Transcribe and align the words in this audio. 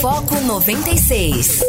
Foco 0.00 0.38
96. 0.40 1.62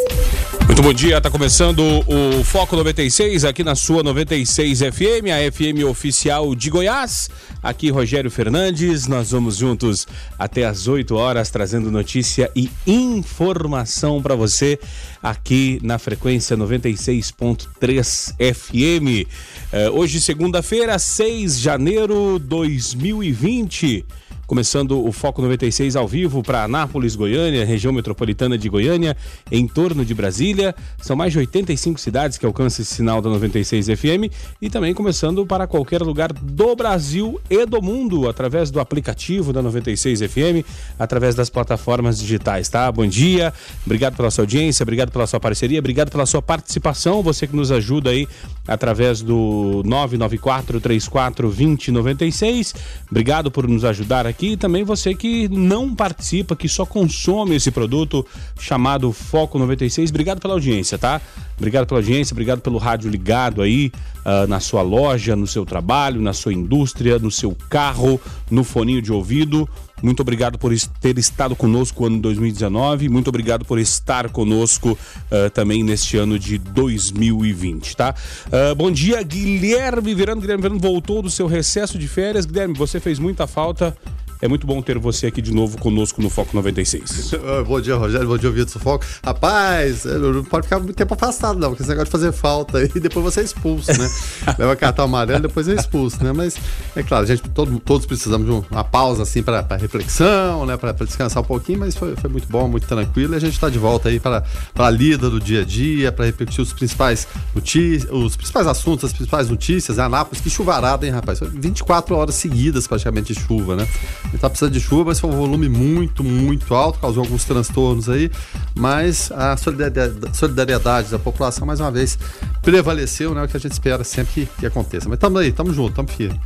Muito 0.65 0.81
bom 0.81 0.91
dia, 0.91 1.17
está 1.17 1.29
começando 1.29 1.79
o 1.79 2.43
Foco 2.43 2.75
96 2.75 3.45
aqui 3.45 3.63
na 3.63 3.73
sua 3.73 4.03
96 4.03 4.79
FM, 4.79 5.29
a 5.31 5.51
FM 5.51 5.85
oficial 5.89 6.53
de 6.53 6.69
Goiás. 6.69 7.29
Aqui 7.63 7.89
Rogério 7.89 8.29
Fernandes, 8.29 9.07
nós 9.07 9.31
vamos 9.31 9.57
juntos 9.57 10.05
até 10.37 10.65
às 10.65 10.87
8 10.87 11.15
horas 11.15 11.49
trazendo 11.49 11.89
notícia 11.89 12.51
e 12.53 12.69
informação 12.85 14.21
para 14.21 14.35
você 14.35 14.77
aqui 15.23 15.79
na 15.81 15.97
frequência 15.97 16.57
96.3 16.57 18.35
FM. 18.53 19.27
Uh, 19.71 19.97
hoje, 19.97 20.19
segunda-feira, 20.19 20.99
6 20.99 21.57
de 21.57 21.63
janeiro 21.63 22.39
de 22.39 22.47
2020. 22.47 24.05
Começando 24.47 25.05
o 25.05 25.11
Foco 25.11 25.41
96 25.41 25.97
ao 25.97 26.07
vivo 26.07 26.41
para 26.41 26.63
Anápolis, 26.63 27.17
Goiânia, 27.17 27.65
região 27.65 27.91
metropolitana 27.91 28.57
de 28.57 28.69
Goiânia, 28.69 29.15
em 29.51 29.67
torno 29.67 30.05
de 30.05 30.13
Brasília. 30.13 30.73
São 31.01 31.17
mais 31.17 31.33
de 31.33 31.39
85 31.39 31.99
cidades 31.99 32.37
que 32.37 32.45
alcançam 32.45 32.81
esse 32.81 32.95
sinal 32.95 33.21
da 33.21 33.29
96 33.29 33.87
FM 33.87 34.31
e 34.61 34.69
também 34.69 34.93
começando 34.93 35.45
para 35.45 35.67
qualquer 35.67 36.01
lugar 36.01 36.31
do 36.31 36.73
Brasil 36.77 37.41
e 37.49 37.65
do 37.65 37.81
mundo 37.81 38.29
através 38.29 38.71
do 38.71 38.79
aplicativo 38.79 39.51
da 39.51 39.61
96 39.61 40.21
FM, 40.21 40.65
através 40.97 41.35
das 41.35 41.49
plataformas 41.49 42.17
digitais, 42.17 42.69
tá? 42.69 42.89
Bom 42.89 43.05
dia, 43.05 43.53
obrigado 43.85 44.15
pela 44.15 44.31
sua 44.31 44.43
audiência, 44.43 44.81
obrigado 44.81 45.11
pela 45.11 45.27
sua 45.27 45.41
parceria, 45.41 45.79
obrigado 45.79 46.09
pela 46.09 46.25
sua 46.25 46.41
participação, 46.41 47.21
você 47.21 47.47
que 47.47 47.55
nos 47.55 47.69
ajuda 47.69 48.11
aí 48.11 48.25
através 48.65 49.21
do 49.21 49.81
994 49.85 50.79
34 50.79 51.49
2096. 51.49 52.73
Obrigado 53.11 53.51
por 53.51 53.67
nos 53.67 53.83
ajudar 53.83 54.25
aqui 54.25 54.36
aqui 54.37 54.51
e 54.51 54.57
também 54.57 54.83
você 54.83 55.15
que 55.15 55.49
não 55.49 55.93
participa, 55.95 56.55
que 56.55 56.69
só 56.69 56.85
consome 56.85 57.55
esse 57.55 57.71
produto 57.71 58.25
chamado 58.59 59.11
Foco 59.11 59.57
96. 59.57 60.11
Obrigado 60.11 60.39
pela 60.39 60.53
audiência, 60.53 60.97
tá? 60.97 61.19
Obrigado 61.57 61.87
pela 61.87 61.99
audiência, 61.99 62.35
obrigado 62.35 62.61
pelo 62.61 62.77
rádio 62.77 63.09
ligado 63.09 63.63
aí 63.63 63.91
uh, 64.23 64.47
na 64.47 64.59
sua 64.59 64.83
loja, 64.83 65.35
no 65.35 65.47
seu 65.47 65.65
trabalho, 65.65 66.21
na 66.21 66.33
sua 66.33 66.53
indústria, 66.53 67.17
no 67.17 67.31
seu 67.31 67.57
carro, 67.67 68.21
no 68.51 68.63
foninho 68.63 69.01
de 69.01 69.11
ouvido. 69.11 69.67
Muito 70.03 70.19
obrigado 70.19 70.59
por 70.59 70.71
ter 71.01 71.17
estado 71.17 71.55
conosco 71.55 72.01
no 72.01 72.07
ano 72.07 72.21
2019. 72.21 73.09
Muito 73.09 73.29
obrigado 73.29 73.65
por 73.65 73.79
estar 73.79 74.29
conosco 74.29 74.91
uh, 74.91 75.49
também 75.49 75.81
neste 75.81 76.15
ano 76.17 76.37
de 76.37 76.59
2020, 76.59 77.97
tá? 77.97 78.13
Uh, 78.45 78.75
bom 78.75 78.91
dia, 78.91 79.23
Guilherme 79.23 80.13
Verano. 80.13 80.39
Guilherme 80.39 80.61
Verano 80.61 80.79
voltou 80.79 81.23
do 81.23 81.31
seu 81.31 81.47
recesso 81.47 81.97
de 81.97 82.07
férias. 82.07 82.45
Guilherme, 82.45 82.75
você 82.75 82.99
fez 82.99 83.17
muita 83.17 83.47
falta. 83.47 83.97
É 84.39 84.47
muito 84.47 84.67
bom 84.67 84.81
ter 84.83 84.99
você 84.99 85.27
aqui 85.27 85.41
de 85.41 85.51
novo 85.51 85.79
conosco 85.79 86.21
no 86.21 86.29
Foco 86.29 86.55
96. 86.55 87.31
bom 87.65 87.81
dia, 87.81 87.95
Rogério. 87.95 88.27
Bom 88.27 88.37
dia, 88.37 88.51
Vitor 88.51 88.73
do 88.73 88.79
Foco. 88.79 89.03
Rapaz, 89.25 90.05
não 90.05 90.43
pode 90.43 90.67
ficar 90.67 90.77
muito 90.77 90.93
tempo 90.93 91.13
afastado, 91.15 91.57
não, 91.57 91.69
porque 91.69 91.81
esse 91.81 91.89
negócio 91.89 92.05
de 92.05 92.11
fazer 92.11 92.31
falta 92.31 92.77
aí, 92.77 92.87
depois 93.01 93.25
você 93.25 93.41
é 93.41 93.43
expulso, 93.43 93.91
né? 93.97 94.09
Leva 94.59 94.75
cartão 94.75 95.05
amarelo, 95.05 95.41
depois 95.41 95.67
é 95.67 95.73
expulso, 95.73 96.23
né? 96.23 96.31
Mas, 96.33 96.55
é 96.95 97.01
claro, 97.01 97.23
a 97.23 97.27
gente, 97.27 97.41
todo, 97.49 97.79
todos 97.79 98.05
precisamos 98.05 98.45
de 98.45 98.67
uma 98.71 98.83
pausa, 98.83 99.23
assim, 99.23 99.41
para 99.41 99.65
reflexão, 99.75 100.67
né? 100.67 100.77
Para 100.77 100.91
descansar 100.91 101.41
um 101.41 101.45
pouquinho, 101.45 101.79
mas 101.79 101.95
foi, 101.95 102.15
foi 102.15 102.29
muito 102.29 102.47
bom, 102.47 102.67
muito 102.67 102.85
tranquilo. 102.85 103.33
E 103.33 103.37
a 103.37 103.39
gente 103.39 103.53
está 103.53 103.69
de 103.69 103.79
volta 103.79 104.09
aí 104.09 104.19
para 104.19 104.43
a 104.77 104.89
lida 104.91 105.31
do 105.31 105.39
dia 105.39 105.61
a 105.61 105.65
dia, 105.65 106.11
para 106.11 106.25
repetir 106.25 106.61
os 106.61 106.71
principais 106.73 107.27
notícias, 107.55 108.11
os 108.11 108.35
principais 108.35 108.67
assuntos, 108.67 109.05
as 109.05 109.13
principais 109.13 109.49
notícias. 109.49 109.97
Anápolis, 109.97 110.41
que 110.41 110.49
chuvarada, 110.49 111.07
hein, 111.07 111.11
rapaz? 111.11 111.39
24 111.39 112.15
horas 112.15 112.35
seguidas 112.35 112.85
praticamente 112.85 113.33
de 113.33 113.39
chuva, 113.39 113.75
né? 113.75 113.87
Ele 114.29 114.37
tá 114.37 114.49
precisando 114.49 114.73
de 114.73 114.79
chuva, 114.79 115.05
mas 115.05 115.19
foi 115.19 115.29
um 115.29 115.35
volume 115.35 115.69
muito, 115.69 116.23
muito 116.23 116.73
alto, 116.75 116.99
causou 116.99 117.23
alguns 117.23 117.45
transtornos 117.45 118.09
aí, 118.09 118.29
mas 118.75 119.31
a 119.31 119.55
solidariedade, 119.57 121.09
da 121.09 121.19
população, 121.19 121.65
mais 121.65 121.79
uma 121.79 121.91
vez, 121.91 122.17
prevaleceu, 122.61 123.33
né? 123.33 123.43
O 123.43 123.47
que 123.47 123.55
a 123.55 123.59
gente 123.59 123.71
espera 123.71 124.03
sempre 124.03 124.49
que, 124.59 124.65
aconteça. 124.65 125.07
Mas 125.07 125.17
estamos 125.17 125.41
aí, 125.41 125.49
estamos 125.49 125.75
juntos, 125.75 125.91
estamos 125.91 126.13
firmes. 126.13 126.39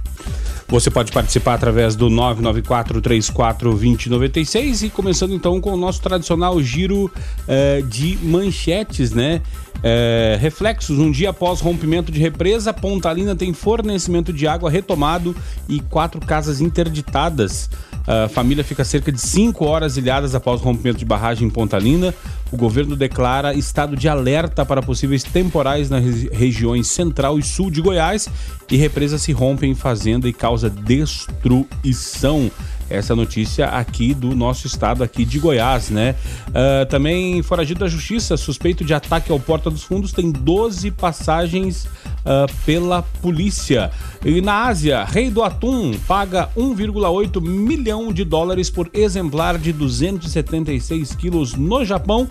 Você 0.71 0.89
pode 0.89 1.11
participar 1.11 1.53
através 1.55 1.97
do 1.97 2.09
994-34-2096 2.09 4.83
e 4.83 4.89
começando 4.89 5.33
então 5.33 5.59
com 5.59 5.73
o 5.73 5.77
nosso 5.77 6.01
tradicional 6.01 6.63
giro 6.63 7.11
eh, 7.45 7.83
de 7.85 8.17
manchetes, 8.23 9.11
né? 9.11 9.41
Eh, 9.83 10.37
reflexos, 10.39 10.97
um 10.97 11.11
dia 11.11 11.31
após 11.31 11.59
rompimento 11.59 12.09
de 12.09 12.21
represa, 12.21 12.71
Pontalina 12.71 13.35
tem 13.35 13.51
fornecimento 13.51 14.31
de 14.31 14.47
água 14.47 14.69
retomado 14.69 15.35
e 15.67 15.81
quatro 15.81 16.21
casas 16.21 16.61
interditadas. 16.61 17.69
A 18.07 18.27
família 18.27 18.63
fica 18.63 18.83
cerca 18.83 19.11
de 19.11 19.19
5 19.19 19.63
horas 19.65 19.97
ilhadas 19.97 20.33
após 20.33 20.61
o 20.61 20.63
rompimento 20.63 20.97
de 20.97 21.05
barragem 21.05 21.47
em 21.47 21.49
Pontalina. 21.49 22.13
O 22.51 22.57
governo 22.57 22.95
declara 22.95 23.53
estado 23.53 23.95
de 23.95 24.09
alerta 24.09 24.65
para 24.65 24.81
possíveis 24.81 25.23
temporais 25.23 25.89
nas 25.89 26.03
regiões 26.31 26.87
central 26.87 27.39
e 27.39 27.43
sul 27.43 27.71
de 27.71 27.81
Goiás 27.81 28.27
e 28.69 28.75
represas 28.75 29.21
se 29.21 29.31
rompem 29.31 29.71
em 29.71 29.75
fazenda 29.75 30.27
e 30.27 30.33
causa 30.33 30.69
destruição 30.69 32.51
essa 32.89 33.15
notícia 33.15 33.67
aqui 33.67 34.13
do 34.13 34.35
nosso 34.35 34.67
estado 34.67 35.01
aqui 35.01 35.23
de 35.23 35.39
Goiás, 35.39 35.89
né? 35.89 36.15
Uh, 36.49 36.85
também 36.87 37.41
foragido 37.41 37.79
da 37.79 37.87
justiça, 37.87 38.35
suspeito 38.35 38.83
de 38.83 38.93
ataque 38.93 39.31
ao 39.31 39.39
Porta 39.39 39.69
dos 39.69 39.83
Fundos, 39.83 40.11
tem 40.11 40.29
12 40.29 40.91
passagens 40.91 41.87
uh, 42.25 42.51
pela 42.65 43.01
polícia. 43.01 43.91
E 44.23 44.41
na 44.41 44.65
Ásia, 44.65 45.03
Rei 45.03 45.29
do 45.29 45.43
Atum 45.43 45.93
paga 46.07 46.49
1,8 46.55 47.41
milhão 47.41 48.11
de 48.11 48.23
dólares 48.23 48.69
por 48.69 48.89
exemplar 48.93 49.57
de 49.57 49.73
276 49.73 51.15
quilos 51.15 51.53
no 51.55 51.83
Japão 51.83 52.29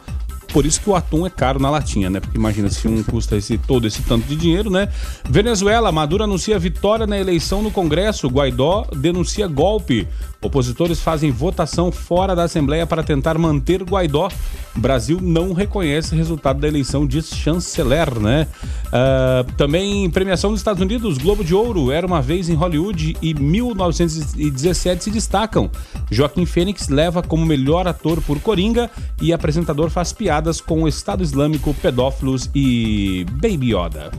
por 0.53 0.67
isso 0.67 0.81
que 0.81 0.91
o 0.91 0.95
atum 0.95 1.27
é 1.27 1.31
caro 1.31 1.59
na 1.59 1.71
latinha, 1.71 2.11
né? 2.11 2.21
Porque 2.21 2.37
imagina 2.37 2.69
se 2.69 2.87
um 2.89 3.03
custa 3.03 3.37
esse, 3.37 3.57
todo 3.59 3.87
esse 3.87 4.03
tanto 4.03 4.27
de 4.27 4.37
dinheiro, 4.37 4.71
né? 4.71 4.89
Venezuela, 5.29 5.91
Maduro 5.93 6.25
anuncia 6.25 6.59
vitória 6.59 7.07
na 7.07 7.19
eleição 7.19 7.63
no 7.63 7.71
Congresso. 7.71 8.29
Guaidó 8.29 8.87
denuncia 8.97 9.47
golpe. 9.47 10.07
Opositores 10.43 11.01
fazem 11.01 11.31
votação 11.31 11.93
fora 11.93 12.35
da 12.35 12.45
Assembleia 12.45 12.87
para 12.87 13.03
tentar 13.03 13.37
manter 13.37 13.83
Guaidó. 13.83 14.31
Brasil 14.75 15.19
não 15.21 15.53
reconhece 15.53 16.17
resultado 16.17 16.61
da 16.61 16.69
eleição, 16.69 17.07
diz 17.07 17.29
chanceler, 17.29 18.19
né? 18.19 18.47
Uh, 18.87 19.53
também 19.53 20.09
premiação 20.11 20.51
dos 20.51 20.61
Estados 20.61 20.81
Unidos, 20.81 21.19
Globo 21.19 21.45
de 21.45 21.55
Ouro, 21.55 21.91
Era 21.91 22.07
Uma 22.07 22.23
Vez 22.23 22.49
em 22.49 22.55
Hollywood 22.55 23.17
e 23.21 23.35
1917 23.35 25.05
se 25.05 25.11
destacam. 25.11 25.71
Joaquim 26.11 26.47
Fênix 26.47 26.89
leva 26.89 27.23
como 27.23 27.45
melhor 27.45 27.87
ator 27.87 28.23
por 28.23 28.41
Coringa 28.41 28.91
e 29.21 29.33
apresentador 29.33 29.91
faz 29.91 30.13
piada 30.13 30.40
com 30.61 30.83
o 30.83 30.89
Estado 30.89 31.23
Islâmico, 31.23 31.75
pedófilos 31.75 32.51
e 32.55 33.27
Baby 33.41 33.75
Yoda 33.75 34.11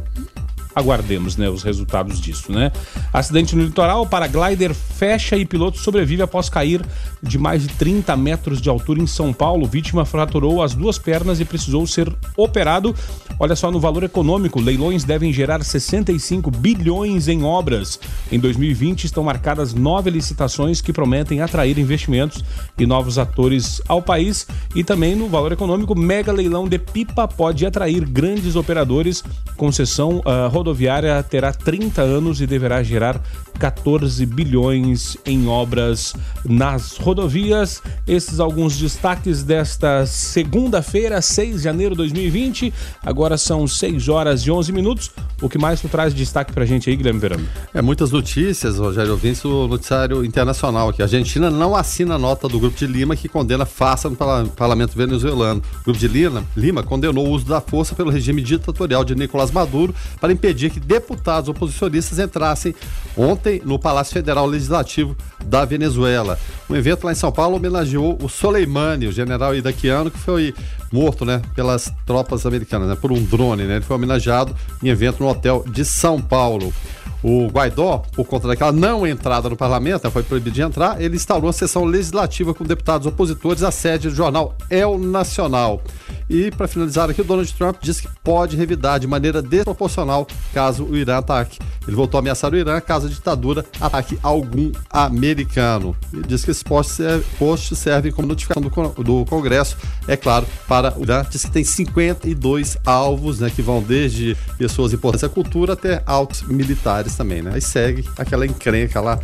aguardemos 0.76 1.38
né, 1.38 1.50
os 1.50 1.64
resultados 1.64 2.20
disso. 2.20 2.52
Né? 2.52 2.72
Acidente 3.14 3.56
no 3.56 3.64
litoral, 3.64 4.06
paraglider 4.06 4.74
fecha 4.74 5.38
e 5.38 5.46
piloto 5.46 5.80
sobrevive 5.80 6.22
após 6.22 6.50
cair 6.50 6.82
de 7.22 7.38
mais 7.38 7.64
de 7.64 7.70
30 7.70 8.16
metros 8.16 8.62
de 8.62 8.70
altura 8.70 9.02
em 9.02 9.08
São 9.08 9.34
Paulo. 9.34 9.68
Vítima 9.68 10.06
fraturou 10.06 10.62
as 10.62 10.74
duas 10.74 10.98
pernas 10.98 11.40
e 11.40 11.46
precisou 11.46 11.86
ser 11.86 12.14
operado. 12.36 12.96
Olha 13.40 13.56
só 13.56 13.72
no 13.72 13.80
valor 13.80 14.04
econômico, 14.04 14.62
leilões 14.62 15.04
devem 15.04 15.34
gerar 15.34 15.64
65 15.64 16.52
bilhões 16.52 17.28
em 17.28 17.44
obras. 17.44 18.00
Em 18.32 18.40
2020 18.40 19.06
estão 19.06 19.24
marcadas 19.24 19.74
nove 19.74 20.09
licitações 20.09 20.82
que 20.82 20.94
prometem 20.94 21.42
atrair 21.42 21.78
investimentos 21.78 22.44
e 22.78 22.86
novos 22.86 23.18
atores 23.18 23.82
ao 23.88 24.02
país. 24.02 24.48
E 24.76 24.84
também 24.84 25.16
no 25.16 25.28
valor 25.28 25.52
econômico, 25.52 25.98
mega 25.98 26.32
leilão 26.32 26.68
de 26.68 26.78
pipa 26.78 27.28
pode 27.28 27.66
atrair 27.66 28.06
grandes 28.06 28.56
operadores. 28.56 29.24
Concessão 29.58 30.20
uh, 30.20 30.48
rodoviária 30.62 31.22
terá 31.24 31.52
30 31.52 32.02
anos 32.02 32.40
e 32.40 32.46
deverá 32.46 32.84
gerar 32.84 33.22
14 33.60 34.26
bilhões 34.26 35.18
em 35.26 35.48
obras 35.48 36.16
nas 36.44 36.98
rodovias. 36.98 37.82
Esses 38.08 38.40
alguns 38.40 38.78
destaques 38.78 39.44
desta 39.44 40.06
segunda-feira, 40.06 41.22
6 41.22 41.58
de 41.58 41.64
janeiro 41.64 41.94
de 41.94 41.97
2020. 41.97 42.74
Agora 43.03 43.38
são 43.38 43.68
6 43.68 44.09
horas 44.09 44.41
e 44.41 44.52
11 44.52 44.72
minutos. 44.72 45.12
O 45.41 45.50
que 45.50 45.58
mais 45.58 45.82
tu 45.82 45.88
traz 45.88 46.14
de 46.14 46.20
destaque 46.20 46.53
pra 46.53 46.66
gente 46.66 46.90
aí, 46.90 46.96
Guilherme 46.96 47.20
Verano? 47.20 47.47
É 47.74 47.82
muitas 47.82 48.12
notícias, 48.12 48.78
Rogério 48.78 49.16
Vinci, 49.16 49.46
o 49.47 49.68
noticiário 49.68 50.24
internacional 50.24 50.90
aqui. 50.90 51.02
A 51.02 51.06
Argentina 51.06 51.50
não 51.50 51.76
assina 51.76 52.16
a 52.16 52.20
nota 52.20 52.47
do 52.47 52.59
Grupo 52.59 52.78
de 52.78 52.88
Lima 52.88 53.16
que 53.16 53.28
condena 53.28 53.66
farsa 53.66 54.09
no 54.09 54.16
parlamento 54.16 54.96
venezuelano. 54.96 55.62
O 55.82 55.84
Grupo 55.84 56.00
de 56.00 56.08
Lima, 56.08 56.44
Lima 56.56 56.84
condenou 56.84 57.28
o 57.28 57.30
uso 57.30 57.46
da 57.46 57.62
força 57.62 57.94
pelo 57.96 58.12
regime 58.12 58.41
ditatorial 58.41 59.03
de 59.03 59.16
Nicolás 59.16 59.52
Maduro 59.52 59.94
para 60.20 60.34
impedir 60.34 60.51
impedir 60.52 60.70
que 60.70 60.80
deputados 60.80 61.50
oposicionistas 61.50 62.20
entrassem 62.20 62.76
ontem 63.16 63.62
no 63.64 63.80
Palácio 63.80 64.14
Federal 64.14 64.46
Legislativo 64.46 65.16
da 65.46 65.64
Venezuela. 65.66 66.38
Um 66.70 66.76
evento 66.76 67.06
lá 67.06 67.12
em 67.12 67.16
São 67.16 67.32
Paulo 67.32 67.56
homenageou 67.56 68.18
o 68.22 68.28
Soleimani, 68.28 69.08
o 69.08 69.12
general 69.12 69.56
iraquiano 69.56 70.12
que 70.12 70.20
foi 70.20 70.53
morto, 70.92 71.24
né, 71.24 71.42
pelas 71.56 71.92
tropas 72.06 72.46
americanas, 72.46 72.90
né, 72.90 72.98
por 73.00 73.12
um 73.12 73.24
drone, 73.24 73.64
né? 73.64 73.76
Ele 73.76 73.86
foi 73.86 73.96
homenageado 73.96 74.53
em 74.84 74.90
evento 74.90 75.24
no 75.24 75.30
hotel 75.30 75.64
de 75.68 75.86
São 75.86 76.22
Paulo. 76.22 76.74
O 77.23 77.47
Guaidó, 77.47 78.03
por 78.14 78.26
conta 78.26 78.47
daquela 78.47 78.72
não 78.72 79.06
entrada 79.06 79.47
no 79.47 79.56
parlamento, 79.56 80.03
né, 80.03 80.09
foi 80.09 80.23
proibido 80.23 80.56
de 80.56 80.62
entrar, 80.62 81.00
ele 81.00 81.16
instalou 81.16 81.46
uma 81.46 81.53
sessão 81.53 81.85
legislativa 81.85 82.53
com 82.53 82.64
deputados 82.64 83.06
opositores 83.06 83.62
à 83.62 83.70
sede 83.70 84.09
do 84.09 84.16
jornal 84.16 84.56
El 84.70 84.97
Nacional. 84.97 85.82
E, 86.29 86.50
para 86.50 86.68
finalizar 86.68 87.09
aqui, 87.09 87.22
o 87.22 87.26
Donald 87.26 87.53
Trump 87.53 87.78
disse 87.82 88.03
que 88.03 88.09
pode 88.23 88.56
revidar 88.56 89.00
de 89.00 89.06
maneira 89.06 89.41
desproporcional 89.41 90.26
caso 90.53 90.85
o 90.85 90.96
Irã 90.96 91.18
ataque. 91.18 91.59
Ele 91.85 91.96
voltou 91.96 92.18
a 92.18 92.22
ameaçar 92.22 92.53
o 92.53 92.58
Irã 92.58 92.79
caso 92.79 93.08
a 93.08 93.09
ditadura 93.09 93.66
ataque 93.79 94.18
algum 94.23 94.72
americano. 94.90 95.96
Diz 96.28 96.46
que 96.46 96.52
esses 96.52 96.64
posts 96.64 97.78
servem 97.78 98.12
como 98.12 98.28
notificação 98.28 98.62
do, 98.62 99.03
do 99.03 99.26
Congresso, 99.26 99.78
é 100.08 100.16
claro, 100.16 100.47
para 100.68 100.97
o 100.97 101.03
Irã. 101.03 101.26
Diz 101.29 101.44
que 101.44 101.52
tem 101.52 101.64
52 101.64 102.78
alvos, 102.85 103.40
né, 103.40 103.52
que 103.53 103.62
vão 103.62 103.82
desde 103.82 104.35
pessoas 104.58 104.94
importantes 104.94 105.23
à 105.23 105.29
cultura 105.29 105.73
até 105.73 106.02
altos 106.06 106.44
militares 106.44 107.10
também, 107.16 107.41
né? 107.41 107.52
Aí 107.53 107.61
segue 107.61 108.08
aquela 108.17 108.46
encrenca 108.46 108.99
lá 109.02 109.19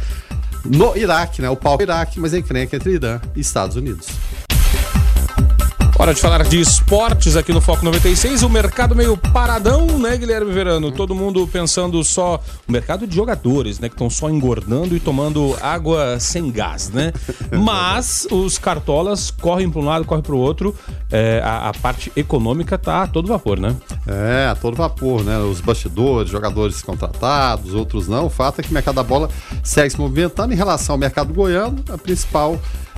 no 0.66 0.96
Iraque, 0.98 1.42
né? 1.42 1.50
O 1.50 1.56
pau 1.56 1.78
Iraque, 1.82 2.20
mas 2.20 2.34
a 2.34 2.40
encrenca 2.40 2.76
entre 2.76 2.94
Irã 2.94 3.20
e 3.36 3.40
Estados 3.40 3.76
Unidos. 3.76 4.08
Hora 6.00 6.14
de 6.14 6.22
falar 6.22 6.44
de 6.44 6.60
esportes 6.60 7.36
aqui 7.36 7.52
no 7.52 7.60
Foco 7.60 7.84
96. 7.84 8.44
O 8.44 8.50
mercado 8.50 8.96
meio 8.96 9.18
paradão, 9.18 9.98
né, 9.98 10.16
Guilherme 10.16 10.54
Verano? 10.54 10.92
Todo 10.92 11.16
mundo 11.16 11.48
pensando 11.48 12.04
só. 12.04 12.40
O 12.68 12.72
mercado 12.72 13.08
de 13.08 13.16
jogadores, 13.16 13.80
né? 13.80 13.90
Que 13.90 13.96
estão 13.96 14.08
só 14.08 14.30
engordando 14.30 14.96
e 14.96 15.00
tomando 15.00 15.58
água 15.60 16.20
sem 16.20 16.52
gás, 16.52 16.92
né? 16.92 17.12
Mas 17.52 18.28
os 18.30 18.60
cartolas 18.60 19.32
correm 19.32 19.72
para 19.72 19.82
um 19.82 19.86
lado, 19.86 20.06
correm 20.06 20.22
para 20.22 20.36
o 20.36 20.38
outro. 20.38 20.76
É, 21.12 21.42
a, 21.44 21.70
a, 21.70 21.74
parte 21.74 22.12
econômica 22.16 22.78
tá 22.78 23.02
a 23.02 23.08
todo 23.08 23.28
vapor, 23.28 23.60
né? 23.60 23.76
É, 24.08 24.48
a 24.48 24.56
todo 24.56 24.78
vapor, 24.78 25.24
né? 25.24 25.38
Os 25.40 25.60
bastidores, 25.60 26.32
jogadores 26.32 26.82
contratados, 26.82 27.74
outros 27.74 28.08
não. 28.08 28.28
O 28.28 28.30
fato 28.30 28.62
é 28.62 28.64
que 28.64 28.72
o 28.72 28.74
mercado 28.74 28.96
da 28.96 29.04
bola 29.04 29.30
segue 29.62 29.90
se 29.90 30.00
movimentando. 30.00 30.54
Em 30.54 30.56
relação 30.56 30.94
ao 30.94 31.00
mercado 31.00 31.34
goiano, 31.34 31.84
a 31.90 31.98
principal 31.98 32.58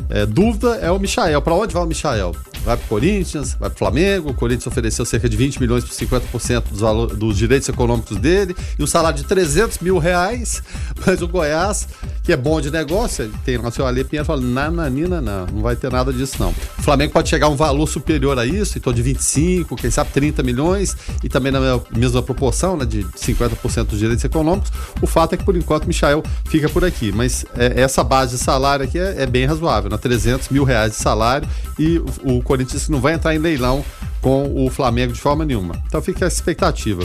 é, 0.09 0.25
dúvida 0.25 0.75
é 0.75 0.91
o 0.91 0.99
Michael. 0.99 1.41
Para 1.41 1.55
onde 1.55 1.73
vai 1.73 1.83
o 1.83 1.87
Michael? 1.87 2.35
Vai 2.63 2.77
para 2.77 2.85
o 2.85 2.87
Corinthians, 2.87 3.55
vai 3.59 3.69
para 3.69 3.75
o 3.75 3.77
Flamengo. 3.77 4.29
O 4.29 4.33
Corinthians 4.33 4.67
ofereceu 4.67 5.05
cerca 5.05 5.27
de 5.27 5.37
20 5.37 5.59
milhões 5.59 5.83
por 5.83 5.93
50% 5.93 6.63
dos, 6.69 6.81
valor, 6.81 7.15
dos 7.15 7.37
direitos 7.37 7.67
econômicos 7.69 8.17
dele 8.17 8.55
e 8.77 8.83
um 8.83 8.87
salário 8.87 9.17
de 9.17 9.25
300 9.25 9.79
mil 9.79 9.97
reais. 9.97 10.61
Mas 11.05 11.21
o 11.21 11.27
Goiás, 11.27 11.87
que 12.23 12.31
é 12.31 12.37
bom 12.37 12.59
de 12.61 12.71
negócio, 12.71 13.31
tem 13.43 13.57
o 13.57 13.71
seu 13.71 13.85
Ale 13.85 14.03
Pinheiro 14.03 14.25
fala: 14.25 14.41
nananina, 14.41 15.21
não, 15.21 15.45
não 15.47 15.61
vai 15.61 15.75
ter 15.75 15.91
nada 15.91 16.11
disso 16.11 16.35
não. 16.39 16.49
O 16.49 16.81
Flamengo 16.81 17.13
pode 17.13 17.29
chegar 17.29 17.47
a 17.47 17.49
um 17.49 17.55
valor 17.55 17.87
superior 17.87 18.37
a 18.37 18.45
isso, 18.45 18.77
então 18.77 18.91
de 18.93 19.01
25, 19.01 19.75
quem 19.75 19.89
sabe 19.89 20.11
30 20.11 20.43
milhões 20.43 20.95
e 21.23 21.29
também 21.29 21.51
na 21.51 21.59
mesma 21.95 22.21
proporção, 22.21 22.77
né, 22.77 22.85
de 22.85 23.03
50% 23.03 23.85
dos 23.85 23.99
direitos 23.99 24.23
econômicos. 24.23 24.71
O 25.01 25.07
fato 25.07 25.33
é 25.33 25.37
que 25.37 25.43
por 25.43 25.55
enquanto 25.55 25.85
o 25.85 25.87
Michael 25.87 26.23
fica 26.45 26.69
por 26.69 26.83
aqui, 26.83 27.11
mas 27.11 27.45
é, 27.55 27.81
essa 27.81 28.03
base 28.03 28.37
de 28.37 28.43
salário 28.43 28.85
aqui 28.85 28.97
é, 28.97 29.23
é 29.23 29.25
bem 29.25 29.45
razoável, 29.45 29.89
né, 29.89 29.97
300 29.97 30.49
mil 30.49 30.63
reais 30.63 30.91
de 30.91 30.97
salário 30.97 31.47
e 31.77 31.99
o, 32.23 32.37
o 32.37 32.41
Corinthians 32.43 32.58
não 32.89 32.99
vai 32.99 33.13
entrar 33.13 33.35
em 33.35 33.39
leilão 33.39 33.83
com 34.21 34.65
o 34.65 34.69
Flamengo 34.69 35.13
de 35.13 35.19
forma 35.19 35.45
nenhuma. 35.45 35.81
Então 35.87 36.01
fica 36.01 36.25
a 36.25 36.27
expectativa. 36.27 37.03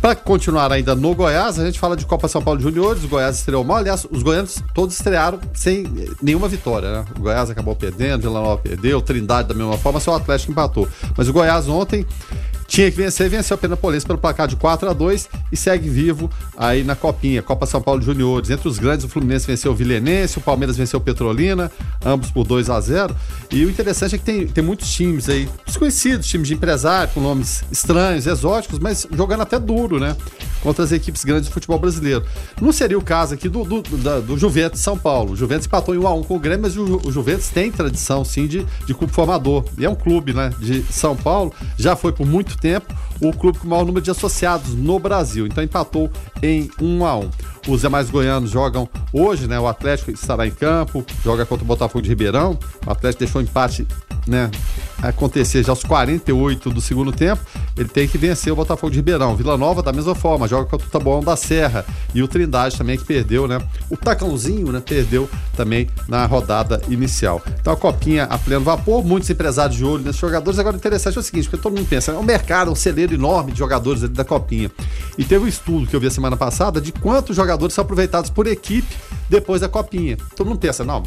Para 0.00 0.14
continuar 0.14 0.70
ainda 0.70 0.94
no 0.94 1.14
Goiás, 1.14 1.58
a 1.58 1.64
gente 1.64 1.78
fala 1.78 1.96
de 1.96 2.06
Copa 2.06 2.28
São 2.28 2.42
Paulo 2.42 2.60
Juniores, 2.60 3.02
o 3.04 3.08
Goiás 3.08 3.36
estreou 3.38 3.64
mal, 3.64 3.78
aliás, 3.78 4.06
os 4.10 4.22
goianos 4.22 4.62
todos 4.74 4.94
estrearam 4.94 5.40
sem 5.54 5.84
nenhuma 6.22 6.48
vitória, 6.48 6.92
né? 6.92 7.04
O 7.16 7.22
Goiás 7.22 7.50
acabou 7.50 7.74
perdendo, 7.74 8.20
o 8.20 8.22
Vila 8.22 8.40
Nova 8.40 8.58
perdeu, 8.58 8.98
o 8.98 9.02
Trindade 9.02 9.48
da 9.48 9.54
mesma 9.54 9.76
forma, 9.78 9.98
só 9.98 10.12
o 10.12 10.16
Atlético 10.16 10.52
empatou. 10.52 10.86
Mas 11.16 11.28
o 11.28 11.32
Goiás 11.32 11.66
ontem 11.68 12.06
tinha 12.66 12.90
que 12.90 12.96
vencer, 12.96 13.28
venceu 13.28 13.54
a 13.54 13.58
Penapolense 13.58 14.04
pelo 14.04 14.18
placar 14.18 14.48
de 14.48 14.56
4 14.56 14.88
a 14.88 14.92
2 14.92 15.28
e 15.52 15.56
segue 15.56 15.88
vivo 15.88 16.30
aí 16.56 16.82
na 16.82 16.96
Copinha, 16.96 17.42
Copa 17.42 17.66
São 17.66 17.80
Paulo 17.80 18.02
Juniores. 18.02 18.50
Entre 18.50 18.68
os 18.68 18.78
grandes, 18.78 19.04
o 19.04 19.08
Fluminense 19.08 19.46
venceu 19.46 19.72
o 19.72 19.74
Vilenense, 19.74 20.38
o 20.38 20.40
Palmeiras 20.40 20.76
venceu 20.76 20.98
o 20.98 21.02
Petrolina, 21.02 21.70
ambos 22.04 22.30
por 22.30 22.44
2 22.44 22.68
a 22.70 22.80
0 22.80 23.16
E 23.50 23.64
o 23.64 23.70
interessante 23.70 24.16
é 24.16 24.18
que 24.18 24.24
tem, 24.24 24.46
tem 24.46 24.64
muitos 24.64 24.92
times 24.92 25.28
aí, 25.28 25.48
desconhecidos, 25.64 26.26
times 26.26 26.48
de 26.48 26.54
empresário, 26.54 27.12
com 27.12 27.20
nomes 27.20 27.64
estranhos, 27.70 28.26
exóticos, 28.26 28.78
mas 28.78 29.06
jogando 29.12 29.42
até 29.42 29.58
duro, 29.58 30.00
né? 30.00 30.16
Contra 30.62 30.84
as 30.84 30.90
equipes 30.90 31.24
grandes 31.24 31.48
do 31.48 31.52
futebol 31.52 31.78
brasileiro. 31.78 32.24
Não 32.60 32.72
seria 32.72 32.98
o 32.98 33.02
caso 33.02 33.34
aqui 33.34 33.48
do, 33.48 33.62
do, 33.62 33.82
do, 33.82 34.22
do 34.22 34.38
Juventus 34.38 34.80
São 34.80 34.98
Paulo. 34.98 35.32
O 35.32 35.36
Juventus 35.36 35.66
empatou 35.66 35.94
em 35.94 35.98
1x1 35.98 36.24
com 36.24 36.36
o 36.36 36.38
Grêmio, 36.38 36.62
mas 36.62 36.76
o, 36.76 37.00
o 37.04 37.12
Juventus 37.12 37.48
tem 37.48 37.70
tradição, 37.70 38.24
sim, 38.24 38.46
de, 38.46 38.66
de 38.84 38.94
clube 38.94 39.12
formador. 39.12 39.64
E 39.78 39.84
é 39.84 39.90
um 39.90 39.94
clube, 39.94 40.32
né, 40.32 40.50
de 40.58 40.82
São 40.90 41.14
Paulo, 41.14 41.52
já 41.76 41.94
foi 41.94 42.12
por 42.12 42.26
muito 42.26 42.55
tempo 42.56 42.94
o 43.20 43.32
clube 43.32 43.58
com 43.58 43.66
o 43.66 43.70
maior 43.70 43.84
número 43.84 44.04
de 44.04 44.10
associados 44.10 44.74
no 44.74 44.98
Brasil. 44.98 45.46
Então 45.46 45.62
empatou 45.62 46.10
em 46.42 46.70
1 46.80 47.06
a 47.06 47.16
1. 47.16 47.30
Os 47.68 47.80
demais 47.80 48.10
goianos 48.10 48.50
jogam 48.50 48.88
hoje, 49.12 49.46
né? 49.46 49.58
O 49.58 49.66
Atlético 49.66 50.10
estará 50.10 50.46
em 50.46 50.50
campo, 50.50 51.04
joga 51.24 51.44
contra 51.44 51.64
o 51.64 51.66
Botafogo 51.66 52.02
de 52.02 52.08
Ribeirão. 52.08 52.58
O 52.86 52.90
Atlético 52.90 53.20
deixou 53.20 53.40
um 53.40 53.44
empate 53.44 53.86
né, 54.26 54.50
acontecer 55.00 55.62
já 55.62 55.72
aos 55.72 55.84
48 55.84 56.70
do 56.70 56.80
segundo 56.80 57.12
tempo, 57.12 57.42
ele 57.76 57.88
tem 57.88 58.08
que 58.08 58.18
vencer 58.18 58.52
o 58.52 58.56
Botafogo 58.56 58.90
de 58.90 58.96
Ribeirão. 58.96 59.36
Vila 59.36 59.56
Nova, 59.56 59.82
da 59.82 59.92
mesma 59.92 60.14
forma, 60.14 60.48
joga 60.48 60.68
contra 60.68 60.86
o 60.86 60.90
Taboão 60.90 61.22
da 61.22 61.36
Serra. 61.36 61.84
E 62.14 62.22
o 62.22 62.28
Trindade 62.28 62.76
também, 62.76 62.98
que 62.98 63.04
perdeu, 63.04 63.46
né? 63.46 63.60
O 63.90 63.96
Tacãozinho, 63.96 64.72
né? 64.72 64.82
Perdeu 64.84 65.28
também 65.56 65.88
na 66.08 66.24
rodada 66.26 66.80
inicial. 66.88 67.42
Então 67.60 67.72
a 67.72 67.76
copinha 67.76 68.24
a 68.24 68.38
pleno 68.38 68.64
vapor, 68.64 69.04
muitos 69.04 69.28
empresários 69.30 69.76
de 69.76 69.84
olho 69.84 70.02
nesses 70.02 70.20
jogadores. 70.20 70.58
Agora, 70.58 70.76
interessante 70.76 71.16
é 71.16 71.20
o 71.20 71.22
seguinte, 71.22 71.48
porque 71.48 71.62
todo 71.62 71.76
mundo 71.76 71.86
pensa, 71.88 72.12
é 72.12 72.14
um 72.14 72.22
mercado, 72.22 72.70
um 72.70 72.74
celeiro 72.74 73.05
enorme 73.14 73.52
de 73.52 73.58
jogadores 73.58 74.02
da 74.08 74.24
copinha. 74.24 74.70
E 75.16 75.24
teve 75.24 75.44
um 75.44 75.48
estudo 75.48 75.86
que 75.86 75.94
eu 75.94 76.00
vi 76.00 76.06
a 76.06 76.10
semana 76.10 76.36
passada 76.36 76.80
de 76.80 76.92
quantos 76.92 77.36
jogadores 77.36 77.74
são 77.74 77.82
aproveitados 77.82 78.30
por 78.30 78.46
equipe 78.46 78.96
depois 79.28 79.60
da 79.60 79.68
copinha. 79.68 80.16
Todo 80.34 80.48
mundo 80.48 80.58
pensa, 80.58 80.84
não, 80.84 81.02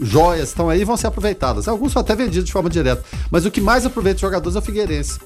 joias 0.00 0.48
estão 0.48 0.68
aí 0.68 0.84
vão 0.84 0.96
ser 0.96 1.06
aproveitadas. 1.08 1.68
Alguns 1.68 1.92
são 1.92 2.00
até 2.00 2.14
vendidos 2.14 2.44
de 2.44 2.52
forma 2.52 2.70
direta. 2.70 3.02
Mas 3.30 3.44
o 3.44 3.50
que 3.50 3.60
mais 3.60 3.86
aproveita 3.86 4.16
os 4.16 4.20
jogadores 4.20 4.56
é 4.56 4.58
o 4.58 4.62
Figueirense. 4.62 5.18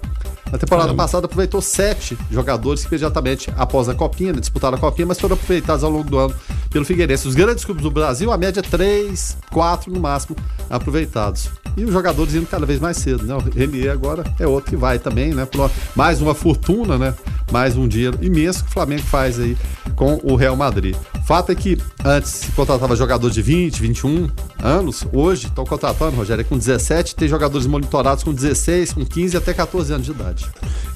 Na 0.50 0.58
temporada 0.58 0.88
Caramba. 0.88 1.02
passada 1.02 1.26
aproveitou 1.26 1.61
sete 1.61 2.19
jogadores 2.31 2.82
que 2.82 2.88
imediatamente 2.88 3.52
após 3.56 3.88
a 3.88 3.94
copinha, 3.94 4.32
né, 4.32 4.41
disputaram 4.41 4.76
a 4.76 4.81
copinha, 4.81 5.06
mas 5.06 5.20
foram 5.20 5.35
aproveitados 5.35 5.85
ao 5.85 5.91
longo 5.91 6.11
do 6.11 6.19
ano 6.19 6.35
pelo 6.70 6.85
Figueirense. 6.85 7.29
Os 7.29 7.35
grandes 7.35 7.64
clubes 7.64 7.82
do 7.82 7.91
Brasil, 7.91 8.32
a 8.32 8.37
média 8.37 8.61
é 8.61 8.62
três, 8.62 9.37
quatro 9.50 9.93
no 9.93 10.00
máximo 10.00 10.37
aproveitados. 10.69 11.50
E 11.76 11.85
os 11.85 11.93
jogadores 11.93 12.35
indo 12.35 12.47
cada 12.47 12.67
vez 12.67 12.81
mais 12.81 12.97
cedo, 12.97 13.25
né? 13.25 13.35
O 13.35 13.38
Renier 13.38 13.93
agora 13.93 14.25
é 14.38 14.47
outro 14.47 14.70
que 14.70 14.76
vai 14.76 14.99
também, 14.99 15.32
né? 15.32 15.47
Mais 15.94 16.20
uma 16.20 16.35
fortuna, 16.35 16.99
né? 16.99 17.14
Mais 17.52 17.76
um 17.76 17.87
dinheiro 17.87 18.19
imenso 18.20 18.64
que 18.64 18.70
o 18.70 18.73
Flamengo 18.73 19.02
faz 19.02 19.38
aí 19.38 19.56
com 19.94 20.20
o 20.23 20.35
Real 20.35 20.56
Madrid. 20.56 20.97
Fato 21.26 21.52
é 21.52 21.55
que 21.55 21.79
antes 22.05 22.31
se 22.31 22.52
contratava 22.52 22.97
jogador 22.97 23.31
de 23.31 23.41
20, 23.41 23.81
21 23.81 24.29
anos, 24.62 25.06
hoje 25.12 25.47
estão 25.47 25.64
contratando, 25.64 26.17
Rogério, 26.17 26.43
é 26.43 26.44
com 26.44 26.58
17, 26.58 27.14
tem 27.14 27.29
jogadores 27.29 27.67
monitorados 27.67 28.25
com 28.25 28.32
16, 28.32 28.94
com 28.94 29.05
15 29.05 29.37
até 29.37 29.55
14 29.55 29.93
anos 29.93 30.06
de 30.06 30.12
idade. 30.12 30.39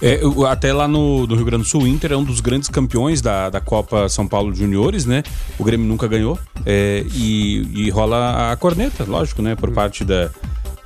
É, 0.03 0.21
até 0.51 0.73
lá 0.73 0.87
no, 0.87 1.27
no, 1.27 1.35
Rio 1.35 1.45
Grande 1.45 1.65
do 1.65 1.69
Sul, 1.69 1.83
o 1.83 1.87
Inter 1.87 2.13
é 2.13 2.17
um 2.17 2.25
dos 2.25 2.41
grandes 2.41 2.69
campeões 2.69 3.21
da, 3.21 3.49
da 3.49 3.61
Copa 3.61 4.09
São 4.09 4.27
Paulo 4.27 4.55
Juniores, 4.55 5.07
né? 5.07 5.23
O 5.59 5.65
Grêmio 5.65 5.87
nunca 5.87 6.07
ganhou. 6.07 6.39
É, 6.67 7.05
e, 7.15 7.87
e 7.87 7.91
rola 7.91 8.53
a 8.53 8.57
corneta, 8.57 9.05
lógico, 9.05 9.41
né? 9.41 9.55
Por 9.55 9.71
parte 9.71 10.05
da 10.05 10.31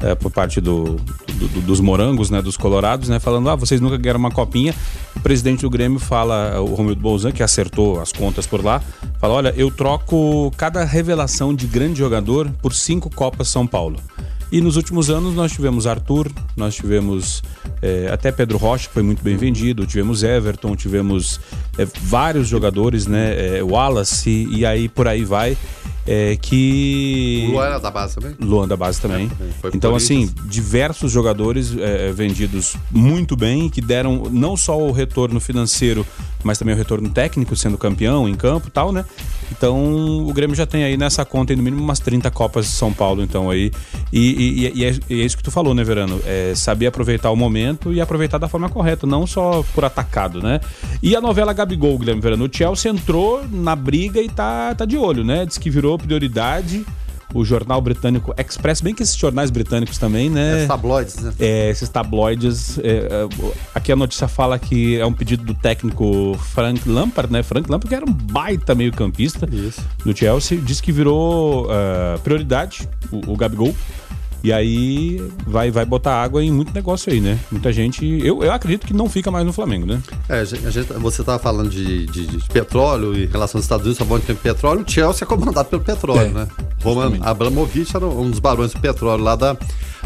é, 0.01 0.15
por 0.15 0.31
parte 0.31 0.61
do, 0.61 0.95
do, 0.95 1.49
do, 1.49 1.61
dos 1.63 1.81
morangos, 1.81 2.31
né, 2.31 2.41
dos 2.41 2.57
colorados, 2.57 3.09
né, 3.09 3.19
falando, 3.19 3.51
ah, 3.51 3.57
vocês 3.57 3.81
nunca 3.81 3.97
ganharam 3.97 4.21
uma 4.21 4.31
copinha. 4.31 4.75
O 5.17 5.21
presidente 5.21 5.63
do 5.63 5.71
Grêmio 5.71 5.99
fala, 5.99 6.61
o 6.61 6.75
Romildo 6.75 7.01
Bolzan, 7.01 7.33
que 7.33 7.43
acertou 7.43 8.01
as 8.01 8.13
contas 8.13 8.47
por 8.47 8.65
lá, 8.65 8.81
fala, 9.21 9.35
olha, 9.35 9.55
eu 9.57 9.71
troco 9.71 10.53
cada 10.57 10.85
revelação 10.85 11.53
de 11.53 11.67
grande 11.67 11.99
jogador 11.99 12.49
por 12.63 12.73
cinco 12.73 13.11
Copas 13.11 13.49
São 13.49 13.67
Paulo. 13.67 13.99
E 14.51 14.61
nos 14.61 14.77
últimos 14.77 15.11
anos 15.11 15.35
nós 15.35 15.53
tivemos 15.53 15.87
Arthur, 15.87 16.31
nós 16.57 16.75
tivemos 16.75 17.43
é, 17.83 18.09
até 18.11 18.33
Pedro 18.33 18.57
Rocha, 18.57 18.89
que 18.89 18.95
foi 18.95 19.03
muito 19.03 19.23
bem 19.23 19.37
vendido, 19.37 19.87
tivemos 19.87 20.23
Everton, 20.23 20.75
tivemos 20.75 21.39
é, 21.77 21.87
vários 22.03 22.49
jogadores, 22.49 23.07
né? 23.07 23.59
É, 23.59 23.63
Wallace, 23.63 24.49
e 24.51 24.65
aí 24.65 24.89
por 24.89 25.07
aí 25.07 25.25
vai 25.25 25.57
é, 26.11 26.37
que. 26.37 27.45
O 27.51 27.53
Luan 27.53 27.67
era 27.67 27.79
da 27.79 27.91
base 27.91 28.15
também? 28.15 28.35
Luan 28.41 28.67
da 28.67 28.77
base 28.79 28.99
também. 28.99 29.27
É, 29.27 29.29
também. 29.29 29.53
Então, 29.75 29.95
assim, 29.95 30.31
diversos 30.47 31.13
jogadores 31.13 31.77
é, 31.79 32.11
vendidos 32.13 32.77
muito 32.91 33.37
bem, 33.37 33.69
que 33.69 33.83
deram 33.83 34.23
não 34.31 34.57
só 34.57 34.79
o 34.79 34.91
retorno 34.91 35.39
financeiro, 35.39 36.07
mas 36.43 36.59
também 36.59 36.75
o 36.75 36.79
retorno 36.79 37.11
técnico, 37.11 37.55
sendo 37.55 37.77
campeão 37.77 38.27
em 38.27 38.35
campo 38.35 38.69
e 38.69 38.71
tal, 38.71 38.91
né? 38.91 39.05
Então, 39.53 40.27
o 40.27 40.33
Grêmio 40.33 40.57
já 40.57 40.65
tem 40.65 40.83
aí 40.83 40.97
nessa 40.97 41.27
conta, 41.27 41.55
no 41.55 41.63
mínimo, 41.63 41.83
umas 41.83 41.99
30 42.01 42.31
Copas 42.31 42.67
de 42.67 42.73
São 42.73 42.93
Paulo, 42.93 43.23
então 43.23 43.51
aí. 43.51 43.71
E, 44.11 44.19
e, 44.21 44.61
e, 44.61 44.85
é, 44.87 44.99
e 45.11 45.21
é, 45.21 45.25
isso 45.25 45.37
que 45.37 45.43
tu 45.43 45.51
falou, 45.51 45.75
né, 45.75 45.85
Verano? 45.85 46.21
É 46.25 46.55
saber 46.55 46.87
aproveitar 46.87 47.31
o 47.31 47.37
momento 47.37 47.93
e 47.93 48.01
aproveitar 48.01 48.39
da 48.39 48.49
forma 48.49 48.71
correta, 48.71 49.07
não 49.07 49.27
só 49.27 49.63
por 49.75 49.85
atacado, 49.85 50.43
né? 50.43 50.61
E 51.03 51.15
a 51.15 51.21
novela 51.21 51.53
Gabigol, 51.53 51.99
Guilherme 51.99 52.23
Verano, 52.23 52.47
o 52.47 52.49
Chelsea 52.51 52.91
entrou 52.91 53.45
na 53.51 53.77
briga 53.77 54.23
e 54.23 54.29
tá, 54.29 54.75
tá 54.75 54.87
de 54.87 54.97
olho, 54.97 55.23
né? 55.23 55.45
Diz 55.45 55.59
que 55.59 55.69
virou 55.69 55.98
prioridade 55.99 56.87
o 57.35 57.45
jornal 57.45 57.81
britânico 57.81 58.35
Express, 58.39 58.81
bem 58.81 58.95
que 58.95 59.03
esses 59.03 59.17
jornais 59.17 59.51
britânicos 59.51 59.99
também, 59.99 60.31
né? 60.31 60.65
É, 60.65 60.67
tabloides, 60.67 61.17
né? 61.17 61.33
É, 61.39 61.71
esses 61.71 61.89
tabloides. 61.89 62.79
É, 62.79 62.83
é, 62.83 63.53
aqui 63.75 63.93
a 63.93 63.97
notícia 63.97 64.27
fala 64.27 64.59
que 64.59 64.99
é 64.99 65.05
um 65.05 65.13
pedido 65.13 65.45
do 65.45 65.55
técnico 65.55 66.39
Frank 66.55 66.89
Lampard, 66.89 67.33
né? 67.33 67.43
Frank 67.43 67.71
Lampard, 67.71 67.89
que 67.89 67.95
era 67.95 68.05
um 68.05 68.13
baita 68.13 68.75
meio-campista 68.75 69.47
do 70.05 70.17
Chelsea, 70.17 70.59
disse 70.59 70.83
que 70.83 70.93
virou 70.93 71.67
uh, 71.67 72.19
prioridade 72.23 72.89
o, 73.13 73.33
o 73.33 73.37
Gabigol. 73.37 73.75
E 74.43 74.53
aí 74.53 75.21
vai, 75.47 75.71
vai 75.71 75.85
botar 75.85 76.23
água 76.23 76.43
em 76.43 76.51
muito 76.51 76.73
negócio 76.73 77.13
aí, 77.13 77.21
né? 77.21 77.39
Muita 77.51 77.73
gente. 77.73 78.05
Eu, 78.25 78.43
eu 78.43 78.53
acredito 78.53 78.87
que 78.87 78.95
não 78.95 79.09
fica 79.09 79.31
mais 79.31 79.45
no 79.45 79.53
Flamengo, 79.53 79.85
né? 79.85 80.01
É, 80.29 80.41
a 80.41 80.45
gente, 80.45 80.93
você 80.95 81.23
estava 81.23 81.39
falando 81.39 81.69
de, 81.69 82.07
de, 82.07 82.27
de, 82.27 82.49
petróleo 82.49 83.17
em 83.17 83.27
relação 83.27 83.59
aos 83.59 83.65
Estados 83.65 83.85
Unidos, 83.85 84.07
só 84.07 84.19
tem 84.21 84.37
petróleo. 84.37 84.85
O 84.87 84.91
Chelsea 84.91 85.25
é 85.25 85.27
comandado 85.27 85.69
pelo 85.69 85.83
petróleo, 85.83 86.21
é, 86.21 86.29
né? 86.29 86.49
Roman 86.83 87.19
Abramovich 87.21 87.97
era 87.97 88.07
um 88.07 88.31
dos 88.31 88.39
barões 88.39 88.73
do 88.73 88.81
petróleo 88.81 89.25
lá 89.25 89.35
da, 89.35 89.57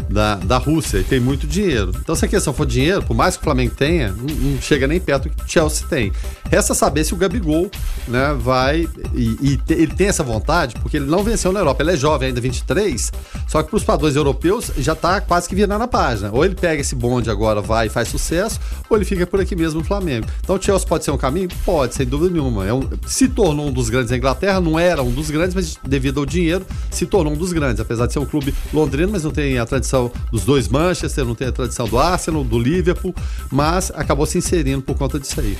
da, 0.09 0.35
da 0.35 0.57
Rússia 0.57 0.99
e 0.99 1.03
tem 1.03 1.19
muito 1.19 1.47
dinheiro. 1.47 1.91
Então, 1.99 2.15
se 2.15 2.25
a 2.25 2.27
questão 2.27 2.53
for 2.53 2.65
dinheiro, 2.65 3.03
por 3.03 3.15
mais 3.15 3.35
que 3.35 3.41
o 3.41 3.43
Flamengo 3.43 3.73
tenha, 3.75 4.09
não, 4.11 4.35
não 4.35 4.61
chega 4.61 4.87
nem 4.87 4.99
perto 4.99 5.23
do 5.23 5.35
que 5.35 5.43
o 5.43 5.47
Chelsea 5.47 5.87
tem. 5.87 6.11
Resta 6.49 6.73
saber 6.73 7.03
se 7.03 7.13
o 7.13 7.17
Gabigol 7.17 7.69
né, 8.07 8.35
vai. 8.39 8.87
E, 9.13 9.37
e 9.41 9.57
te, 9.57 9.73
ele 9.73 9.93
tem 9.93 10.07
essa 10.07 10.23
vontade, 10.23 10.75
porque 10.81 10.97
ele 10.97 11.05
não 11.05 11.23
venceu 11.23 11.51
na 11.51 11.59
Europa. 11.59 11.81
Ele 11.83 11.91
é 11.91 11.97
jovem 11.97 12.27
ainda, 12.29 12.41
23, 12.41 13.11
só 13.47 13.63
que 13.63 13.69
para 13.69 13.77
os 13.77 13.83
padrões 13.83 14.15
europeus 14.15 14.71
já 14.77 14.93
está 14.93 15.21
quase 15.21 15.47
que 15.47 15.55
virando 15.55 15.83
a 15.83 15.87
página. 15.87 16.29
Ou 16.31 16.43
ele 16.45 16.55
pega 16.55 16.81
esse 16.81 16.95
bonde 16.95 17.29
agora, 17.29 17.61
vai 17.61 17.87
e 17.87 17.89
faz 17.89 18.07
sucesso, 18.07 18.59
ou 18.89 18.97
ele 18.97 19.05
fica 19.05 19.25
por 19.25 19.39
aqui 19.39 19.55
mesmo 19.55 19.79
no 19.79 19.85
Flamengo. 19.85 20.27
Então, 20.41 20.55
o 20.55 20.61
Chelsea 20.61 20.87
pode 20.87 21.03
ser 21.03 21.11
um 21.11 21.17
caminho? 21.17 21.49
Pode, 21.65 21.95
sem 21.95 22.05
dúvida 22.05 22.31
nenhuma. 22.31 22.67
É 22.67 22.73
um, 22.73 22.87
se 23.05 23.27
tornou 23.27 23.67
um 23.67 23.71
dos 23.71 23.89
grandes 23.89 24.09
da 24.09 24.17
Inglaterra, 24.17 24.59
não 24.59 24.77
era 24.77 25.01
um 25.01 25.11
dos 25.11 25.29
grandes, 25.29 25.55
mas 25.55 25.77
devido 25.83 26.19
ao 26.19 26.25
dinheiro, 26.25 26.65
se 26.91 27.05
tornou 27.05 27.33
um 27.33 27.37
dos 27.37 27.53
grandes. 27.53 27.79
Apesar 27.79 28.07
de 28.07 28.13
ser 28.13 28.19
um 28.19 28.25
clube 28.25 28.53
londrino, 28.73 29.11
mas 29.11 29.23
não 29.23 29.31
tem 29.31 29.57
a 29.57 29.65
tradição 29.83 30.11
dos 30.31 30.45
dois 30.45 30.67
Manchester, 30.67 31.25
não 31.25 31.35
tem 31.35 31.47
a 31.47 31.51
tradição 31.51 31.87
do 31.87 31.99
Arsenal, 31.99 32.43
do 32.43 32.57
Liverpool, 32.57 33.13
mas 33.51 33.91
acabou 33.93 34.25
se 34.25 34.37
inserindo 34.37 34.81
por 34.81 34.97
conta 34.97 35.19
disso 35.19 35.39
aí. 35.39 35.57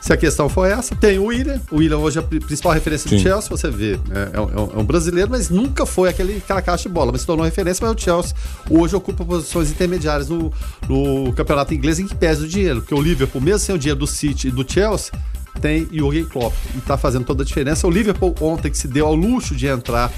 Se 0.00 0.14
a 0.14 0.16
questão 0.16 0.48
for 0.48 0.64
essa, 0.64 0.96
tem 0.96 1.18
o 1.18 1.26
William. 1.26 1.60
O 1.70 1.76
William 1.76 1.98
hoje 1.98 2.18
é 2.18 2.22
a 2.22 2.24
principal 2.24 2.72
referência 2.72 3.08
Sim. 3.08 3.16
do 3.16 3.22
Chelsea, 3.22 3.50
você 3.50 3.70
vê. 3.70 4.00
É, 4.10 4.30
é, 4.32 4.40
um, 4.40 4.78
é, 4.78 4.80
um, 4.80 4.84
brasileiro, 4.84 5.30
mas 5.30 5.50
nunca 5.50 5.84
foi 5.84 6.08
aquele, 6.08 6.38
aquela 6.38 6.62
caixa 6.62 6.88
de 6.88 6.94
bola. 6.94 7.12
Mas 7.12 7.20
se 7.20 7.26
tornou 7.26 7.44
referência, 7.44 7.86
mas 7.86 7.94
o 7.94 8.02
Chelsea 8.02 8.34
hoje 8.70 8.96
ocupa 8.96 9.26
posições 9.26 9.70
intermediárias 9.70 10.30
no, 10.30 10.50
no 10.88 11.32
campeonato 11.34 11.74
inglês 11.74 11.98
em 11.98 12.06
que 12.06 12.14
pesa 12.14 12.44
o 12.44 12.48
dinheiro. 12.48 12.80
Porque 12.80 12.94
o 12.94 13.00
Liverpool, 13.00 13.42
mesmo 13.42 13.58
sem 13.58 13.74
o 13.74 13.78
dinheiro 13.78 14.00
do 14.00 14.06
City 14.06 14.48
e 14.48 14.50
do 14.50 14.64
Chelsea, 14.66 15.12
tem 15.60 15.88
Jurgen 15.92 16.24
Klopp 16.24 16.54
e 16.74 16.78
está 16.78 16.96
fazendo 16.96 17.24
toda 17.24 17.42
a 17.42 17.46
diferença. 17.46 17.86
O 17.86 17.90
Liverpool 17.90 18.34
ontem 18.40 18.70
que 18.70 18.78
se 18.78 18.88
deu 18.88 19.06
ao 19.06 19.14
luxo 19.14 19.54
de 19.54 19.66
entrar 19.66 20.12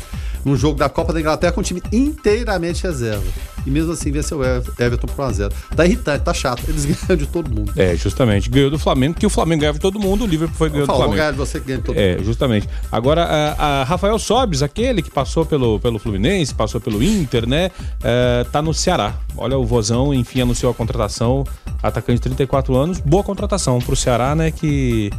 num 0.45 0.57
jogo 0.57 0.79
da 0.79 0.89
Copa 0.89 1.13
da 1.13 1.21
Inglaterra 1.21 1.53
com 1.53 1.61
um 1.61 1.65
time 1.65 1.83
inteiramente 1.93 2.83
reserva. 2.83 3.25
E 3.65 3.71
mesmo 3.71 3.93
assim 3.93 4.11
venceu 4.11 4.39
o 4.39 4.45
Everton 4.45 5.07
por 5.07 5.31
1x0. 5.31 5.53
Tá 5.77 5.85
irritante, 5.85 6.25
tá 6.25 6.35
chato. 6.35 6.65
Eles 6.69 6.85
ganham 7.07 7.17
de 7.17 7.27
todo 7.27 7.49
mundo. 7.49 7.73
É, 7.77 7.95
justamente. 7.95 8.51
Ganhou 8.51 8.71
do 8.71 8.79
Flamengo, 8.79 9.15
que 9.15 9.27
o 9.27 9.31
Flamengo 9.31 9.61
ganhava 9.61 9.79
de 9.79 9.83
todo 9.83 10.01
mundo, 10.01 10.25
o 10.25 10.27
Liverpool 10.27 10.57
foi 10.57 10.69
ganhou 10.69 10.87
do 10.87 10.93
Flamengo. 10.93 11.17
ganhar 11.17 11.31
de 11.31 11.39
você 11.39 11.61
que 11.61 11.67
ganha 11.67 11.79
de 11.79 11.85
todo 11.85 11.97
é, 11.97 12.11
mundo. 12.11 12.21
É, 12.21 12.25
justamente. 12.25 12.69
Agora, 12.91 13.23
a, 13.23 13.81
a, 13.81 13.85
Rafael 13.85 14.19
Sobes, 14.19 14.63
aquele 14.63 15.01
que 15.01 15.11
passou 15.11 15.47
pelo, 15.47 15.79
pelo 15.79 15.99
Fluminense, 15.99 16.55
passou 16.55 16.81
pelo 16.81 17.03
Inter, 17.03 17.49
né? 17.49 17.71
É, 18.03 18.45
tá 18.51 18.61
no 18.61 18.75
Ceará. 18.75 19.15
Olha, 19.37 19.57
o 19.57 19.65
Vozão, 19.65 20.13
enfim, 20.13 20.41
anunciou 20.41 20.73
a 20.73 20.75
contratação. 20.75 21.45
Atacante 21.83 22.17
de 22.17 22.23
34 22.23 22.77
anos. 22.77 23.01
Boa 23.01 23.25
contratação 23.25 23.79
pro 23.81 23.97
Ceará, 23.97 24.35
né? 24.35 24.51
Que, 24.51 25.11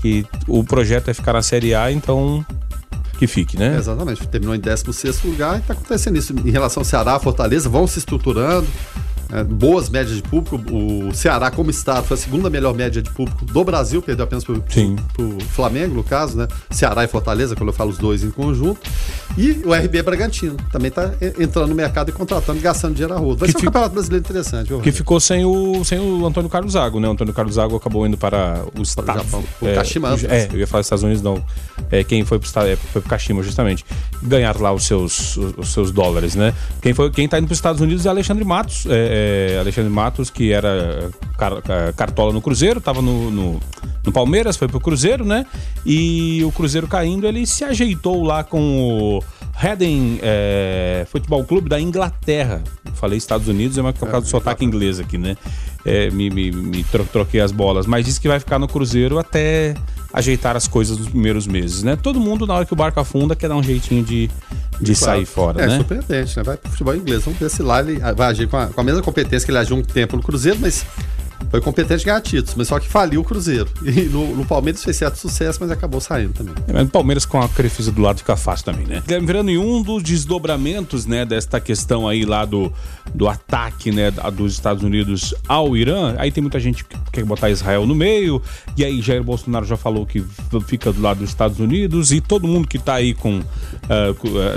que 0.00 0.26
o 0.46 0.64
projeto 0.64 1.08
é 1.08 1.14
ficar 1.14 1.34
na 1.34 1.42
Série 1.42 1.74
A, 1.74 1.92
então 1.92 2.44
que 3.18 3.26
fique, 3.26 3.58
né? 3.58 3.76
Exatamente. 3.76 4.26
Terminou 4.28 4.54
em 4.54 4.60
16 4.60 5.22
lugar 5.24 5.56
e 5.56 5.60
está 5.60 5.72
acontecendo 5.72 6.16
isso. 6.16 6.32
Em 6.32 6.50
relação 6.50 6.80
ao 6.80 6.84
Ceará, 6.84 7.18
Fortaleza, 7.18 7.68
vão 7.68 7.86
se 7.86 7.98
estruturando 7.98 8.66
é, 9.32 9.44
boas 9.44 9.88
médias 9.88 10.16
de 10.16 10.22
público. 10.22 10.56
O 10.72 11.14
Ceará, 11.14 11.50
como 11.50 11.70
estado, 11.70 12.04
foi 12.04 12.16
a 12.16 12.20
segunda 12.20 12.48
melhor 12.48 12.74
média 12.74 13.02
de 13.02 13.10
público 13.10 13.44
do 13.44 13.64
Brasil, 13.64 14.00
perdeu 14.00 14.24
apenas 14.24 14.44
para 14.44 14.54
o 14.54 15.40
Flamengo, 15.50 15.94
no 15.94 16.04
caso, 16.04 16.36
né? 16.36 16.48
Ceará 16.70 17.04
e 17.04 17.08
Fortaleza, 17.08 17.54
quando 17.54 17.68
eu 17.68 17.74
falo 17.74 17.90
os 17.90 17.98
dois 17.98 18.22
em 18.22 18.30
conjunto. 18.30 18.80
E 19.36 19.62
o 19.64 19.74
RB 19.74 20.02
Bragantino 20.02 20.56
também 20.72 20.88
está 20.88 21.12
entrando 21.38 21.68
no 21.68 21.74
mercado 21.74 22.08
e 22.08 22.12
contratando 22.12 22.60
gastando 22.60 22.94
dinheiro 22.94 23.14
a 23.14 23.18
rodo. 23.18 23.36
Vai 23.36 23.48
que 23.48 23.52
ser 23.52 23.58
um 23.58 23.64
campeonato 23.66 23.94
brasileiro 23.94 24.24
interessante. 24.24 24.68
Viu, 24.68 24.80
que 24.80 24.90
ficou 24.90 25.20
sem 25.20 25.44
o, 25.44 25.84
sem 25.84 25.98
o 25.98 26.26
Antônio 26.26 26.48
Carlos 26.48 26.72
Zago, 26.72 26.98
né? 26.98 27.08
O 27.08 27.12
Antônio 27.12 27.34
Carlos 27.34 27.54
Zago 27.54 27.76
acabou 27.76 28.06
indo 28.06 28.16
para 28.16 28.64
o 28.76 28.82
Estado. 28.82 29.24
O 29.60 29.68
é, 29.68 29.74
Kashima. 29.74 30.14
É, 30.28 30.48
eu 30.52 30.58
ia 30.58 30.66
falar 30.66 30.80
Estados 30.80 31.04
Unidos, 31.04 31.22
não. 31.22 31.44
É, 31.90 32.02
quem 32.02 32.24
foi 32.24 32.38
para 32.38 32.64
o 32.64 32.66
é, 32.66 32.76
foi 32.76 33.00
pro 33.02 33.10
Kashima, 33.10 33.42
justamente. 33.42 33.84
Ganhar 34.22 34.58
lá 34.58 34.72
os 34.72 34.86
seus, 34.86 35.36
os, 35.36 35.58
os 35.58 35.72
seus 35.72 35.92
dólares, 35.92 36.34
né? 36.34 36.54
Quem, 36.80 36.94
foi, 36.94 37.10
quem 37.10 37.28
tá 37.28 37.38
indo 37.38 37.46
para 37.46 37.52
os 37.52 37.58
Estados 37.58 37.80
Unidos 37.80 38.06
é 38.06 38.08
Alexandre 38.08 38.44
Matos. 38.44 38.86
É, 38.86 39.17
é, 39.18 39.58
Alexandre 39.58 39.90
Matos, 39.90 40.30
que 40.30 40.52
era 40.52 41.10
car 41.36 41.62
cartola 41.96 42.32
no 42.32 42.40
Cruzeiro, 42.40 42.78
estava 42.78 43.02
no, 43.02 43.30
no, 43.30 43.60
no, 44.04 44.12
Palmeiras, 44.12 44.56
foi 44.56 44.68
pro 44.68 44.80
Cruzeiro, 44.80 45.24
né? 45.24 45.44
E 45.84 46.42
o 46.44 46.52
Cruzeiro 46.52 46.86
caindo, 46.86 47.26
ele 47.26 47.46
se 47.46 47.64
ajeitou 47.64 48.22
lá 48.22 48.44
com 48.44 48.60
o 48.60 49.24
Redden 49.54 50.18
é, 50.22 51.06
Futebol 51.10 51.44
Clube 51.44 51.68
da 51.68 51.80
Inglaterra. 51.80 52.62
Falei 52.94 53.18
Estados 53.18 53.48
Unidos, 53.48 53.76
é 53.78 53.82
por 53.92 54.08
causa 54.08 54.26
do 54.26 54.30
sotaque 54.30 54.64
inglês 54.64 55.00
aqui, 55.00 55.18
né? 55.18 55.36
É, 55.84 56.10
me, 56.10 56.30
me, 56.30 56.50
me 56.50 56.84
troquei 56.84 57.40
as 57.40 57.52
bolas, 57.52 57.86
mas 57.86 58.04
disse 58.04 58.20
que 58.20 58.28
vai 58.28 58.40
ficar 58.40 58.58
no 58.58 58.68
Cruzeiro 58.68 59.18
até 59.18 59.74
ajeitar 60.12 60.56
as 60.56 60.66
coisas 60.66 60.98
nos 60.98 61.08
primeiros 61.08 61.46
meses, 61.46 61.82
né? 61.82 61.96
Todo 61.96 62.18
mundo, 62.18 62.46
na 62.46 62.54
hora 62.54 62.64
que 62.64 62.72
o 62.72 62.76
barco 62.76 62.98
afunda, 62.98 63.36
quer 63.36 63.48
dar 63.48 63.56
um 63.56 63.62
jeitinho 63.62 64.02
de, 64.02 64.30
de 64.80 64.94
claro. 64.94 65.18
sair 65.18 65.26
fora, 65.26 65.62
é, 65.62 65.66
né? 65.66 65.74
É 65.74 65.76
surpreendente, 65.76 66.36
né? 66.36 66.42
Vai 66.42 66.56
pro 66.56 66.70
futebol 66.70 66.96
inglês. 66.96 67.24
Vamos 67.24 67.38
ver 67.38 67.50
se 67.50 67.62
lá 67.62 67.80
ele 67.80 67.98
vai 68.16 68.28
agir 68.28 68.48
com 68.48 68.56
a, 68.56 68.66
com 68.66 68.80
a 68.80 68.84
mesma 68.84 69.02
competência 69.02 69.44
que 69.44 69.50
ele 69.50 69.58
agiu 69.58 69.76
um 69.76 69.82
tempo 69.82 70.16
no 70.16 70.22
Cruzeiro, 70.22 70.58
mas 70.60 70.86
foi 71.50 71.60
competente 71.60 72.04
ganhar 72.04 72.20
títulos, 72.20 72.54
mas 72.56 72.68
só 72.68 72.78
que 72.78 72.88
faliu 72.88 73.20
o 73.20 73.24
Cruzeiro. 73.24 73.68
E 73.88 74.02
no, 74.02 74.36
no 74.36 74.44
Palmeiras 74.44 74.84
fez 74.84 74.96
certo 74.96 75.16
sucesso, 75.16 75.58
mas 75.60 75.70
acabou 75.70 76.00
saindo 76.00 76.32
também. 76.32 76.54
É, 76.68 76.82
o 76.82 76.88
Palmeiras 76.88 77.24
com 77.24 77.40
a 77.40 77.48
Crefisa 77.48 77.90
do 77.90 78.02
lado 78.02 78.18
fica 78.18 78.36
fácil 78.36 78.66
também, 78.66 78.86
né? 78.86 79.02
Virando 79.06 79.50
em 79.50 79.56
um 79.56 79.82
dos 79.82 80.02
desdobramentos, 80.02 81.06
né, 81.06 81.24
desta 81.24 81.58
questão 81.58 82.06
aí 82.06 82.24
lá 82.24 82.44
do, 82.44 82.72
do 83.14 83.28
ataque, 83.28 83.90
né, 83.90 84.10
dos 84.10 84.52
Estados 84.52 84.82
Unidos 84.82 85.34
ao 85.46 85.76
Irã, 85.76 86.14
aí 86.18 86.30
tem 86.30 86.42
muita 86.42 86.60
gente 86.60 86.84
que 86.84 86.96
quer 87.12 87.24
botar 87.24 87.50
Israel 87.50 87.86
no 87.86 87.94
meio, 87.94 88.42
e 88.76 88.84
aí 88.84 89.00
Jair 89.00 89.22
Bolsonaro 89.22 89.64
já 89.64 89.76
falou 89.76 90.06
que 90.06 90.24
fica 90.66 90.92
do 90.92 91.00
lado 91.00 91.18
dos 91.18 91.28
Estados 91.28 91.58
Unidos, 91.58 92.12
e 92.12 92.20
todo 92.20 92.46
mundo 92.46 92.66
que 92.68 92.78
tá 92.78 92.94
aí 92.94 93.14
com, 93.14 93.38
uh, 93.38 93.44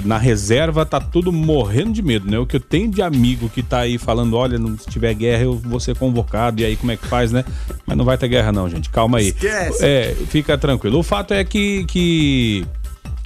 na 0.05 0.17
reserva 0.17 0.85
tá 0.85 0.99
tudo 0.99 1.31
morrendo 1.31 1.91
de 1.91 2.01
medo, 2.01 2.29
né? 2.29 2.37
O 2.37 2.45
que 2.45 2.55
eu 2.55 2.59
tenho 2.59 2.89
de 2.89 3.01
amigo 3.01 3.49
que 3.49 3.63
tá 3.63 3.79
aí 3.79 3.97
falando, 3.97 4.35
olha, 4.35 4.57
se 4.77 4.89
tiver 4.89 5.13
guerra 5.13 5.43
eu 5.43 5.55
vou 5.55 5.79
ser 5.79 5.95
convocado, 5.95 6.61
e 6.61 6.65
aí 6.65 6.75
como 6.75 6.91
é 6.91 6.97
que 6.97 7.07
faz, 7.07 7.31
né? 7.31 7.43
Mas 7.85 7.97
não 7.97 8.05
vai 8.05 8.17
ter 8.17 8.27
guerra 8.27 8.51
não, 8.51 8.69
gente. 8.69 8.89
Calma 8.89 9.19
aí. 9.19 9.29
Esquece. 9.29 9.85
É, 9.85 10.15
fica 10.27 10.57
tranquilo. 10.57 10.99
O 10.99 11.03
fato 11.03 11.33
é 11.33 11.43
que, 11.43 11.85
que 11.85 12.65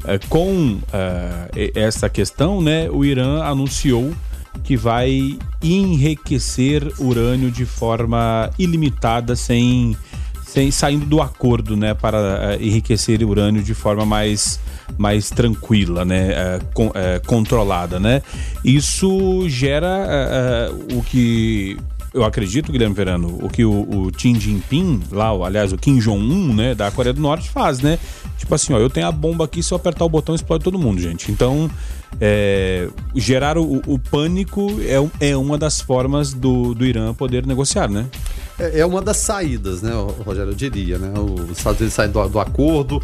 é, 0.05 0.19
com 0.29 0.79
é, 0.93 1.71
essa 1.73 2.09
questão, 2.09 2.61
né, 2.61 2.89
o 2.89 3.03
Irã 3.03 3.43
anunciou 3.43 4.13
que 4.63 4.75
vai 4.75 5.37
enriquecer 5.61 6.91
urânio 6.99 7.51
de 7.51 7.65
forma 7.65 8.49
ilimitada, 8.57 9.35
sem, 9.35 9.95
sem 10.45 10.71
saindo 10.71 11.05
do 11.05 11.21
acordo, 11.21 11.75
né, 11.75 11.93
para 11.93 12.57
uh, 12.59 12.63
enriquecer 12.63 13.23
urânio 13.23 13.61
de 13.61 13.73
forma 13.73 14.05
mais, 14.05 14.59
mais 14.97 15.29
tranquila, 15.29 16.03
né, 16.05 16.59
con, 16.73 16.87
uh, 16.87 16.93
controlada, 17.25 17.99
né. 17.99 18.21
Isso 18.63 19.47
gera 19.47 20.71
o 20.93 21.01
que 21.03 21.77
eu 22.15 22.23
acredito, 22.23 22.71
Guilherme 22.71 22.95
Verano, 22.95 23.37
o 23.41 23.49
que 23.49 23.65
o, 23.65 23.71
o 23.71 24.11
Xi 24.17 24.39
Jinping, 24.39 25.01
lá, 25.11 25.31
aliás, 25.45 25.73
o 25.73 25.77
Kim 25.77 25.99
Jong-un, 25.99 26.53
né, 26.53 26.73
da 26.73 26.89
Coreia 26.89 27.13
do 27.13 27.19
Norte 27.19 27.49
faz, 27.49 27.81
né? 27.81 27.99
Tipo 28.37 28.55
assim, 28.55 28.71
ó, 28.71 28.79
eu 28.79 28.89
tenho 28.89 29.05
a 29.05 29.11
bomba 29.11 29.43
aqui, 29.43 29.61
se 29.61 29.73
eu 29.73 29.75
apertar 29.75 30.05
o 30.05 30.09
botão 30.09 30.33
explode 30.33 30.63
todo 30.63 30.79
mundo, 30.79 31.01
gente. 31.01 31.29
Então, 31.29 31.69
é, 32.19 32.87
gerar 33.15 33.57
o, 33.57 33.81
o 33.85 33.99
pânico 33.99 34.67
é, 34.81 35.29
é 35.31 35.37
uma 35.37 35.57
das 35.57 35.81
formas 35.81 36.33
do, 36.33 36.73
do 36.73 36.85
Irã 36.85 37.13
poder 37.13 37.45
negociar, 37.45 37.89
né? 37.89 38.05
É, 38.57 38.79
é 38.79 38.85
uma 38.85 39.01
das 39.01 39.17
saídas, 39.17 39.81
né, 39.81 39.91
Rogério, 40.25 40.51
eu 40.51 40.55
diria, 40.55 40.97
né? 40.97 41.13
Os 41.19 41.57
Estados 41.57 41.79
Unidos 41.81 41.93
saem 41.93 42.11
do, 42.11 42.27
do 42.29 42.39
acordo, 42.39 43.01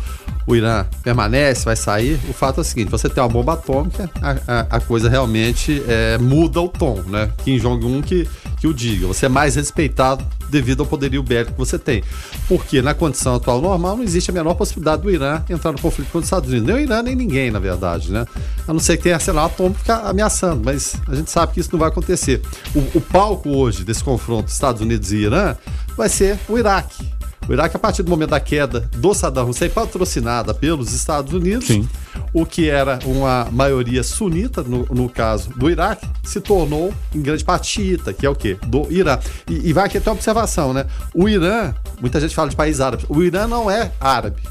o 0.47 0.55
Irã 0.55 0.85
permanece, 1.03 1.65
vai 1.65 1.75
sair. 1.75 2.19
O 2.29 2.33
fato 2.33 2.59
é 2.59 2.61
o 2.61 2.63
seguinte: 2.63 2.89
você 2.89 3.09
tem 3.09 3.21
uma 3.21 3.29
bomba 3.29 3.53
atômica, 3.53 4.09
a, 4.21 4.31
a, 4.47 4.59
a 4.77 4.79
coisa 4.79 5.09
realmente 5.09 5.83
é, 5.87 6.17
muda 6.17 6.61
o 6.61 6.69
tom, 6.69 7.01
né? 7.07 7.29
Kim 7.43 7.57
Jong-un 7.57 8.01
que, 8.01 8.27
que 8.59 8.67
o 8.67 8.73
diga. 8.73 9.07
Você 9.07 9.25
é 9.25 9.29
mais 9.29 9.55
respeitado 9.55 10.25
devido 10.51 10.81
ao 10.81 10.85
poderio 10.85 11.23
bélico 11.23 11.53
que 11.53 11.57
você 11.57 11.79
tem. 11.79 12.03
Porque 12.47 12.81
na 12.81 12.93
condição 12.93 13.35
atual 13.35 13.61
normal 13.61 13.97
não 13.97 14.03
existe 14.03 14.29
a 14.29 14.33
menor 14.33 14.53
possibilidade 14.53 15.01
do 15.01 15.09
Irã 15.09 15.43
entrar 15.49 15.71
no 15.71 15.79
conflito 15.79 16.11
com 16.11 16.19
os 16.19 16.25
Estados 16.25 16.49
Unidos. 16.49 16.67
Nem 16.67 16.75
o 16.75 16.79
Irã, 16.79 17.01
nem 17.01 17.15
ninguém, 17.15 17.49
na 17.49 17.59
verdade, 17.59 18.11
né? 18.11 18.25
A 18.67 18.73
não 18.73 18.79
ser 18.79 18.97
que 18.97 19.03
tenha 19.03 19.15
arsenal 19.15 19.45
atômico 19.45 19.79
ameaçando, 19.91 20.61
mas 20.63 20.95
a 21.07 21.15
gente 21.15 21.31
sabe 21.31 21.53
que 21.53 21.59
isso 21.59 21.69
não 21.71 21.79
vai 21.79 21.89
acontecer. 21.89 22.41
O, 22.75 22.97
o 22.97 23.01
palco 23.01 23.49
hoje 23.49 23.83
desse 23.83 24.03
confronto 24.03 24.51
Estados 24.51 24.81
Unidos 24.81 25.11
e 25.11 25.17
Irã 25.17 25.55
vai 25.95 26.09
ser 26.09 26.37
o 26.47 26.57
Iraque 26.57 27.20
O 27.47 27.53
Iraque, 27.53 27.75
a 27.75 27.79
partir 27.79 28.03
do 28.03 28.09
momento 28.09 28.29
da 28.29 28.39
queda 28.39 28.89
do 28.95 29.13
Saddam 29.13 29.49
Hussein, 29.49 29.69
patrocinada 29.69 30.53
pelos 30.53 30.93
Estados 30.93 31.33
Unidos, 31.33 31.67
Sim. 31.67 31.87
o 32.33 32.45
que 32.45 32.69
era 32.69 32.99
uma 33.03 33.47
maioria 33.51 34.03
sunita, 34.03 34.61
no, 34.63 34.85
no 34.85 35.09
caso 35.09 35.49
do 35.49 35.69
Iraque, 35.69 36.07
se 36.23 36.39
tornou 36.39 36.93
em 37.13 37.21
grande 37.21 37.43
parte 37.43 37.67
xiita, 37.67 38.13
que 38.13 38.25
é 38.25 38.29
o 38.29 38.35
quê? 38.35 38.57
Do 38.67 38.91
Irã. 38.91 39.19
E, 39.49 39.69
e 39.69 39.73
vai 39.73 39.85
aqui 39.85 39.97
até 39.97 40.09
uma 40.09 40.15
observação, 40.15 40.71
né? 40.71 40.85
O 41.13 41.27
Irã, 41.27 41.73
muita 41.99 42.19
gente 42.19 42.35
fala 42.35 42.49
de 42.49 42.55
país 42.55 42.79
árabe, 42.79 43.05
o 43.09 43.21
Irã 43.23 43.47
não 43.47 43.69
é 43.69 43.91
árabe. 43.99 44.41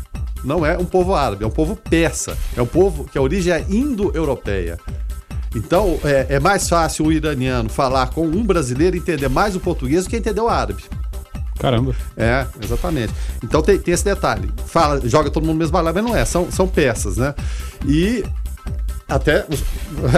Não 0.43 0.65
é 0.65 0.77
um 0.77 0.85
povo 0.85 1.15
árabe, 1.15 1.45
é 1.45 1.47
um 1.47 1.51
povo 1.51 1.77
persa. 1.77 2.37
É 2.57 2.63
um 2.63 2.67
povo 2.67 3.05
que 3.05 3.19
a 3.19 3.23
origem 3.23 3.53
é 3.53 3.65
indo-europeia. 3.69 4.79
Então, 5.55 5.99
é, 6.05 6.27
é 6.37 6.41
mais 6.41 6.69
fácil 6.69 7.07
o 7.07 7.13
iraniano 7.13 7.69
falar 7.69 8.11
com 8.11 8.25
um 8.27 8.45
brasileiro 8.45 8.97
e 8.97 9.01
entender 9.01 9.29
mais 9.29 9.57
o 9.57 9.61
português 9.61 10.05
do 10.05 10.11
que 10.11 10.17
entender 10.17 10.41
o 10.41 10.49
árabe. 10.49 10.85
Caramba. 11.61 11.95
É, 12.17 12.47
exatamente. 12.63 13.13
Então 13.45 13.61
tem, 13.61 13.79
tem 13.79 13.93
esse 13.93 14.05
detalhe. 14.05 14.51
Fala, 14.67 15.01
joga 15.07 15.31
todo 15.31 15.43
mundo 15.43 15.53
no 15.55 15.59
mesmo 15.59 15.73
balão, 15.73 15.93
mas 15.93 16.05
não 16.05 16.17
é, 16.17 16.25
são, 16.25 16.51
são 16.51 16.67
peças, 16.67 17.19
né? 17.19 17.35
E 17.87 18.25
até 19.11 19.45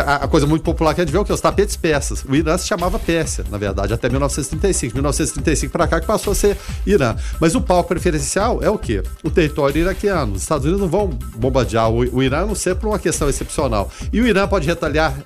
a, 0.07 0.29
coisa 0.29 0.47
muito 0.47 0.63
popular 0.63 0.95
que 0.95 1.01
a 1.01 1.05
gente 1.05 1.13
vê 1.13 1.19
é 1.19 1.25
que? 1.25 1.33
Os 1.33 1.41
tapetes 1.41 1.77
persas. 1.77 2.25
O 2.29 2.35
Irã 2.35 2.57
se 2.59 2.67
chamava 2.67 2.99
Pérsia, 2.99 3.45
na 3.51 3.57
verdade, 3.57 3.93
até 3.95 4.09
1935. 4.09 4.95
1935 4.95 5.73
para 5.73 5.89
cá 5.89 6.01
que 6.01 6.07
passou 6.07 6.33
a 6.33 6.37
ser 6.37 6.59
Irã. 6.87 7.17
Mas 7.41 7.55
o 7.55 7.61
palco 7.61 7.89
preferencial 7.89 8.63
é 8.63 8.69
o 8.69 8.79
quê? 8.79 9.03
O 9.25 9.31
território 9.31 9.81
iraquiano. 9.81 10.35
Os 10.35 10.43
Estados 10.43 10.67
Unidos 10.67 10.83
não 10.83 10.89
vão 10.89 11.09
bombardear 11.37 11.91
o 11.91 12.23
Irã, 12.23 12.43
a 12.43 12.47
não 12.47 12.55
ser 12.55 12.77
por 12.77 12.89
uma 12.89 12.99
questão 12.99 13.29
excepcional. 13.29 13.91
E 14.13 14.21
o 14.21 14.27
Irã 14.27 14.47
pode 14.47 14.67
retaliar 14.67 15.17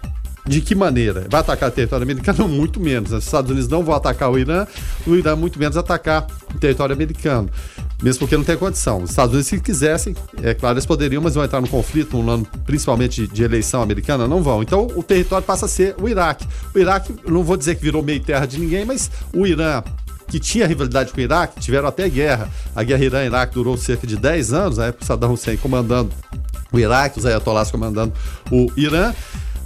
de 0.46 0.60
que 0.60 0.74
maneira? 0.74 1.26
Vai 1.28 1.40
atacar 1.40 1.68
o 1.68 1.72
território 1.72 2.04
americano? 2.04 2.46
Muito 2.48 2.78
menos. 2.78 3.12
Os 3.12 3.24
Estados 3.24 3.50
Unidos 3.50 3.68
não 3.68 3.82
vão 3.82 3.94
atacar 3.94 4.30
o 4.30 4.38
Irã, 4.38 4.66
o 5.06 5.16
Irã 5.16 5.34
muito 5.34 5.58
menos 5.58 5.76
atacar 5.76 6.26
o 6.54 6.58
território 6.58 6.94
americano. 6.94 7.50
Mesmo 8.02 8.20
porque 8.20 8.36
não 8.36 8.44
tem 8.44 8.56
condição. 8.56 9.02
Os 9.02 9.10
Estados 9.10 9.32
Unidos, 9.32 9.48
se 9.48 9.60
quisessem, 9.60 10.14
é 10.42 10.54
claro, 10.54 10.74
eles 10.74 10.86
poderiam, 10.86 11.22
mas 11.22 11.34
vão 11.34 11.44
entrar 11.44 11.60
no 11.60 11.68
conflito, 11.68 12.16
um 12.16 12.30
ano 12.30 12.46
principalmente 12.64 13.26
de, 13.26 13.42
eleição 13.42 13.82
americana, 13.82 14.28
não 14.28 14.42
vão. 14.42 14.62
Então 14.62 14.86
o 14.94 15.02
território 15.02 15.44
passa 15.44 15.66
a 15.66 15.68
ser 15.68 15.94
o 16.00 16.08
Iraque. 16.08 16.46
O 16.74 16.78
Iraque, 16.78 17.14
não 17.26 17.42
vou 17.42 17.56
dizer 17.56 17.74
que 17.74 17.82
virou 17.82 18.02
meio 18.02 18.20
terra 18.20 18.46
de 18.46 18.58
ninguém, 18.58 18.84
mas 18.84 19.10
o 19.32 19.46
Irã 19.46 19.82
que 20.28 20.40
tinha 20.40 20.66
rivalidade 20.66 21.12
com 21.12 21.18
o 21.18 21.20
Iraque, 21.20 21.60
tiveram 21.60 21.86
até 21.86 22.08
guerra. 22.08 22.50
A 22.74 22.82
guerra 22.82 23.04
Irã-Iraque 23.04 23.54
durou 23.54 23.76
cerca 23.76 24.06
de 24.06 24.16
10 24.16 24.52
anos, 24.52 24.78
na 24.78 24.86
época 24.86 25.04
o 25.04 25.06
Saddam 25.06 25.32
Hussein 25.32 25.56
comandando 25.56 26.10
o 26.72 26.78
Iraque, 26.78 27.18
os 27.18 27.24
ayatollahs 27.24 27.70
comandando 27.70 28.12
o 28.50 28.66
Irã. 28.76 29.14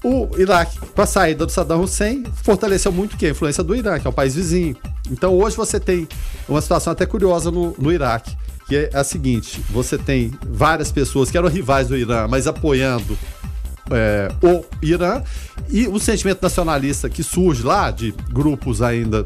O 0.02 0.30
Iraque, 0.38 0.78
com 0.78 1.02
a 1.02 1.06
saída 1.06 1.44
do 1.44 1.52
Saddam 1.52 1.82
Hussein, 1.82 2.24
fortaleceu 2.42 2.90
muito 2.90 3.14
o 3.14 3.18
quê? 3.18 3.26
A 3.26 3.30
influência 3.30 3.62
do 3.62 3.76
Irã, 3.76 3.98
que 3.98 4.06
é 4.06 4.10
um 4.10 4.14
país 4.14 4.34
vizinho. 4.34 4.76
Então 5.10 5.34
hoje 5.34 5.56
você 5.56 5.78
tem 5.78 6.08
uma 6.48 6.60
situação 6.60 6.92
até 6.92 7.04
curiosa 7.04 7.50
no, 7.50 7.74
no 7.78 7.92
Iraque, 7.92 8.34
que 8.66 8.76
é 8.76 8.90
a 8.94 9.04
seguinte: 9.04 9.62
você 9.68 9.98
tem 9.98 10.32
várias 10.48 10.90
pessoas 10.90 11.30
que 11.30 11.36
eram 11.36 11.48
rivais 11.48 11.88
do 11.88 11.96
Irã, 11.96 12.26
mas 12.26 12.46
apoiando 12.46 13.18
é, 13.90 14.28
o 14.42 14.64
Irã 14.80 15.22
e 15.68 15.86
o 15.86 15.98
sentimento 15.98 16.42
nacionalista 16.42 17.10
que 17.10 17.22
surge 17.22 17.62
lá 17.62 17.90
de 17.90 18.12
grupos 18.30 18.80
ainda 18.80 19.24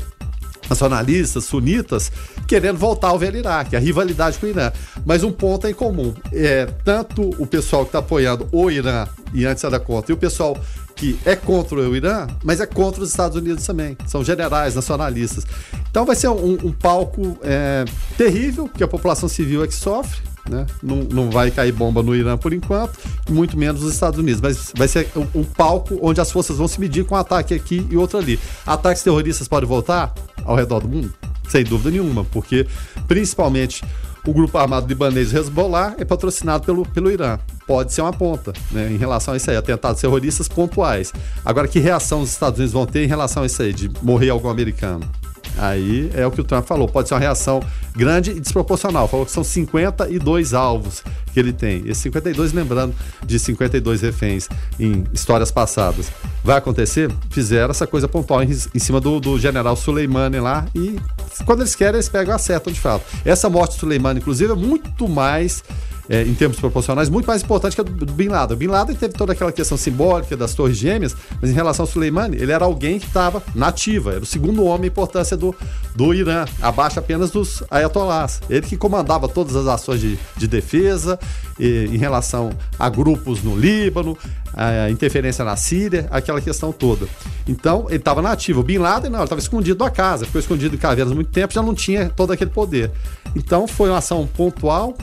nacionalistas, 0.69 1.45
sunitas, 1.45 2.11
querendo 2.49 2.78
voltar 2.78 3.09
ao 3.09 3.19
velho 3.19 3.38
Iraque, 3.38 3.76
a 3.76 3.78
rivalidade 3.78 4.38
com 4.38 4.47
o 4.47 4.49
Irã. 4.49 4.73
Mas 5.04 5.23
um 5.23 5.31
ponto 5.31 5.69
em 5.69 5.75
comum: 5.75 6.14
é, 6.33 6.66
tanto 6.85 7.31
o 7.38 7.47
pessoal 7.47 7.83
que 7.85 7.90
está 7.90 8.00
apoiando 8.00 8.49
o 8.50 8.71
Irã 8.71 9.07
e 9.34 9.44
antes 9.44 9.64
era 9.64 9.78
contra, 9.80 10.12
e 10.12 10.14
o 10.14 10.16
pessoal 10.16 10.56
que 10.94 11.18
é 11.24 11.34
contra 11.34 11.76
o 11.76 11.96
Irã, 11.96 12.26
mas 12.42 12.60
é 12.60 12.66
contra 12.66 13.02
os 13.02 13.10
Estados 13.10 13.36
Unidos 13.36 13.66
também. 13.66 13.96
São 14.06 14.24
generais, 14.24 14.74
nacionalistas. 14.74 15.44
Então 15.90 16.06
vai 16.06 16.14
ser 16.14 16.28
um, 16.28 16.52
um 16.52 16.72
palco 16.72 17.36
é, 17.42 17.84
terrível, 18.16 18.68
que 18.68 18.82
a 18.82 18.88
população 18.88 19.28
civil 19.28 19.64
é 19.64 19.66
que 19.66 19.74
sofre. 19.74 20.22
Né? 20.48 20.66
Não, 20.82 20.96
não 20.96 21.30
vai 21.30 21.50
cair 21.50 21.72
bomba 21.72 22.02
no 22.02 22.14
Irã 22.14 22.36
por 22.36 22.52
enquanto, 22.52 22.98
muito 23.30 23.56
menos 23.56 23.82
nos 23.82 23.92
Estados 23.92 24.18
Unidos. 24.18 24.40
Mas 24.40 24.72
vai 24.76 24.86
ser 24.86 25.08
um, 25.16 25.40
um 25.40 25.44
palco 25.44 25.98
onde 26.02 26.20
as 26.20 26.30
forças 26.30 26.58
vão 26.58 26.68
se 26.68 26.78
medir 26.78 27.04
com 27.04 27.14
um 27.14 27.18
ataque 27.18 27.54
aqui 27.54 27.86
e 27.90 27.96
outro 27.96 28.18
ali. 28.18 28.38
Ataques 28.66 29.02
terroristas 29.02 29.48
podem 29.48 29.68
voltar 29.68 30.14
ao 30.44 30.54
redor 30.54 30.80
do 30.80 30.88
mundo? 30.88 31.12
Sem 31.48 31.64
dúvida 31.64 31.90
nenhuma, 31.90 32.24
porque 32.24 32.66
principalmente 33.06 33.84
o 34.26 34.33
grupo 34.33 34.57
armado 34.57 34.87
libanês 34.87 35.33
Hezbollah 35.33 35.95
é 35.99 36.04
patrocinado 36.04 36.64
pelo, 36.64 36.87
pelo 36.87 37.11
Irã. 37.11 37.38
Pode 37.66 37.93
ser 37.93 38.02
uma 38.02 38.12
ponta, 38.12 38.52
né, 38.71 38.90
em 38.90 38.97
relação 38.97 39.35
a 39.35 39.37
isso 39.37 39.50
aí, 39.50 39.57
atentados 39.57 40.00
terroristas 40.00 40.49
pontuais. 40.49 41.12
Agora, 41.45 41.69
que 41.69 41.78
reação 41.78 42.21
os 42.21 42.31
Estados 42.31 42.59
Unidos 42.59 42.73
vão 42.73 42.87
ter 42.87 43.04
em 43.04 43.09
relação 43.09 43.43
a 43.43 43.47
isso 43.47 43.62
aí, 43.62 43.73
de 43.73 43.90
morrer 44.02 44.31
algum 44.31 44.49
americano? 44.49 45.09
Aí 45.57 46.11
é 46.14 46.26
o 46.26 46.31
que 46.31 46.40
o 46.40 46.45
Trump 46.45 46.66
falou, 46.66 46.88
pode 46.88 47.09
ser 47.09 47.14
uma 47.14 47.21
reação 47.21 47.62
grande 47.95 48.33
e 48.33 48.40
desproporcional. 48.40 49.06
Falou 49.06 49.25
que 49.25 49.30
são 49.30 49.45
52 49.45 50.52
alvos 50.52 51.02
que 51.32 51.39
ele 51.39 51.52
tem. 51.52 51.82
Esses 51.87 51.99
52, 51.99 52.52
lembrando 52.52 52.95
de 53.25 53.39
52 53.39 54.02
reféns 54.02 54.49
em 54.80 55.04
histórias 55.13 55.50
passadas. 55.52 56.10
Vai 56.43 56.56
acontecer? 56.56 57.10
Fizeram 57.30 57.71
essa 57.71 57.87
coisa 57.87 58.08
pontual 58.08 58.43
em, 58.43 58.50
em 58.50 58.78
cima 58.78 59.00
do, 59.00 59.21
do 59.21 59.39
general 59.39 59.76
Soleimani 59.76 60.41
lá 60.41 60.67
e 60.75 60.99
quando 61.45 61.60
eles 61.60 61.75
querem, 61.75 61.97
eles 61.97 62.08
pegam 62.08 62.34
e 62.34 62.37
acertam 62.37 62.73
de 62.73 62.80
fato. 62.80 63.04
Essa 63.25 63.49
morte 63.49 63.76
do 63.76 63.80
Soleimani, 63.80 64.21
inclusive, 64.21 64.52
é 64.52 64.56
muito 64.56 65.08
mais 65.08 65.63
é, 66.08 66.23
em 66.23 66.34
termos 66.34 66.58
proporcionais, 66.58 67.08
muito 67.08 67.26
mais 67.26 67.43
importante 67.43 67.75
que 67.75 67.80
a 67.80 67.84
do, 67.84 68.12
Bin 68.12 68.28
Laden. 68.28 68.54
O 68.54 68.58
Bin 68.58 68.67
Laden 68.67 68.95
teve 68.95 69.14
toda 69.14 69.32
aquela 69.32 69.52
questão 69.52 69.76
simbólica 69.76 70.36
das 70.36 70.54
Torres 70.54 70.76
Gêmeas, 70.76 71.17
mas 71.40 71.50
em 71.50 71.54
relação 71.54 71.84
ao 71.84 71.90
Soleimani, 71.90 72.36
ele 72.36 72.52
era 72.52 72.64
alguém 72.64 72.99
que 72.99 73.06
estava 73.06 73.43
nativa, 73.54 74.12
era 74.12 74.23
o 74.23 74.26
segundo 74.26 74.64
homem 74.64 74.86
em 74.86 74.90
importância 74.90 75.36
do, 75.36 75.54
do 75.95 76.12
Irã, 76.12 76.45
abaixo 76.60 76.99
apenas 76.99 77.30
dos 77.30 77.62
ayatollahs. 77.71 78.40
Ele 78.49 78.67
que 78.67 78.76
comandava 78.76 79.28
todas 79.28 79.56
as 79.56 79.67
ações 79.67 80.00
de, 80.00 80.19
de 80.36 80.47
defesa 80.47 81.19
e, 81.58 81.88
em 81.93 81.97
relação 81.97 82.50
a 82.78 82.88
grupos 82.88 83.43
no 83.43 83.56
Líbano, 83.56 84.17
a 84.56 84.88
interferência 84.90 85.45
na 85.45 85.56
Síria, 85.56 86.06
aquela 86.10 86.40
questão 86.40 86.73
toda. 86.73 87.06
Então, 87.47 87.86
ele 87.88 87.97
estava 87.97 88.23
nativo. 88.23 88.60
O 88.60 88.62
Bin 88.62 88.78
Laden, 88.78 89.10
não, 89.10 89.19
ele 89.19 89.25
estava 89.25 89.40
escondido 89.40 89.78
da 89.78 89.90
casa, 89.90 90.25
ficou 90.26 90.40
escondido 90.40 90.75
em 90.75 90.78
cavernas 90.78 91.12
muito 91.12 91.30
tempo, 91.30 91.52
já 91.52 91.62
não 91.62 91.75
tinha 91.75 92.08
todo 92.08 92.32
aquele 92.32 92.50
poder. 92.50 92.90
Então, 93.34 93.67
foi 93.67 93.88
uma 93.88 93.99
ação 93.99 94.26
pontual, 94.26 94.97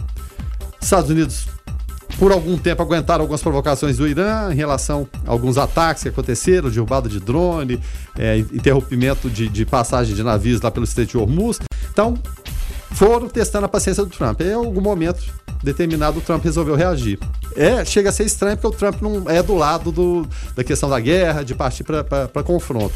Estados 0.82 1.10
Unidos, 1.10 1.48
por 2.18 2.32
algum 2.32 2.58
tempo, 2.58 2.82
aguentaram 2.82 3.22
algumas 3.24 3.42
provocações 3.42 3.98
do 3.98 4.08
Irã 4.08 4.52
em 4.52 4.56
relação 4.56 5.08
a 5.26 5.32
alguns 5.32 5.58
ataques 5.58 6.04
que 6.04 6.10
aconteceram, 6.10 6.70
derrubada 6.70 7.08
de 7.08 7.20
drone, 7.20 7.80
é, 8.18 8.38
interrompimento 8.38 9.30
de, 9.30 9.48
de 9.48 9.66
passagem 9.66 10.16
de 10.16 10.24
navios 10.24 10.62
lá 10.62 10.70
pelo 10.70 10.84
Estreito 10.84 11.12
de 11.12 11.18
Hormuz. 11.18 11.60
Então, 11.92 12.18
foram 12.92 13.28
testando 13.28 13.66
a 13.66 13.70
paciência 13.70 14.04
do 14.04 14.10
Trump. 14.10 14.42
Em 14.42 14.54
algum 14.54 14.82
momento 14.82 15.24
determinado 15.64 16.20
o 16.20 16.22
Trump 16.22 16.44
resolveu 16.44 16.76
reagir. 16.76 17.20
É, 17.56 17.84
chega 17.86 18.10
a 18.10 18.12
ser 18.12 18.26
estranho 18.26 18.58
porque 18.58 18.76
o 18.76 18.78
Trump 18.78 19.02
não 19.02 19.30
é 19.30 19.42
do 19.44 19.56
lado 19.56 19.92
do, 19.92 20.28
da 20.56 20.64
questão 20.64 20.90
da 20.90 21.00
guerra, 21.00 21.44
de 21.44 21.54
partir 21.54 21.84
para 21.84 22.44
confronto. 22.44 22.94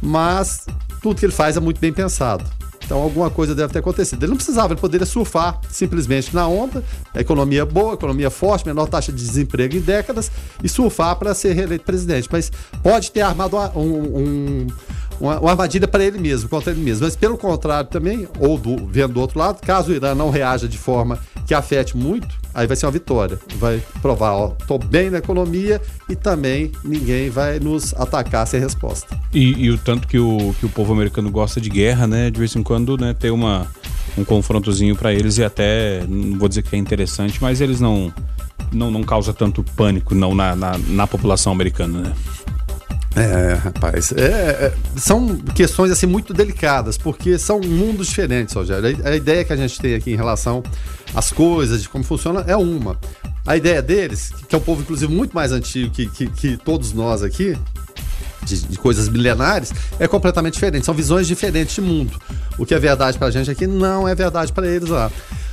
Mas 0.00 0.66
tudo 1.02 1.18
que 1.18 1.26
ele 1.26 1.32
faz 1.32 1.56
é 1.56 1.60
muito 1.60 1.80
bem 1.80 1.92
pensado. 1.92 2.44
Então 2.88 3.02
alguma 3.02 3.28
coisa 3.28 3.54
deve 3.54 3.70
ter 3.70 3.80
acontecido. 3.80 4.22
Ele 4.22 4.30
não 4.30 4.36
precisava, 4.36 4.72
ele 4.72 4.80
poderia 4.80 5.04
surfar 5.04 5.60
simplesmente 5.70 6.34
na 6.34 6.48
onda, 6.48 6.82
economia 7.14 7.66
boa, 7.66 7.92
economia 7.92 8.30
forte, 8.30 8.66
menor 8.66 8.86
taxa 8.86 9.12
de 9.12 9.18
desemprego 9.18 9.76
em 9.76 9.80
décadas, 9.80 10.30
e 10.64 10.70
surfar 10.70 11.14
para 11.16 11.34
ser 11.34 11.52
reeleito 11.52 11.84
presidente. 11.84 12.30
Mas 12.32 12.50
pode 12.82 13.12
ter 13.12 13.20
armado 13.20 13.58
um, 13.76 13.82
um, 13.82 14.66
uma, 15.20 15.38
uma, 15.38 15.50
armadilha 15.50 15.86
para 15.86 16.02
ele 16.02 16.16
mesmo, 16.16 16.48
contra 16.48 16.72
ele 16.72 16.80
mesmo. 16.80 17.04
Mas 17.04 17.14
pelo 17.14 17.36
contrário 17.36 17.90
também, 17.90 18.26
ou 18.40 18.56
do, 18.56 18.86
vendo 18.86 19.12
do 19.12 19.20
outro 19.20 19.38
lado, 19.38 19.60
caso 19.60 19.92
o 19.92 19.94
Irã 19.94 20.14
não 20.14 20.30
reaja 20.30 20.66
de 20.66 20.78
forma 20.78 21.18
que 21.46 21.52
afete 21.52 21.94
muito, 21.94 22.37
aí 22.58 22.66
vai 22.66 22.76
ser 22.76 22.86
uma 22.86 22.92
vitória. 22.92 23.38
Vai 23.56 23.80
provar, 24.02 24.32
ó, 24.32 24.48
tô 24.66 24.78
bem 24.78 25.10
na 25.10 25.18
economia 25.18 25.80
e 26.08 26.16
também 26.16 26.72
ninguém 26.84 27.30
vai 27.30 27.60
nos 27.60 27.94
atacar 27.94 28.46
sem 28.46 28.60
resposta. 28.60 29.18
E, 29.32 29.64
e, 29.64 29.70
o 29.70 29.78
tanto 29.78 30.08
que 30.08 30.18
o, 30.18 30.54
que 30.58 30.66
o 30.66 30.68
povo 30.68 30.92
americano 30.92 31.30
gosta 31.30 31.60
de 31.60 31.70
guerra, 31.70 32.06
né? 32.06 32.30
De 32.30 32.38
vez 32.38 32.54
em 32.56 32.62
quando, 32.62 32.96
né, 32.98 33.14
ter 33.14 33.30
uma, 33.30 33.66
um 34.16 34.24
confrontozinho 34.24 34.96
para 34.96 35.12
eles 35.12 35.38
e 35.38 35.44
até, 35.44 36.04
não 36.08 36.36
vou 36.36 36.48
dizer 36.48 36.62
que 36.62 36.74
é 36.74 36.78
interessante, 36.78 37.38
mas 37.40 37.60
eles 37.60 37.80
não 37.80 38.12
não, 38.70 38.90
não 38.90 39.02
causa 39.02 39.32
tanto 39.32 39.62
pânico 39.62 40.14
não 40.14 40.34
na, 40.34 40.54
na, 40.54 40.76
na 40.76 41.06
população 41.06 41.52
americana, 41.52 42.00
né? 42.00 42.12
É, 43.18 43.54
rapaz, 43.54 44.12
é, 44.12 44.22
é, 44.22 44.72
são 44.96 45.36
questões 45.36 45.90
assim 45.90 46.06
muito 46.06 46.32
delicadas, 46.32 46.96
porque 46.96 47.36
são 47.36 47.58
mundos 47.60 48.06
diferentes, 48.06 48.54
Rogério. 48.54 48.96
A, 49.04 49.16
ideia 49.16 49.44
que 49.44 49.52
a 49.52 49.56
gente 49.56 49.80
tem 49.80 49.96
aqui 49.96 50.12
em 50.12 50.16
relação 50.16 50.62
às 51.12 51.32
coisas, 51.32 51.82
de 51.82 51.88
como 51.88 52.04
funciona, 52.04 52.44
é 52.46 52.56
uma. 52.56 52.96
A 53.44 53.56
ideia 53.56 53.82
deles, 53.82 54.32
que 54.48 54.54
é 54.54 54.58
um 54.58 54.60
povo, 54.60 54.82
inclusive, 54.82 55.12
muito 55.12 55.34
mais 55.34 55.50
antigo 55.50 55.90
que, 55.90 56.06
que, 56.06 56.28
que 56.28 56.56
todos 56.58 56.92
nós 56.92 57.24
aqui, 57.24 57.58
de, 58.44 58.56
de, 58.62 58.78
coisas 58.78 59.08
milenares, 59.08 59.72
é 59.98 60.06
completamente 60.06 60.54
diferente. 60.54 60.86
São 60.86 60.94
visões 60.94 61.26
diferentes 61.26 61.74
de 61.74 61.80
mundo. 61.80 62.20
O 62.56 62.64
que 62.64 62.72
é 62.72 62.78
verdade 62.78 63.18
pra 63.18 63.32
gente 63.32 63.50
aqui 63.50 63.66
não 63.66 64.06
é 64.06 64.14
verdade 64.14 64.52
para 64.52 64.68
eles 64.68 64.90
lá. 64.90 65.10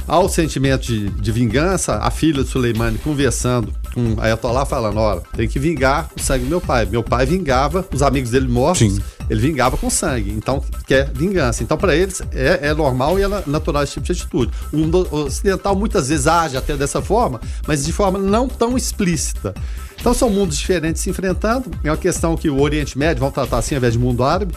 Há 0.08 0.20
o 0.20 0.30
sentimento 0.30 0.86
de, 0.86 1.10
de, 1.10 1.32
vingança, 1.32 1.96
a 1.96 2.12
filha 2.12 2.44
de 2.44 2.50
Suleimani 2.50 3.00
conversando 3.00 3.74
um 3.96 4.20
ayatollah 4.20 4.66
falando, 4.66 5.00
olha, 5.00 5.22
tem 5.36 5.48
que 5.48 5.58
vingar 5.58 6.10
o 6.16 6.22
sangue 6.22 6.44
do 6.44 6.50
meu 6.50 6.62
pai. 6.62 6.86
Meu 6.86 7.04
pai 7.04 7.26
vingava 7.26 7.86
os 7.94 8.02
amigos 8.02 8.32
dele 8.32 8.48
mortos, 8.48 8.96
Sim. 8.96 9.02
ele 9.30 9.40
vingava 9.40 9.78
com 9.78 9.90
sangue. 9.90 10.32
Então, 10.32 10.64
quer 10.86 11.10
vingança. 11.14 11.64
Então, 11.64 11.78
para 11.78 11.96
eles, 11.96 12.22
é, 12.32 12.68
é, 12.70 12.74
normal 12.74 13.18
e 13.20 13.24
é 13.24 13.28
natural 13.48 13.84
esse 13.84 13.94
tipo 13.94 14.06
de 14.06 14.12
atitude. 14.12 14.52
O 14.72 14.78
mundo 14.78 15.08
ocidental 15.12 15.76
muitas 15.76 16.10
vezes 16.10 16.28
age 16.28 16.58
até 16.58 16.76
dessa 16.76 17.02
forma, 17.02 17.40
mas 17.66 17.86
de 17.86 17.94
forma 17.94 18.20
não 18.20 18.48
tão 18.48 18.78
explícita. 18.78 19.54
Então, 20.00 20.14
são 20.14 20.30
mundos 20.30 20.58
diferentes 20.58 21.02
se 21.02 21.10
enfrentando. 21.10 21.72
É 21.84 21.90
uma 21.90 21.98
questão 21.98 22.36
que 22.36 22.50
o 22.50 22.60
Oriente 22.60 22.98
Médio, 22.98 23.22
vão 23.22 23.32
tratar 23.32 23.58
assim, 23.58 23.76
ao 23.76 23.80
invés 23.80 23.94
de 23.94 24.00
mundo 24.00 24.24
árabe, 24.24 24.54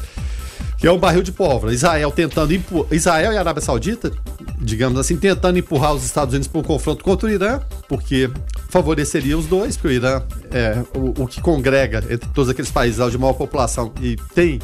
que 0.78 0.86
é 0.86 0.92
um 0.92 0.98
barril 0.98 1.22
de 1.22 1.32
pólvora. 1.32 1.74
Israel 1.74 2.10
tentando 2.12 2.54
Israel 2.92 3.32
e 3.32 3.36
a 3.36 3.40
Arábia 3.40 3.60
Saudita, 3.60 4.12
digamos 4.60 4.98
assim, 4.98 5.16
tentando 5.16 5.58
empurrar 5.58 5.92
os 5.92 6.04
Estados 6.04 6.32
Unidos 6.32 6.46
para 6.46 6.60
um 6.60 6.64
confronto 6.64 7.02
contra 7.02 7.28
o 7.28 7.30
Irã, 7.30 7.60
porque 7.88 8.30
favoreceria 8.68 9.36
os 9.36 9.46
dois, 9.46 9.76
porque 9.76 9.88
o 9.88 9.92
Irã 9.92 10.22
é 10.52 10.82
o, 10.96 11.24
o 11.24 11.26
que 11.26 11.40
congrega 11.40 11.98
entre 12.08 12.28
todos 12.30 12.48
aqueles 12.48 12.70
países 12.70 13.10
de 13.10 13.18
maior 13.18 13.32
população 13.32 13.92
e 14.00 14.16
tem 14.34 14.60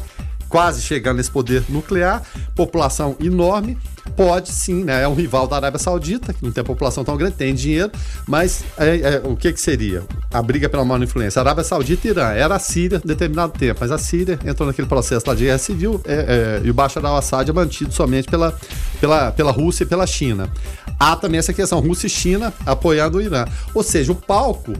quase 0.55 0.81
chegando 0.81 1.17
nesse 1.17 1.29
poder 1.29 1.65
nuclear, 1.67 2.23
população 2.55 3.17
enorme, 3.19 3.77
pode 4.15 4.53
sim, 4.53 4.85
né? 4.85 5.03
É 5.03 5.07
um 5.07 5.13
rival 5.13 5.49
da 5.49 5.57
Arábia 5.57 5.77
Saudita, 5.77 6.31
que 6.31 6.41
não 6.41 6.49
tem 6.49 6.63
população 6.63 7.03
tão 7.03 7.17
grande, 7.17 7.35
tem 7.35 7.53
dinheiro, 7.53 7.91
mas 8.25 8.63
é, 8.77 9.15
é, 9.15 9.21
o 9.25 9.35
que, 9.35 9.51
que 9.51 9.59
seria? 9.59 10.03
A 10.31 10.41
briga 10.41 10.69
pela 10.69 10.85
maior 10.85 11.03
influência. 11.03 11.41
Arábia 11.41 11.61
Saudita 11.61 12.07
e 12.07 12.11
Irã. 12.11 12.29
Era 12.29 12.55
a 12.55 12.59
Síria 12.59 13.01
em 13.03 13.05
determinado 13.05 13.51
tempo, 13.51 13.81
mas 13.81 13.91
a 13.91 13.97
Síria 13.97 14.39
entrou 14.45 14.65
naquele 14.65 14.87
processo 14.87 15.25
lá 15.27 15.35
de 15.35 15.43
guerra 15.43 15.57
civil 15.57 15.99
é, 16.05 16.61
é, 16.61 16.65
e 16.65 16.69
o 16.69 16.73
Bashar 16.73 17.05
al-Assad 17.05 17.49
é 17.49 17.53
mantido 17.53 17.93
somente 17.93 18.29
pela, 18.29 18.57
pela, 19.01 19.33
pela 19.33 19.51
Rússia 19.51 19.83
e 19.83 19.85
pela 19.85 20.07
China. 20.07 20.49
Há 20.97 21.17
também 21.17 21.39
essa 21.39 21.51
questão, 21.51 21.81
Rússia 21.81 22.07
e 22.07 22.09
China 22.09 22.53
apoiando 22.65 23.17
o 23.17 23.21
Irã. 23.21 23.43
Ou 23.73 23.83
seja, 23.83 24.13
o 24.13 24.15
palco 24.15 24.71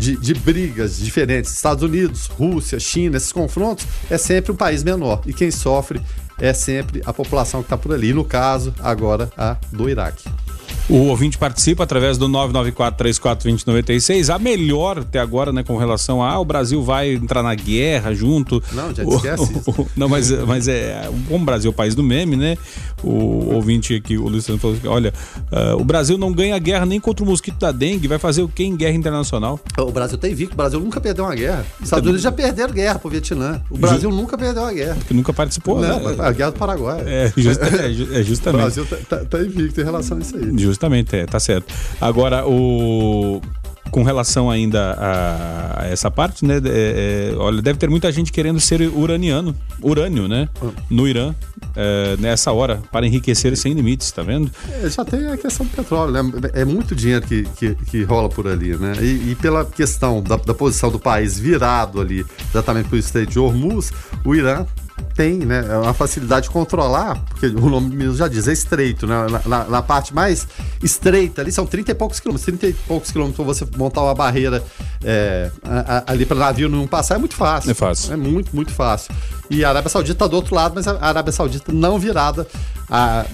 de, 0.00 0.16
de, 0.16 0.32
brigas 0.34 0.96
diferentes, 0.96 1.52
Estados 1.52 1.82
Unidos, 1.82 2.26
Rússia, 2.26 2.80
China, 2.80 3.18
esses 3.18 3.30
confrontos, 3.30 3.86
é 4.08 4.16
sempre 4.16 4.50
um 4.50 4.56
país 4.56 4.82
menor. 4.82 5.20
E 5.26 5.34
quem 5.34 5.50
sofre 5.50 6.00
é 6.38 6.54
sempre 6.54 7.02
a 7.04 7.12
população 7.12 7.60
que 7.60 7.66
está 7.66 7.76
por 7.76 7.92
ali. 7.92 8.14
No 8.14 8.24
caso, 8.24 8.74
agora, 8.80 9.30
a 9.36 9.58
do 9.70 9.90
Iraque. 9.90 10.24
O 10.90 11.06
ouvinte 11.06 11.38
participa 11.38 11.84
através 11.84 12.18
do 12.18 12.28
994-3420-96. 12.28 14.34
A 14.34 14.40
melhor 14.40 14.98
até 14.98 15.20
agora, 15.20 15.52
né, 15.52 15.62
com 15.62 15.76
relação 15.76 16.20
a 16.20 16.32
ah, 16.32 16.40
o 16.40 16.44
Brasil 16.44 16.82
vai 16.82 17.12
entrar 17.12 17.44
na 17.44 17.54
guerra 17.54 18.12
junto. 18.12 18.60
Não, 18.72 18.92
já 18.92 19.04
esquece 19.04 19.62
o, 19.66 19.70
o, 19.82 19.88
Não, 19.96 20.08
mas, 20.08 20.30
mas 20.30 20.66
é. 20.66 21.08
Como 21.28 21.42
o 21.42 21.46
Brasil 21.46 21.70
é 21.70 21.72
o 21.72 21.74
país 21.74 21.94
do 21.94 22.02
meme, 22.02 22.34
né? 22.34 22.56
O 23.04 23.54
ouvinte 23.54 23.94
aqui, 23.94 24.18
o 24.18 24.28
Luciano 24.28 24.58
falou 24.58 24.76
assim: 24.76 24.88
olha, 24.88 25.14
uh, 25.52 25.80
o 25.80 25.84
Brasil 25.84 26.18
não 26.18 26.32
ganha 26.32 26.58
guerra 26.58 26.84
nem 26.84 26.98
contra 26.98 27.24
o 27.24 27.28
mosquito 27.28 27.58
da 27.58 27.70
dengue, 27.70 28.08
vai 28.08 28.18
fazer 28.18 28.42
o 28.42 28.48
que 28.48 28.64
em 28.64 28.76
guerra 28.76 28.96
internacional? 28.96 29.60
O 29.78 29.92
Brasil 29.92 30.18
tem 30.18 30.32
invicto, 30.32 30.54
o 30.54 30.56
Brasil 30.56 30.80
nunca 30.80 31.00
perdeu 31.00 31.24
uma 31.24 31.36
guerra. 31.36 31.64
Os 31.78 31.84
Estados 31.84 32.04
Unidos 32.04 32.22
já 32.22 32.32
perderam 32.32 32.74
guerra 32.74 32.98
pro 32.98 33.08
Vietnã. 33.08 33.62
O 33.70 33.78
Brasil 33.78 34.10
Just... 34.10 34.20
nunca 34.20 34.36
perdeu 34.36 34.62
uma 34.62 34.72
guerra. 34.72 34.96
Porque 34.96 35.14
nunca 35.14 35.32
participou, 35.32 35.80
não, 35.80 36.00
né? 36.00 36.16
A 36.18 36.32
guerra 36.32 36.50
do 36.50 36.58
Paraguai. 36.58 37.00
É, 37.06 37.32
é, 37.36 38.20
é 38.20 38.22
justamente. 38.22 38.46
O 38.46 38.52
Brasil 38.52 38.86
tá, 38.86 38.96
tá, 39.08 39.24
tá 39.24 39.38
invicto 39.38 39.80
em 39.80 39.84
relação 39.84 40.18
a 40.18 40.20
isso 40.20 40.36
aí. 40.36 40.58
Just 40.58 40.79
Justamente, 40.80 41.14
é, 41.14 41.26
tá 41.26 41.38
certo. 41.38 41.74
Agora, 42.00 42.46
o 42.48 43.38
com 43.90 44.02
relação 44.04 44.48
ainda 44.48 44.92
a, 44.92 45.82
a 45.82 45.86
essa 45.88 46.10
parte, 46.10 46.44
né? 46.46 46.60
É, 46.64 47.32
é, 47.32 47.36
olha, 47.36 47.60
deve 47.60 47.78
ter 47.78 47.90
muita 47.90 48.10
gente 48.10 48.32
querendo 48.32 48.58
ser 48.60 48.80
uraniano, 48.82 49.54
urânio, 49.82 50.26
né? 50.26 50.48
No 50.88 51.06
Irã, 51.06 51.34
é, 51.76 52.16
nessa 52.18 52.52
hora, 52.52 52.80
para 52.90 53.04
enriquecer 53.04 53.54
sem 53.56 53.74
limites, 53.74 54.10
tá 54.10 54.22
vendo? 54.22 54.50
É, 54.70 54.88
já 54.88 55.04
tem 55.04 55.26
a 55.26 55.36
questão 55.36 55.66
do 55.66 55.72
petróleo, 55.72 56.12
né? 56.12 56.50
É 56.54 56.64
muito 56.64 56.94
dinheiro 56.94 57.26
que, 57.26 57.42
que, 57.56 57.74
que 57.74 58.02
rola 58.04 58.28
por 58.30 58.46
ali, 58.46 58.76
né? 58.76 58.92
E, 59.00 59.32
e 59.32 59.34
pela 59.34 59.64
questão 59.64 60.22
da, 60.22 60.36
da, 60.36 60.54
posição 60.54 60.90
do 60.90 60.98
país 60.98 61.38
virado 61.38 62.00
ali, 62.00 62.24
exatamente 62.48 62.88
para 62.88 62.96
o 62.96 62.98
Estreito 62.98 63.32
de 63.32 63.38
Hormuz, 63.38 63.92
o 64.24 64.34
Irã 64.34 64.64
tem 65.00 65.38
né, 65.38 65.66
é 65.68 65.76
uma 65.76 65.94
facilidade 65.94 66.46
de 66.46 66.50
controlar, 66.50 67.22
porque 67.28 67.46
o 67.46 67.68
nome 67.68 67.94
mesmo 67.94 68.14
já 68.14 68.28
diz, 68.28 68.48
é 68.48 68.52
estreito, 68.52 69.06
né? 69.06 69.26
Na, 69.28 69.40
na, 69.46 69.64
na, 69.64 69.82
parte 69.82 70.14
mais 70.14 70.46
estreita 70.82 71.40
ali 71.40 71.50
são 71.52 71.66
30 71.66 71.90
e 71.90 71.94
poucos 71.94 72.20
quilômetros, 72.20 72.44
30 72.46 72.66
e 72.66 72.72
poucos 72.72 73.10
quilômetros 73.10 73.46
você 73.46 73.66
montar 73.76 74.02
uma 74.02 74.14
barreira 74.14 74.62
é, 75.04 75.50
a, 75.64 75.98
a, 75.98 76.12
ali 76.12 76.26
para 76.26 76.36
navio 76.36 76.68
não 76.68 76.86
passar 76.86 77.16
é 77.16 77.18
muito 77.18 77.34
fácil. 77.34 77.70
É 77.70 77.74
fácil. 77.74 78.12
É 78.12 78.16
muito, 78.16 78.54
muito 78.54 78.72
fácil. 78.72 79.14
E 79.48 79.64
a 79.64 79.68
Arábia 79.70 79.88
Saudita 79.88 80.12
está 80.12 80.26
do 80.26 80.36
outro 80.36 80.54
lado, 80.54 80.74
mas 80.74 80.86
a 80.86 80.98
Arábia 81.00 81.32
Saudita 81.32 81.72
não 81.72 81.98
virada, 81.98 82.46
a, 82.88 83.24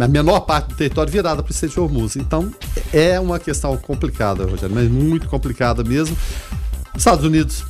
a 0.00 0.08
menor 0.08 0.40
parte 0.40 0.68
do 0.68 0.74
território 0.74 1.12
virada 1.12 1.42
para 1.42 1.50
o 1.50 1.52
Estreito 1.52 1.74
de 1.74 1.80
Hormuz. 1.80 2.16
Então 2.16 2.52
é 2.92 3.20
uma 3.20 3.38
questão 3.38 3.76
complicada, 3.76 4.44
Rogério, 4.44 4.74
mas 4.74 4.90
muito 4.90 5.28
complicada 5.28 5.84
mesmo. 5.84 6.16
Estados 6.96 7.24
Unidos 7.24 7.64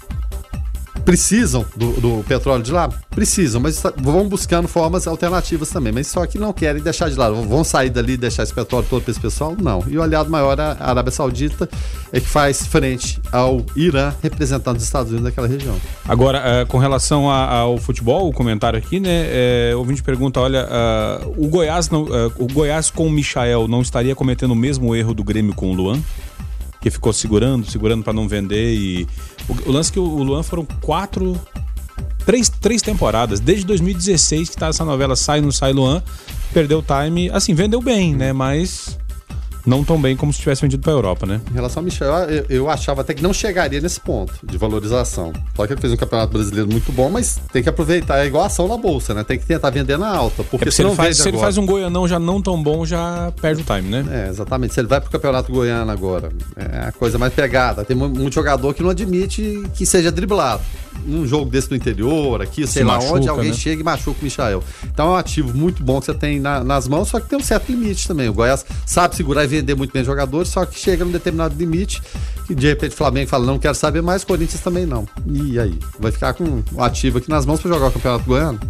precisam 1.01 1.65
do, 1.77 2.01
do, 2.01 2.25
petróleo 2.25 2.63
de 2.63 2.73
lá? 2.73 2.89
Precisam, 3.11 3.61
mas 3.61 3.83
vão 3.97 4.29
buscando 4.29 4.69
formas 4.69 5.07
alternativas 5.07 5.71
também. 5.71 5.93
Mas 5.93 6.07
só 6.07 6.27
que 6.27 6.39
não 6.39 6.53
querem 6.53 6.83
deixar 6.83 7.11
de 7.11 7.17
lado. 7.17 7.35
Vão 7.43 7.65
sair 7.65 7.91
dali 7.91 8.15
e 8.15 8.17
deixar 8.17 8.43
esse 8.43 8.55
petróleo 8.55 8.87
todo 8.89 9.03
para 9.03 9.11
esse 9.11 9.21
pessoal? 9.21 9.57
Não. 9.61 9.83
E 9.89 9.99
o 9.99 10.03
aliado 10.03 10.31
maior, 10.31 10.61
a 10.61 10.77
Arábia 10.79 11.11
Saudita, 11.11 11.69
é 12.13 12.21
que 12.21 12.27
faz 12.27 12.67
frente 12.67 13.21
ao 13.33 13.65
Irã, 13.75 14.15
representando 14.23 14.77
os 14.77 14.83
Estados 14.83 15.11
Unidos 15.11 15.29
naquela 15.29 15.47
região. 15.49 15.77
Agora, 16.07 16.63
uh, 16.63 16.67
com 16.67 16.79
relação 16.79 17.31
ao 17.31 17.79
futebol, 17.79 18.29
o 18.29 18.33
comentário 18.33 18.79
aqui, 18.79 19.01
né? 19.01 19.27
É, 19.29 19.73
ouvinte 19.77 20.03
pergunta: 20.03 20.41
olha, 20.41 20.67
uh, 20.67 21.35
o 21.37 21.49
Goiás 21.49 21.89
não, 21.89 22.05
uh, 22.05 22.33
o 22.39 22.47
Goiás 22.47 22.91
com 22.91 23.07
o 23.07 23.11
Michael 23.11 23.69
não 23.69 23.83
estaria 23.83 24.15
cometendo 24.15 24.53
o 24.53 24.57
mesmo 24.57 24.95
erro 24.95 25.15
do 25.15 25.25
Grêmio 25.25 25.55
com 25.55 25.71
o 25.71 25.75
Luan? 25.75 26.01
que 26.81 26.91
ficou 26.91 27.13
segurando, 27.13 27.71
segurando 27.71 28.03
para 28.03 28.13
não 28.13 28.27
vender. 28.27 28.75
E 28.75 29.07
o, 29.51 29.69
o 29.69 29.73
lance 29.73 29.91
é 29.91 29.93
que 29.95 29.99
o, 29.99 30.23
Luan 30.23 30.43
foram 30.43 30.65
quatro. 30.81 31.39
Três, 32.25 32.49
três 32.49 32.83
temporadas, 32.83 33.41
desde 33.41 33.65
2016 33.65 34.51
que 34.51 34.57
tá 34.57 34.69
essa 34.69 34.85
novela 34.85 35.17
Sai 35.17 35.41
no 35.41 35.51
Sai 35.51 35.73
Luan, 35.73 36.03
perdeu 36.53 36.79
o 36.79 36.83
time, 36.83 37.31
assim, 37.31 37.55
vendeu 37.55 37.81
bem, 37.81 38.15
né? 38.15 38.33
Mas 38.33 38.99
não 39.64 39.85
tão 39.85 40.01
bem 40.01 40.16
como 40.16 40.33
se 40.33 40.38
tivesse 40.38 40.62
vendido 40.62 40.83
para 40.83 40.92
a 40.92 40.96
Europa, 40.96 41.27
né? 41.27 41.40
Em 41.51 41.55
relação 41.55 41.81
ao 41.81 41.85
Michel, 41.85 42.12
eu, 42.29 42.46
eu, 42.49 42.70
achava 42.70 43.01
até 43.01 43.14
que 43.14 43.23
não 43.23 43.33
chegaria 43.33 43.81
nesse 43.81 44.01
ponto 44.01 44.35
de 44.42 44.57
valorização. 44.57 45.33
Só 45.55 45.66
que 45.66 45.73
ele 45.73 45.81
fez 45.81 45.92
um 45.92 45.96
campeonato 45.96 46.33
brasileiro 46.33 46.70
muito 46.70 46.92
bom, 46.92 47.11
mas 47.11 47.40
tem 47.53 47.62
que 47.62 47.68
aproveitar, 47.68 48.18
é 48.18 48.27
igual 48.27 48.44
ação 48.44 48.68
na 48.68 48.77
bolsa, 48.77 49.14
né? 49.14 49.25
Tem 49.25 49.38
que 49.38 49.46
tentar 49.46 49.70
vender 49.70 49.99
na 49.99 50.09
alta. 50.09 50.42
Porque 50.44 50.68
é, 50.68 50.73
se, 50.73 50.83
ele 50.83 50.94
faz, 50.94 51.16
se 51.16 51.29
ele 51.29 51.38
faz 51.38 51.59
um 51.59 51.66
goianão 51.66 52.07
já 52.07 52.18
não 52.18 52.40
tão 52.40 52.62
bom, 52.62 52.85
já 52.85 53.33
perde 53.40 53.62
o 53.62 53.64
time, 53.64 53.88
né? 53.88 54.05
É, 54.11 54.29
exatamente. 54.29 54.75
Se 54.75 54.81
ele 54.81 54.88
vai 54.88 55.01
pro 55.01 55.11
campeonato 55.11 55.53
goiano 55.53 55.90
agora, 55.90 56.31
é 56.57 56.88
a 56.88 56.92
coisa 56.92 57.18
mais 57.18 57.33
pegada. 57.33 57.85
Tem 57.85 57.96
muito 57.96 58.35
jogador 58.35 58.75
que 58.75 58.83
não 58.83 58.90
admite 58.90 59.64
que 59.75 59.85
seja 59.85 60.11
driblado 60.11 60.62
num 61.05 61.27
jogo 61.27 61.51
desse 61.51 61.70
no 61.70 61.77
interior, 61.77 62.42
aqui, 62.42 62.66
sei 62.66 62.83
Se 62.83 62.85
lá 62.85 62.94
machuca, 62.94 63.14
onde, 63.14 63.29
alguém 63.29 63.51
né? 63.51 63.57
chega 63.57 63.81
e 63.81 63.85
machuca 63.85 64.18
o 64.20 64.25
Michael. 64.25 64.62
Então 64.85 65.09
é 65.09 65.11
um 65.12 65.16
ativo 65.16 65.57
muito 65.57 65.83
bom 65.83 66.01
que 66.01 66.07
você 66.07 66.14
tem 66.14 66.40
na, 66.40 66.62
nas 66.62 66.88
mãos, 66.88 67.09
só 67.09 67.20
que 67.20 67.29
tem 67.29 67.38
um 67.38 67.42
certo 67.42 67.70
limite 67.70 68.07
também. 68.07 68.29
O 68.29 68.33
Goiás 68.33 68.64
sabe 68.87 69.16
segurar 69.16 69.44
e 69.44 69.46
vender 69.51 69.75
muito 69.75 69.93
bem 69.93 70.05
jogadores, 70.05 70.49
só 70.49 70.65
que 70.65 70.79
chega 70.79 71.05
num 71.05 71.11
determinado 71.11 71.55
limite 71.57 72.03
e 72.49 72.55
de 72.55 72.67
repente 72.67 72.93
o 72.93 72.97
Flamengo 72.97 73.29
fala, 73.29 73.47
não 73.47 73.59
quero 73.59 73.75
saber 73.75 74.03
mais, 74.03 74.25
Corinthians 74.25 74.61
também 74.61 74.87
não. 74.87 75.07
E 75.27 75.59
aí? 75.59 75.79
Vai 75.99 76.13
ficar 76.13 76.35
com 76.35 76.63
um 76.73 76.83
ativo 76.83 77.19
aqui 77.19 77.29
nas 77.29 77.45
mãos 77.45 77.61
para 77.61 77.71
jogar 77.71 77.89
o 77.89 77.93
Campeonato 77.93 78.25
Goiano? 78.25 78.61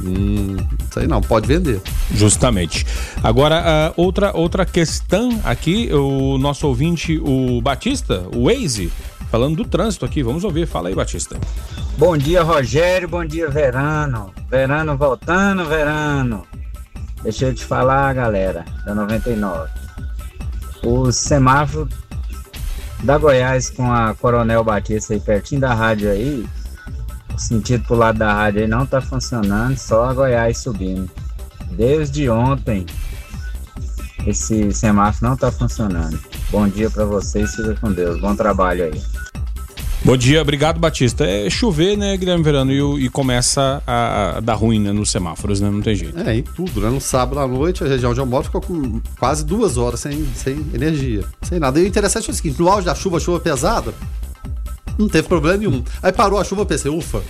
Hum, 0.00 0.56
isso 0.88 1.00
aí 1.00 1.06
não, 1.06 1.20
pode 1.20 1.46
vender. 1.46 1.80
Justamente. 2.12 2.86
Agora, 3.22 3.90
uh, 3.90 4.00
outra, 4.00 4.36
outra 4.36 4.64
questão 4.64 5.40
aqui, 5.44 5.92
o 5.92 6.38
nosso 6.38 6.66
ouvinte, 6.66 7.18
o 7.18 7.60
Batista, 7.60 8.24
o 8.34 8.44
Waze, 8.44 8.92
falando 9.30 9.56
do 9.56 9.64
trânsito 9.64 10.04
aqui. 10.04 10.22
Vamos 10.22 10.44
ouvir. 10.44 10.66
Fala 10.66 10.88
aí, 10.88 10.94
Batista. 10.94 11.36
Bom 11.96 12.16
dia, 12.16 12.42
Rogério. 12.42 13.08
Bom 13.08 13.24
dia, 13.24 13.48
Verano. 13.50 14.32
Verano 14.48 14.96
voltando, 14.96 15.64
Verano. 15.64 16.46
Deixa 17.22 17.46
eu 17.46 17.54
te 17.54 17.64
falar, 17.64 18.14
galera, 18.14 18.64
da 18.86 18.94
99. 18.94 19.87
O 20.82 21.10
semáforo 21.12 21.88
da 23.02 23.18
Goiás 23.18 23.70
com 23.70 23.92
a 23.92 24.14
Coronel 24.14 24.64
Batista 24.64 25.14
aí 25.14 25.20
pertinho 25.20 25.60
da 25.60 25.74
rádio 25.74 26.10
aí, 26.10 26.48
o 27.34 27.38
sentido 27.38 27.84
pro 27.84 27.96
lado 27.96 28.18
da 28.18 28.32
rádio 28.32 28.62
aí 28.62 28.66
não 28.68 28.84
tá 28.84 29.00
funcionando, 29.00 29.76
só 29.76 30.04
a 30.04 30.12
Goiás 30.12 30.58
subindo. 30.58 31.10
Desde 31.70 32.28
ontem 32.28 32.86
esse 34.26 34.72
semáforo 34.72 35.30
não 35.30 35.36
tá 35.36 35.50
funcionando. 35.50 36.18
Bom 36.50 36.68
dia 36.68 36.90
para 36.90 37.04
vocês, 37.04 37.54
fica 37.54 37.74
com 37.76 37.92
Deus. 37.92 38.20
Bom 38.20 38.34
trabalho 38.34 38.84
aí. 38.84 39.02
Bom 40.04 40.16
dia, 40.16 40.40
obrigado 40.40 40.78
Batista. 40.78 41.24
É 41.24 41.50
chover, 41.50 41.96
né, 41.96 42.16
Guilherme 42.16 42.42
Verano, 42.42 42.72
e, 42.72 43.04
e 43.04 43.08
começa 43.10 43.82
a, 43.86 44.36
a, 44.36 44.40
dar 44.40 44.54
ruim 44.54 44.80
né, 44.80 44.92
nos 44.92 45.10
semáforos, 45.10 45.60
né? 45.60 45.68
Não 45.68 45.82
tem 45.82 45.94
jeito. 45.94 46.18
É, 46.18 46.36
em 46.36 46.42
tudo, 46.42 46.80
né? 46.80 46.88
No 46.88 47.00
sábado 47.00 47.40
à 47.40 47.46
noite, 47.46 47.82
a 47.82 47.86
região 47.86 48.12
onde 48.12 48.20
eu 48.20 48.42
ficou 48.44 48.60
com 48.60 49.00
quase 49.18 49.44
duas 49.44 49.76
horas 49.76 50.00
sem, 50.00 50.24
sem 50.34 50.64
energia, 50.72 51.24
sem 51.42 51.58
nada. 51.58 51.80
E 51.80 51.84
o 51.84 51.86
interessante 51.86 52.28
é 52.28 52.32
o 52.32 52.34
seguinte: 52.34 52.60
no 52.60 52.68
auge 52.68 52.86
da 52.86 52.94
chuva, 52.94 53.18
chuva 53.18 53.40
pesada, 53.40 53.92
não 54.96 55.08
teve 55.08 55.26
problema 55.28 55.56
nenhum. 55.58 55.82
Aí 56.02 56.12
parou 56.12 56.38
a 56.38 56.44
chuva, 56.44 56.64
pensei, 56.64 56.90
ufa, 56.90 57.20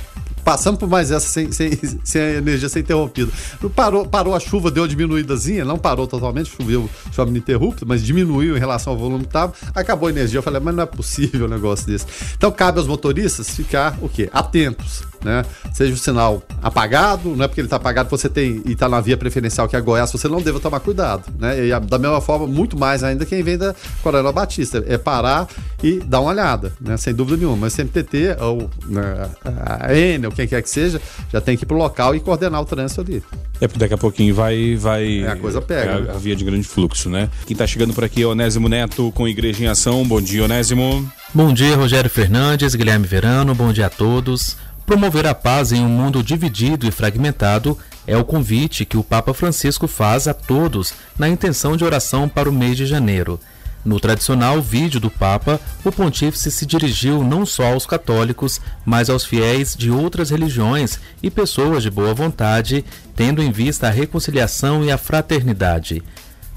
passamos 0.48 0.80
por 0.80 0.88
mais 0.88 1.10
essa 1.10 1.28
sem, 1.28 1.52
sem, 1.52 1.78
sem 2.02 2.22
a 2.22 2.30
energia 2.36 2.70
ser 2.70 2.80
interrompida. 2.80 3.30
Parou, 3.76 4.06
parou 4.06 4.34
a 4.34 4.40
chuva, 4.40 4.70
deu 4.70 4.82
uma 4.82 4.88
diminuídazinha, 4.88 5.62
não 5.62 5.76
parou 5.78 6.06
totalmente, 6.06 6.48
choveu 6.48 6.88
de 7.04 7.14
forma 7.14 7.32
ininterrupta, 7.32 7.84
mas 7.84 8.02
diminuiu 8.02 8.56
em 8.56 8.58
relação 8.58 8.94
ao 8.94 8.98
volume 8.98 9.24
que 9.24 9.28
estava, 9.28 9.52
acabou 9.74 10.08
a 10.08 10.10
energia. 10.10 10.38
Eu 10.38 10.42
falei, 10.42 10.58
mas 10.58 10.74
não 10.74 10.84
é 10.84 10.86
possível 10.86 11.44
um 11.44 11.50
negócio 11.50 11.86
desse. 11.86 12.06
Então 12.34 12.50
cabe 12.50 12.78
aos 12.78 12.88
motoristas 12.88 13.50
ficar 13.50 13.98
o 14.00 14.08
quê? 14.08 14.30
Atentos 14.32 15.02
né? 15.24 15.44
Seja 15.72 15.92
o 15.92 15.96
sinal 15.96 16.42
apagado, 16.62 17.34
não 17.34 17.44
é 17.44 17.48
porque 17.48 17.60
ele 17.60 17.66
está 17.66 17.76
apagado 17.76 18.08
você 18.08 18.28
tem 18.28 18.62
e 18.64 18.72
está 18.72 18.88
na 18.88 19.00
via 19.00 19.16
preferencial 19.16 19.68
que 19.68 19.76
é 19.76 19.78
a 19.78 19.82
Goiás, 19.82 20.10
você 20.10 20.28
não 20.28 20.40
deve 20.40 20.58
tomar 20.60 20.80
cuidado, 20.80 21.24
né? 21.38 21.66
E 21.66 21.80
da 21.80 21.98
mesma 21.98 22.20
forma, 22.20 22.46
muito 22.46 22.76
mais 22.76 23.02
ainda 23.04 23.24
quem 23.24 23.42
vem 23.42 23.58
da 23.58 23.74
Coronel 24.02 24.32
Batista, 24.32 24.84
é 24.86 24.98
parar 24.98 25.48
e 25.82 26.00
dar 26.00 26.20
uma 26.20 26.30
olhada, 26.30 26.72
né? 26.80 26.96
Sem 26.96 27.14
dúvida 27.14 27.36
nenhuma. 27.36 27.56
Mas 27.56 27.72
sempre 27.72 28.02
TT 28.02 28.36
ou 28.40 28.70
né, 28.86 29.28
a 29.44 29.94
N 29.94 30.26
ou 30.26 30.32
quem 30.32 30.46
quer 30.46 30.62
que 30.62 30.70
seja, 30.70 31.00
já 31.32 31.40
tem 31.40 31.56
que 31.56 31.64
ir 31.64 31.66
pro 31.66 31.76
local 31.76 32.14
e 32.14 32.20
coordenar 32.20 32.60
o 32.60 32.64
trânsito 32.64 33.00
ali. 33.00 33.22
É 33.60 33.66
porque 33.66 33.80
daqui 33.80 33.94
a 33.94 33.98
pouquinho 33.98 34.34
vai. 34.34 34.76
vai 34.76 35.20
é, 35.20 35.28
a 35.28 35.36
coisa 35.36 35.60
pega. 35.60 35.90
É 35.90 36.10
a, 36.10 36.14
a, 36.14 36.18
via 36.18 36.36
de 36.36 36.44
grande 36.44 36.66
fluxo, 36.66 37.08
né? 37.10 37.28
Quem 37.46 37.54
está 37.54 37.66
chegando 37.66 37.92
por 37.92 38.04
aqui 38.04 38.22
é 38.22 38.26
Onésimo 38.26 38.68
Neto 38.68 39.12
com 39.12 39.26
Igreja 39.26 39.64
em 39.64 39.66
Ação. 39.66 40.04
Bom 40.04 40.20
dia, 40.20 40.44
Onésimo. 40.44 41.10
Bom 41.34 41.52
dia, 41.52 41.76
Rogério 41.76 42.08
Fernandes, 42.08 42.74
Guilherme 42.74 43.06
Verano, 43.06 43.54
bom 43.54 43.70
dia 43.70 43.86
a 43.86 43.90
todos. 43.90 44.56
Promover 44.88 45.26
a 45.26 45.34
paz 45.34 45.70
em 45.70 45.84
um 45.84 45.88
mundo 45.88 46.22
dividido 46.22 46.86
e 46.86 46.90
fragmentado 46.90 47.76
é 48.06 48.16
o 48.16 48.24
convite 48.24 48.86
que 48.86 48.96
o 48.96 49.04
Papa 49.04 49.34
Francisco 49.34 49.86
faz 49.86 50.26
a 50.26 50.32
todos 50.32 50.94
na 51.18 51.28
intenção 51.28 51.76
de 51.76 51.84
oração 51.84 52.26
para 52.26 52.48
o 52.48 52.52
mês 52.54 52.74
de 52.74 52.86
janeiro. 52.86 53.38
No 53.84 54.00
tradicional 54.00 54.62
vídeo 54.62 54.98
do 54.98 55.10
Papa, 55.10 55.60
o 55.84 55.92
pontífice 55.92 56.50
se 56.50 56.64
dirigiu 56.64 57.22
não 57.22 57.44
só 57.44 57.74
aos 57.74 57.84
católicos, 57.84 58.62
mas 58.82 59.10
aos 59.10 59.26
fiéis 59.26 59.76
de 59.76 59.90
outras 59.90 60.30
religiões 60.30 60.98
e 61.22 61.30
pessoas 61.30 61.82
de 61.82 61.90
boa 61.90 62.14
vontade, 62.14 62.82
tendo 63.14 63.42
em 63.42 63.52
vista 63.52 63.88
a 63.88 63.90
reconciliação 63.90 64.82
e 64.82 64.90
a 64.90 64.96
fraternidade. 64.96 66.02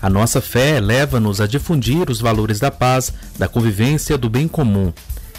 A 0.02 0.10
nossa 0.10 0.39
fé 0.39 0.80
leva-nos 0.80 1.41
a 1.41 1.48
difundir 1.48 2.10
os 2.10 2.22
valores 2.22 2.62
da 2.62 2.72
paz, 2.72 3.12
da 3.38 3.50
convivência, 3.50 4.17
do 4.17 4.30
bem 4.30 4.48
comum. 4.48 4.94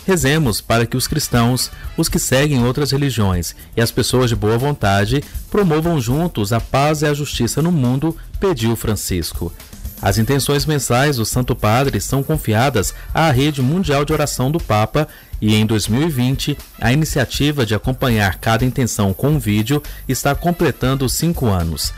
Rezemos 0.07 0.61
para 0.61 0.85
que 0.85 0.97
os 0.97 1.07
cristãos, 1.07 1.71
os 1.97 2.09
que 2.09 2.19
seguem 2.19 2.65
outras 2.65 2.91
religiões 2.91 3.55
e 3.77 3.81
as 3.81 3.93
pessoas 3.93 4.29
de 4.29 4.37
boa 4.37 4.59
vontade 4.59 5.23
promovam 5.51 6.01
juntos 6.01 6.53
a 6.53 6.61
paz 6.61 7.03
e 7.03 7.07
a 7.07 7.15
justiça 7.15 7.63
no 7.63 7.71
mundo, 7.71 8.17
pediu 8.41 8.75
Francisco. 8.75 9.53
As 10.03 10.19
intenções 10.19 10.67
mensais 10.67 11.17
do 11.19 11.25
Santo 11.25 11.55
Padre 11.55 12.01
são 12.01 12.25
confiadas 12.25 12.93
à 13.15 13.31
Rede 13.31 13.63
Mundial 13.63 14.05
de 14.05 14.13
Oração 14.13 14.51
do 14.51 14.59
Papa 14.59 15.07
e 15.41 15.55
em 15.55 15.65
2020 15.65 16.59
a 16.81 16.93
iniciativa 16.93 17.65
de 17.65 17.73
acompanhar 17.73 18.39
cada 18.39 18.65
intenção 18.65 19.15
com 19.15 19.29
um 19.31 19.39
vídeo 19.39 19.81
está 20.09 20.35
completando 20.35 21.09
cinco 21.09 21.47
anos. 21.47 21.93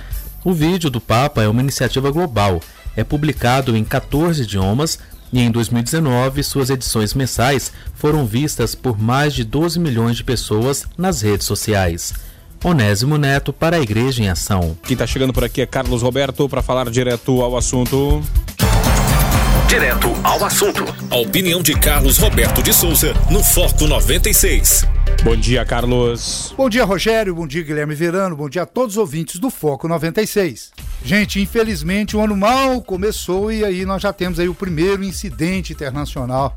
O 0.45 0.53
vídeo 0.53 0.91
do 0.91 1.01
Papa 1.01 1.43
é 1.43 1.49
uma 1.49 1.63
iniciativa 1.63 2.11
global, 2.11 2.61
é 2.95 3.03
publicado 3.03 3.75
em 3.75 3.83
14 3.83 4.43
idiomas, 4.43 4.99
e 5.35 5.41
em 5.41 5.51
2019 5.51 6.45
suas 6.45 6.71
edições 6.71 7.13
mensais 7.13 7.73
foram 7.95 8.25
vistas 8.25 8.75
por 8.77 8.97
mais 8.97 9.35
de 9.35 9.43
12 9.43 9.81
milhões 9.81 10.17
de 10.17 10.23
pessoas 10.23 10.87
nas 10.97 11.21
redes 11.23 11.45
sociais. 11.45 12.15
Onésimo 12.63 13.19
Neto 13.19 13.53
para 13.53 13.77
a 13.77 13.81
Igreja 13.81 14.23
em 14.23 14.29
Ação. 14.29 14.79
Quem 14.85 14.95
está 14.95 15.07
chegando 15.07 15.33
por 15.33 15.43
aqui 15.43 15.61
é 15.61 15.67
Carlos 15.67 16.03
Roberto 16.03 16.49
para 16.49 16.63
falar 16.63 16.89
direto 16.89 17.43
ao 17.43 17.57
assunto. 17.57 18.23
Direto 19.69 20.15
ao 20.23 20.45
assunto. 20.45 20.85
A 21.11 21.17
opinião 21.17 21.61
de 21.61 21.75
Carlos 21.75 22.17
Roberto 22.17 22.63
de 22.63 22.73
Souza 22.73 23.13
no 23.29 23.43
Foco 23.43 23.89
96. 23.89 24.87
Bom 25.23 25.37
dia, 25.37 25.65
Carlos. 25.65 26.55
Bom 26.57 26.69
dia, 26.69 26.85
Rogério. 26.85 27.35
Bom 27.35 27.47
dia, 27.47 27.63
Guilherme 27.63 27.95
Verano. 27.95 28.37
Bom 28.37 28.49
dia 28.49 28.63
a 28.63 28.67
todos 28.67 28.95
os 28.95 28.99
ouvintes 28.99 29.39
do 29.39 29.51
Foco 29.51 29.87
96. 29.87 30.73
Gente, 31.05 31.41
infelizmente 31.41 32.17
o 32.17 32.21
ano 32.21 32.37
mal 32.37 32.81
começou 32.81 33.53
e 33.53 33.65
aí 33.65 33.85
nós 33.85 34.01
já 34.01 34.13
temos 34.13 34.39
aí 34.39 34.49
o 34.49 34.55
primeiro 34.55 35.05
incidente 35.05 35.73
internacional. 35.73 36.57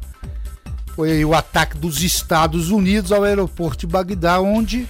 Foi 0.96 1.24
o 1.24 1.36
ataque 1.36 1.78
dos 1.78 2.02
Estados 2.02 2.70
Unidos 2.72 3.12
ao 3.12 3.24
aeroporto 3.24 3.86
de 3.86 3.88
Bagdá, 3.88 4.40
onde 4.40 4.88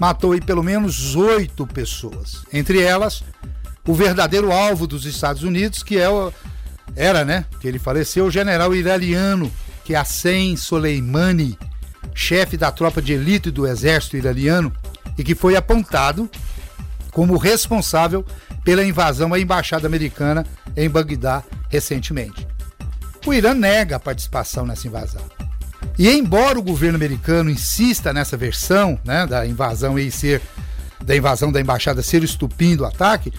matou 0.00 0.32
aí 0.32 0.40
pelo 0.40 0.62
menos 0.62 1.14
oito 1.16 1.66
pessoas. 1.66 2.44
Entre 2.52 2.80
elas, 2.80 3.22
o 3.86 3.92
verdadeiro 3.92 4.52
alvo 4.52 4.86
dos 4.86 5.04
Estados 5.04 5.42
Unidos, 5.42 5.82
que 5.82 5.98
é 5.98 6.08
o, 6.08 6.32
era, 6.94 7.24
né, 7.24 7.44
que 7.60 7.66
ele 7.66 7.78
faleceu, 7.78 8.26
o 8.26 8.30
general 8.30 8.74
iraniano 8.74 9.50
Qassem 9.84 10.56
Soleimani, 10.56 11.58
chefe 12.14 12.56
da 12.56 12.70
tropa 12.70 13.00
de 13.00 13.12
elite 13.12 13.50
do 13.50 13.66
exército 13.66 14.16
iraniano 14.16 14.72
e 15.16 15.24
que 15.24 15.34
foi 15.34 15.56
apontado 15.56 16.30
como 17.10 17.36
responsável 17.36 18.24
pela 18.64 18.84
invasão 18.84 19.34
à 19.34 19.38
embaixada 19.38 19.86
americana 19.86 20.46
em 20.76 20.88
Bagdá 20.88 21.42
recentemente. 21.68 22.46
O 23.26 23.32
Irã 23.32 23.54
nega 23.54 23.96
a 23.96 24.00
participação 24.00 24.66
nessa 24.66 24.86
invasão. 24.88 25.22
E 25.98 26.08
embora 26.08 26.58
o 26.58 26.62
governo 26.62 26.96
americano 26.96 27.50
insista 27.50 28.12
nessa 28.12 28.36
versão, 28.36 28.98
né, 29.04 29.26
da 29.26 29.46
invasão 29.46 29.98
e 29.98 30.10
ser 30.10 30.40
da 31.04 31.16
invasão 31.16 31.50
da 31.50 31.60
embaixada 31.60 32.00
ser 32.02 32.22
o 32.22 32.24
estupim 32.24 32.76
do 32.76 32.86
ataque, 32.86 33.32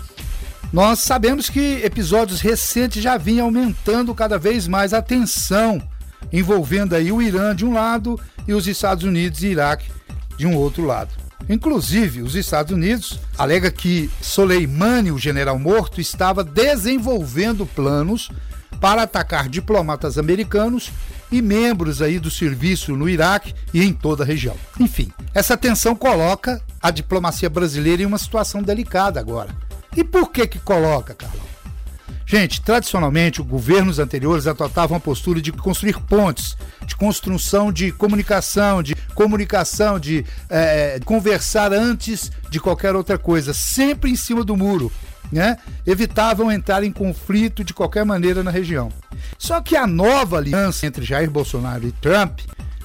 nós 0.72 1.00
sabemos 1.00 1.50
que 1.50 1.82
episódios 1.84 2.42
recentes 2.42 3.02
já 3.02 3.16
vinham 3.18 3.46
aumentando 3.46 4.14
cada 4.14 4.38
vez 4.38 4.68
mais 4.68 4.94
a 4.94 5.02
tensão 5.02 5.82
envolvendo 6.32 6.96
aí 6.96 7.12
o 7.12 7.22
Irã 7.22 7.56
de 7.56 7.66
um 7.66 7.74
lado 7.74 8.20
e 8.48 8.54
os 8.54 8.68
Estados 8.68 9.04
Unidos 9.04 9.44
e 9.44 9.48
Iraque 9.48 9.90
de 10.38 10.46
um 10.46 10.56
outro 10.56 10.86
lado. 10.86 11.24
Inclusive, 11.50 12.22
os 12.22 12.36
Estados 12.36 12.72
Unidos 12.72 13.20
alega 13.38 13.70
que 13.70 14.10
Soleimani, 14.22 15.12
o 15.12 15.20
general 15.20 15.60
morto, 15.60 16.00
estava 16.00 16.44
desenvolvendo 16.44 17.66
planos 17.66 18.30
para 18.80 19.04
atacar 19.04 19.50
diplomatas 19.50 20.18
americanos 20.18 20.92
e 21.32 21.42
membros 21.42 22.02
aí 22.02 22.20
do 22.20 22.30
serviço 22.30 22.96
no 22.96 23.10
Iraque 23.10 23.54
e 23.74 23.84
em 23.84 23.92
toda 23.92 24.24
a 24.24 24.26
região. 24.26 24.56
Enfim, 24.80 25.12
essa 25.34 25.58
tensão 25.58 25.96
coloca 25.96 26.62
a 26.82 26.92
diplomacia 26.92 27.50
brasileira 27.50 28.04
em 28.04 28.06
uma 28.06 28.18
situação 28.18 28.62
delicada 28.62 29.20
agora. 29.20 29.50
E 29.96 30.04
por 30.04 30.32
que 30.32 30.48
que 30.48 30.60
coloca, 30.60 31.14
Carlão? 31.14 31.53
Gente, 32.26 32.62
tradicionalmente, 32.62 33.42
os 33.42 33.48
governos 33.48 34.00
anteriores 34.00 34.48
adotavam 34.48 34.98
a 34.98 35.00
postura 35.00 35.42
de 35.42 35.52
construir 35.52 36.00
pontes, 36.00 36.58
de 36.86 36.96
construção 36.96 37.72
de 37.72 37.92
comunicação, 37.92 38.82
de 38.82 38.96
comunicação, 39.14 40.00
de 40.00 40.26
é, 40.50 41.00
conversar 41.06 41.74
antes 41.74 42.32
de 42.50 42.60
qualquer 42.60 42.96
outra 42.96 43.18
coisa, 43.18 43.54
sempre 43.54 44.12
em 44.12 44.16
cima 44.16 44.44
do 44.44 44.56
muro. 44.56 44.92
Né? 45.32 45.58
Evitavam 45.86 46.52
entrar 46.52 46.84
em 46.84 46.92
conflito 46.92 47.64
de 47.64 47.74
qualquer 47.74 48.06
maneira 48.06 48.44
na 48.44 48.52
região. 48.52 48.92
Só 49.38 49.62
que 49.62 49.76
a 49.76 49.88
nova 49.88 50.38
aliança 50.38 50.86
entre 50.86 51.04
Jair 51.04 51.30
Bolsonaro 51.30 51.88
e 51.88 51.92
Trump 51.92 52.40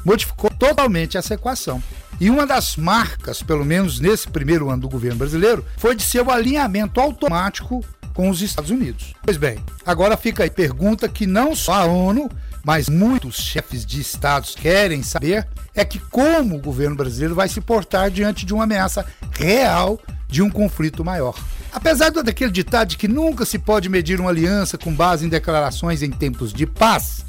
modificou 0.04 0.50
totalmente 0.50 1.18
essa 1.18 1.34
equação. 1.34 1.82
E 2.20 2.30
uma 2.30 2.46
das 2.46 2.76
marcas, 2.76 3.42
pelo 3.42 3.64
menos 3.64 4.00
nesse 4.00 4.28
primeiro 4.28 4.70
ano 4.70 4.82
do 4.82 4.88
governo 4.88 5.18
brasileiro, 5.18 5.64
foi 5.76 5.94
de 5.94 6.02
seu 6.02 6.30
alinhamento 6.30 7.00
automático 7.00 7.84
com 8.18 8.28
os 8.30 8.42
Estados 8.42 8.72
Unidos. 8.72 9.14
Pois 9.22 9.36
bem, 9.36 9.60
agora 9.86 10.16
fica 10.16 10.42
aí 10.42 10.50
pergunta 10.50 11.08
que 11.08 11.24
não 11.24 11.54
só 11.54 11.74
a 11.74 11.84
ONU, 11.84 12.28
mas 12.64 12.88
muitos 12.88 13.36
chefes 13.36 13.86
de 13.86 14.00
estados 14.00 14.56
querem 14.56 15.04
saber 15.04 15.46
é 15.72 15.84
que 15.84 16.00
como 16.00 16.56
o 16.56 16.60
governo 16.60 16.96
brasileiro 16.96 17.36
vai 17.36 17.48
se 17.48 17.60
portar 17.60 18.10
diante 18.10 18.44
de 18.44 18.52
uma 18.52 18.64
ameaça 18.64 19.06
real 19.30 20.00
de 20.26 20.42
um 20.42 20.50
conflito 20.50 21.04
maior. 21.04 21.38
Apesar 21.72 22.10
daquele 22.10 22.50
ditado 22.50 22.88
de 22.88 22.96
que 22.96 23.06
nunca 23.06 23.44
se 23.44 23.56
pode 23.56 23.88
medir 23.88 24.20
uma 24.20 24.30
aliança 24.30 24.76
com 24.76 24.92
base 24.92 25.24
em 25.24 25.28
declarações 25.28 26.02
em 26.02 26.10
tempos 26.10 26.52
de 26.52 26.66
paz, 26.66 27.24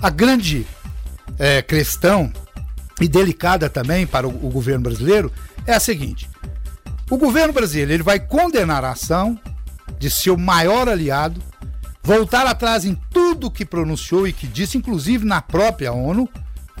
a 0.00 0.08
grande 0.08 0.66
é, 1.38 1.60
questão 1.60 2.32
e 3.02 3.06
delicada 3.06 3.68
também 3.68 4.06
para 4.06 4.26
o, 4.26 4.30
o 4.30 4.48
governo 4.48 4.84
brasileiro 4.84 5.30
é 5.66 5.74
a 5.74 5.80
seguinte: 5.80 6.26
o 7.10 7.18
governo 7.18 7.52
brasileiro 7.52 7.92
ele 7.92 8.02
vai 8.02 8.18
condenar 8.18 8.82
a 8.82 8.92
ação 8.92 9.38
de 10.02 10.10
seu 10.10 10.36
maior 10.36 10.88
aliado, 10.88 11.40
voltar 12.02 12.44
atrás 12.44 12.84
em 12.84 12.98
tudo 13.12 13.48
que 13.48 13.64
pronunciou 13.64 14.26
e 14.26 14.32
que 14.32 14.48
disse, 14.48 14.76
inclusive 14.76 15.24
na 15.24 15.40
própria 15.40 15.92
ONU, 15.92 16.28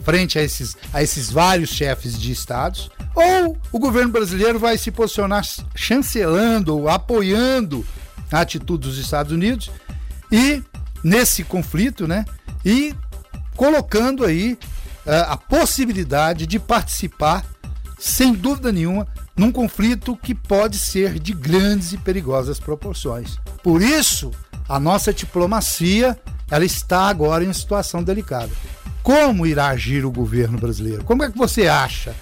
frente 0.02 0.40
a 0.40 0.42
esses, 0.42 0.76
a 0.92 1.04
esses 1.04 1.30
vários 1.30 1.70
chefes 1.70 2.18
de 2.18 2.32
estados, 2.32 2.90
ou 3.14 3.56
o 3.70 3.78
governo 3.78 4.10
brasileiro 4.10 4.58
vai 4.58 4.76
se 4.76 4.90
posicionar 4.90 5.44
chancelando 5.72 6.76
ou 6.76 6.88
apoiando 6.88 7.86
a 8.32 8.40
atitude 8.40 8.88
dos 8.88 8.98
Estados 8.98 9.30
Unidos 9.30 9.70
e 10.32 10.60
nesse 11.04 11.44
conflito, 11.44 12.08
né? 12.08 12.24
E 12.64 12.92
colocando 13.54 14.24
aí 14.24 14.58
uh, 15.06 15.28
a 15.28 15.36
possibilidade 15.36 16.44
de 16.44 16.58
participar, 16.58 17.44
sem 18.00 18.32
dúvida 18.32 18.72
nenhuma, 18.72 19.06
num 19.36 19.50
conflito 19.50 20.16
que 20.16 20.34
pode 20.34 20.78
ser 20.78 21.18
de 21.18 21.32
grandes 21.32 21.92
e 21.92 21.98
perigosas 21.98 22.60
proporções. 22.60 23.38
Por 23.62 23.82
isso, 23.82 24.30
a 24.68 24.78
nossa 24.78 25.12
diplomacia 25.12 26.18
ela 26.50 26.64
está 26.64 27.08
agora 27.08 27.44
em 27.44 27.52
situação 27.52 28.02
delicada. 28.02 28.50
Como 29.02 29.46
irá 29.46 29.68
agir 29.68 30.04
o 30.04 30.12
governo 30.12 30.58
brasileiro? 30.58 31.04
Como 31.04 31.22
é 31.22 31.30
que 31.30 31.38
você 31.38 31.66
acha 31.66 32.14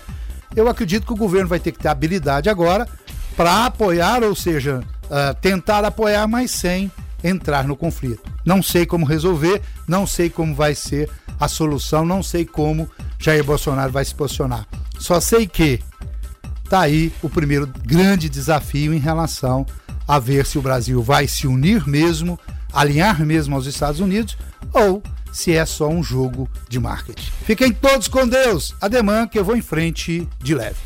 eu 0.55 0.69
acredito 0.69 1.07
que 1.07 1.13
o 1.13 1.17
governo 1.17 1.49
vai 1.49 1.61
ter 1.61 1.73
que 1.73 1.79
ter 1.79 1.89
habilidade 1.89 2.49
agora 2.49 2.89
para 3.37 3.67
apoiar, 3.67 4.23
ou 4.23 4.35
seja, 4.35 4.83
uh, 5.05 5.35
tentar 5.41 5.85
apoiar, 5.85 6.27
mas 6.27 6.51
sem 6.51 6.91
entrar 7.23 7.67
no 7.67 7.77
conflito. 7.77 8.23
Não 8.45 8.63
sei 8.63 8.85
como 8.85 9.07
resolver, 9.07 9.63
não 9.87 10.07
sei 10.07 10.29
como 10.29 10.55
vai 10.55 10.75
ser 10.75 11.09
a 11.39 11.47
solução, 11.47 12.05
não 12.05 12.23
sei 12.23 12.45
como 12.45 12.91
Jair 13.19 13.45
Bolsonaro 13.45 13.93
vai 13.93 14.05
se 14.05 14.15
posicionar. 14.15 14.67
Só 14.99 15.21
sei 15.21 15.47
que 15.47 15.81
está 16.71 16.83
aí 16.83 17.13
o 17.21 17.29
primeiro 17.29 17.69
grande 17.85 18.29
desafio 18.29 18.95
em 18.95 18.99
relação 18.99 19.67
a 20.07 20.21
ver 20.21 20.47
se 20.47 20.57
o 20.57 20.63
Brasil 20.63 21.03
vai 21.03 21.27
se 21.27 21.49
unir 21.49 21.85
mesmo, 21.89 22.39
alinhar 22.73 23.27
mesmo 23.27 23.57
aos 23.57 23.67
Estados 23.67 23.99
Unidos 23.99 24.39
ou 24.73 25.03
se 25.33 25.53
é 25.53 25.67
só 25.67 25.89
um 25.89 26.01
jogo 26.01 26.49
de 26.69 26.79
marketing. 26.79 27.29
Fiquem 27.45 27.73
todos 27.73 28.07
com 28.07 28.27
Deus. 28.27 28.73
Ademã 28.81 29.27
que 29.27 29.37
eu 29.37 29.45
vou 29.45 29.57
em 29.57 29.61
frente 29.61 30.29
de 30.39 30.55
leve. 30.55 30.79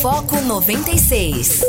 Foco 0.00 0.40
96. 0.42 1.64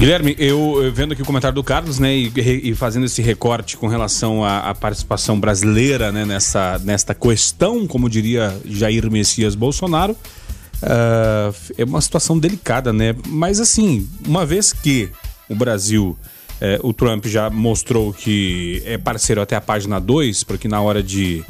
Guilherme, 0.00 0.34
eu, 0.38 0.90
vendo 0.94 1.12
aqui 1.12 1.20
o 1.20 1.26
comentário 1.26 1.54
do 1.54 1.62
Carlos, 1.62 1.98
né, 1.98 2.16
e, 2.16 2.32
e 2.70 2.74
fazendo 2.74 3.04
esse 3.04 3.20
recorte 3.20 3.76
com 3.76 3.86
relação 3.86 4.42
à, 4.42 4.70
à, 4.70 4.74
participação 4.74 5.38
brasileira, 5.38 6.10
né, 6.10 6.24
nessa, 6.24 6.80
nesta 6.82 7.14
questão, 7.14 7.86
como 7.86 8.08
diria 8.08 8.58
Jair 8.64 9.10
Messias 9.10 9.54
Bolsonaro, 9.54 10.12
uh, 10.12 11.54
é 11.76 11.84
uma 11.84 12.00
situação 12.00 12.38
delicada, 12.38 12.94
né? 12.94 13.14
Mas 13.26 13.60
assim, 13.60 14.08
uma 14.26 14.46
vez 14.46 14.72
que 14.72 15.10
o 15.50 15.54
Brasil, 15.54 16.16
uh, 16.62 16.88
o 16.88 16.94
Trump 16.94 17.26
já 17.26 17.50
mostrou 17.50 18.10
que 18.10 18.82
é 18.86 18.96
parceiro 18.96 19.42
até 19.42 19.54
a 19.54 19.60
página 19.60 20.00
2, 20.00 20.44
porque 20.44 20.66
na 20.66 20.80
hora 20.80 21.02
de, 21.02 21.44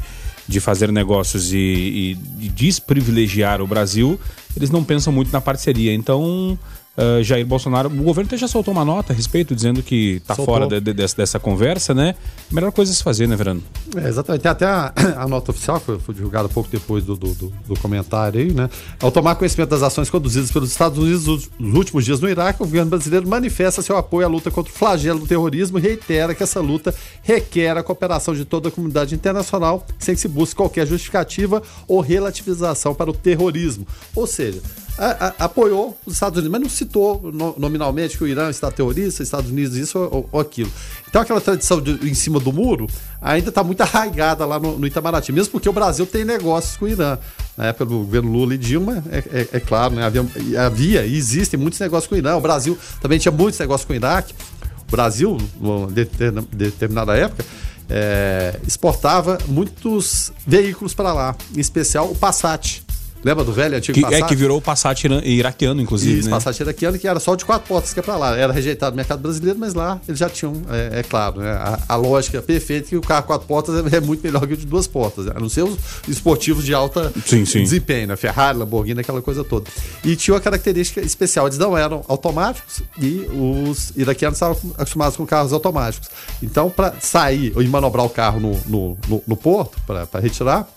de 0.45 0.59
fazer 0.59 0.91
negócios 0.91 1.53
e, 1.53 1.57
e 1.57 2.15
de 2.15 2.49
desprivilegiar 2.49 3.61
o 3.61 3.65
Brasil, 3.65 4.19
eles 4.57 4.69
não 4.69 4.83
pensam 4.83 5.13
muito 5.13 5.31
na 5.31 5.39
parceria. 5.39 5.93
Então 5.93 6.59
uh, 6.97 7.23
Jair 7.23 7.45
Bolsonaro. 7.45 7.89
O 7.89 8.03
governo 8.03 8.27
até 8.27 8.37
já 8.37 8.47
soltou 8.47 8.73
uma 8.73 8.85
nota 8.85 9.13
a 9.13 9.15
respeito, 9.15 9.55
dizendo 9.55 9.81
que 9.81 10.17
está 10.17 10.35
fora 10.35 10.67
de, 10.67 10.79
de, 10.79 10.93
dessa, 10.93 11.17
dessa, 11.17 11.39
conversa, 11.39 11.93
né? 11.93 12.15
Melhor 12.51 12.71
coisa 12.71 12.91
a 12.91 12.95
se 12.95 13.03
fazer, 13.03 13.27
né, 13.27 13.35
Verano? 13.35 13.63
É, 13.95 14.07
exatamente. 14.07 14.41
Tem 14.41 14.51
até 14.51 14.65
a, 14.65 14.93
a, 15.17 15.27
nota 15.27 15.51
oficial, 15.51 15.79
que 15.79 15.97
foi, 15.99 16.15
divulgada 16.15 16.49
pouco 16.49 16.69
depois 16.69 17.03
do, 17.03 17.15
do, 17.15 17.33
do, 17.33 17.53
do, 17.67 17.79
comentário 17.79 18.39
aí, 18.39 18.53
né? 18.53 18.69
Ao 19.01 19.11
tomar 19.11 19.35
conhecimento 19.35 19.69
das 19.69 19.83
ações 19.83 20.09
conduzidas 20.09 20.51
pelos 20.51 20.71
Estados 20.71 20.97
Unidos 20.97 21.49
nos 21.59 21.75
últimos 21.75 22.05
dias 22.05 22.19
no 22.19 22.29
Iraque, 22.29 22.61
o 22.61 22.65
governo 22.65 22.89
brasileiro 22.89 23.27
manifesta 23.27 23.81
seu 23.81 23.97
apoio 23.97 24.25
à 24.25 24.29
luta 24.29 24.51
contra 24.51 24.71
o 24.71 24.75
flagelo 24.75 25.19
do 25.19 25.27
terrorismo 25.27 25.77
e 25.77 25.81
reitera 25.81 26.35
que 26.35 26.43
essa 26.43 26.59
luta 26.59 26.93
requer 27.23 27.77
a 27.77 27.83
cooperação 27.83 28.33
de 28.33 28.45
toda 28.45 28.69
a 28.69 28.71
comunidade 28.71 29.15
internacional, 29.15 29.85
sem 29.97 30.15
que 30.15 30.21
se 30.21 30.27
busque 30.27 30.55
qualquer 30.55 30.85
justificativa 30.85 31.61
ou 31.87 32.01
relativização 32.01 32.93
para 32.93 33.09
o 33.09 33.13
terrorismo. 33.13 33.87
Ou 34.15 34.27
seja, 34.27 34.61
a, 35.01 35.27
a, 35.27 35.45
apoiou 35.45 35.97
os 36.05 36.13
Estados 36.13 36.37
Unidos, 36.37 36.51
mas 36.51 36.61
não 36.61 36.69
citou 36.69 37.31
no, 37.33 37.55
nominalmente 37.57 38.15
que 38.15 38.23
o 38.23 38.27
Irã 38.27 38.51
está 38.51 38.69
terrorista, 38.69 39.23
Estados 39.23 39.49
Unidos 39.49 39.75
isso 39.75 39.97
ou, 39.97 40.29
ou 40.31 40.39
aquilo. 40.39 40.71
Então 41.09 41.19
aquela 41.19 41.41
tradição 41.41 41.81
de, 41.81 42.07
em 42.07 42.13
cima 42.13 42.39
do 42.39 42.53
muro 42.53 42.85
ainda 43.19 43.49
está 43.49 43.63
muito 43.63 43.81
arraigada 43.81 44.45
lá 44.45 44.59
no, 44.59 44.77
no, 44.77 44.85
Itamaraty, 44.85 45.31
mesmo 45.31 45.53
porque 45.53 45.67
o 45.67 45.73
Brasil 45.73 46.05
tem 46.05 46.23
negócios 46.23 46.77
com 46.77 46.85
o 46.85 46.87
Irã. 46.87 47.17
Na 47.57 47.65
época 47.65 47.85
do 47.85 47.97
governo 47.97 48.31
Lula 48.31 48.53
e 48.53 48.57
Dilma, 48.59 49.03
é, 49.09 49.17
é, 49.31 49.47
é 49.53 49.59
claro, 49.59 49.95
né, 49.95 50.05
havia, 50.05 50.23
havia 50.63 51.03
e 51.03 51.17
existem 51.17 51.59
muitos 51.59 51.79
negócios 51.79 52.07
com 52.07 52.13
o 52.13 52.17
Irã. 52.19 52.35
O 52.35 52.41
Brasil 52.41 52.77
também 53.01 53.17
tinha 53.17 53.31
muitos 53.31 53.59
negócios 53.59 53.87
com 53.87 53.93
o 53.93 53.95
Iraque. 53.95 54.35
O 54.87 54.91
Brasil, 54.91 55.35
em 55.59 55.93
determinada 56.51 57.17
época, 57.17 57.43
é, 57.89 58.59
exportava 58.67 59.39
muitos 59.47 60.31
veículos 60.45 60.93
para 60.93 61.11
lá, 61.11 61.35
em 61.55 61.59
especial 61.59 62.11
o 62.11 62.15
Passat. 62.15 62.83
Lembra 63.23 63.43
do 63.43 63.53
velho 63.53 63.77
antigo 63.77 63.93
que, 63.93 64.01
Passat? 64.01 64.23
É, 64.23 64.27
que 64.27 64.35
virou 64.35 64.57
o 64.57 64.61
Passat 64.61 65.03
iraquiano, 65.23 65.81
inclusive. 65.81 66.19
Isso, 66.19 66.29
né? 66.29 66.35
Passat 66.35 66.59
iraquiano, 66.59 66.97
que 66.97 67.07
era 67.07 67.19
só 67.19 67.35
de 67.35 67.45
quatro 67.45 67.67
portas 67.67 67.93
que 67.93 67.99
é 67.99 68.03
pra 68.03 68.17
lá. 68.17 68.35
Era 68.35 68.51
rejeitado 68.51 68.91
no 68.91 68.97
mercado 68.97 69.21
brasileiro, 69.21 69.59
mas 69.59 69.73
lá 69.73 69.99
eles 70.07 70.19
já 70.19 70.29
tinham, 70.29 70.53
é, 70.69 70.99
é 70.99 71.03
claro, 71.03 71.39
né? 71.39 71.51
a, 71.51 71.79
a, 71.87 71.95
lógica 71.95 72.41
perfeita 72.41 72.89
que 72.89 72.97
o 72.97 73.01
carro 73.01 73.23
quatro 73.27 73.47
portas 73.47 73.93
é, 73.93 73.97
é 73.97 73.99
muito 73.99 74.23
melhor 74.23 74.45
que 74.47 74.53
o 74.53 74.57
de 74.57 74.65
duas 74.65 74.87
portas, 74.87 75.25
né? 75.25 75.33
a 75.35 75.39
não 75.39 75.49
ser 75.49 75.63
os 75.63 75.77
esportivos 76.07 76.65
de 76.65 76.73
alta 76.73 77.11
sim, 77.25 77.45
sim. 77.45 77.63
desempenho, 77.63 78.07
né? 78.07 78.15
Ferrari, 78.15 78.57
Lamborghini, 78.57 79.01
aquela 79.01 79.21
coisa 79.21 79.43
toda. 79.43 79.69
E 80.03 80.15
tinha 80.15 80.33
uma 80.33 80.41
característica 80.41 80.99
especial, 81.01 81.45
eles 81.45 81.57
não 81.57 81.77
eram 81.77 82.03
automáticos 82.07 82.81
e 82.99 83.27
os 83.31 83.93
iraquianos 83.95 84.37
estavam 84.37 84.57
acostumados 84.77 85.15
com 85.15 85.25
carros 85.25 85.53
automáticos. 85.53 86.09
Então, 86.41 86.69
para 86.69 86.95
sair 86.99 87.53
e 87.55 87.67
manobrar 87.67 88.05
o 88.05 88.09
carro 88.09 88.39
no, 88.39 88.59
no, 88.65 88.97
no, 89.07 89.23
no 89.27 89.37
porto, 89.37 89.77
para 89.85 90.19
retirar, 90.19 90.67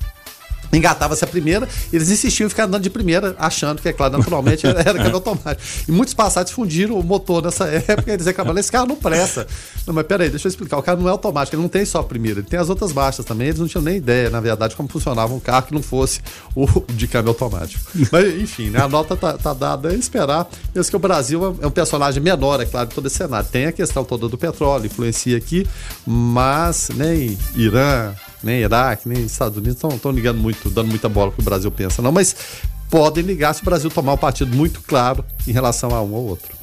engatava-se 0.73 1.25
a 1.25 1.27
primeira, 1.27 1.69
eles 1.93 2.11
insistiam 2.11 2.47
em 2.47 2.49
ficar 2.49 2.65
andando 2.65 2.83
de 2.83 2.91
primeira, 2.91 3.35
achando 3.39 3.81
que, 3.81 3.89
é 3.89 3.93
claro, 3.93 4.19
naturalmente 4.19 4.67
era, 4.67 4.83
câmbio 4.83 5.15
automático. 5.15 5.63
E 5.89 5.93
muitos 5.93 6.15
passados 6.15 6.53
fundiram 6.53 6.99
o 6.99 7.03
motor 7.03 7.43
nessa 7.43 7.67
época, 7.67 8.13
eles 8.13 8.27
reclamaram, 8.27 8.59
esse 8.59 8.71
carro 8.71 8.87
não 8.87 8.97
presta. 8.97 9.47
Não, 9.87 9.95
mas 9.95 10.07
peraí, 10.07 10.31
deixa 10.31 10.47
eu 10.47 10.51
explicar, 10.51 10.79
o 10.79 10.83
carro 10.83 11.01
não 11.01 11.09
é 11.09 11.13
automático, 11.13 11.55
ele 11.55 11.63
não 11.63 11.69
tem 11.69 11.85
só 11.85 12.01
a 12.01 12.05
primeira, 12.05 12.41
ele 12.41 12.47
tem 12.47 12.59
as 12.59 12.69
outras 12.69 12.93
baixas 12.93 13.25
também, 13.25 13.49
eles 13.49 13.61
não 13.61 13.69
tinham 13.69 13.83
nem 13.83 13.97
ideia, 13.97 14.31
na 14.31 14.41
verdade, 14.41 14.75
como 14.75 14.89
funcionava 14.89 15.33
um 15.35 15.41
carro 15.41 15.67
que 15.67 15.75
não 15.75 15.83
fosse 15.83 16.21
o 16.55 16.67
de 16.93 17.07
câmbio 17.07 17.31
automático. 17.31 17.85
Mas, 18.11 18.41
enfim, 18.41 18.71
né, 18.71 18.81
a 18.81 18.89
nota 18.89 19.17
tá, 19.17 19.35
tá 19.35 19.53
dada 19.53 19.91
a 19.91 19.95
esperar, 19.95 20.49
mesmo 20.75 20.91
que 20.91 20.97
o 20.97 20.99
Brasil 20.99 21.59
é 21.61 21.67
um 21.67 21.71
personagem 21.71 22.23
menor, 22.23 22.61
é 22.61 22.67
claro, 22.67 22.89
em 22.91 22.95
todo 22.95 23.07
esse 23.07 23.17
cenário. 23.17 23.49
Tem 23.51 23.67
a 23.67 23.73
questão 23.73 24.05
toda 24.05 24.29
do 24.29 24.39
petróleo, 24.39 24.87
influencia 24.87 25.37
aqui, 25.37 25.67
mas 26.07 26.89
nem 26.95 27.37
Irã, 27.55 28.15
nem 28.45 28.61
Iraque, 28.61 29.09
nem 29.09 29.25
Estados 29.25 29.57
Unidos 29.59 29.83
estão 29.83 30.13
ligando 30.13 30.39
muito, 30.39 30.71
dando 30.71 30.89
muita 30.89 31.09
bola 31.09 31.33
que 31.33 31.41
o 31.41 31.45
Brasil 31.45 31.71
pensa, 31.71 32.03
não, 32.03 32.13
mas 32.13 32.37
podem 32.91 33.25
ligar 33.25 33.55
se 33.55 33.63
o 33.63 33.65
Brasil 33.65 33.91
tomar 33.91 34.13
um 34.13 34.19
partido 34.19 34.55
muito 34.55 34.81
claro 34.83 35.25
em 35.47 35.53
relação 35.53 35.95
a 35.95 36.03
um 36.03 36.13
ou 36.13 36.29
outro. 36.29 36.54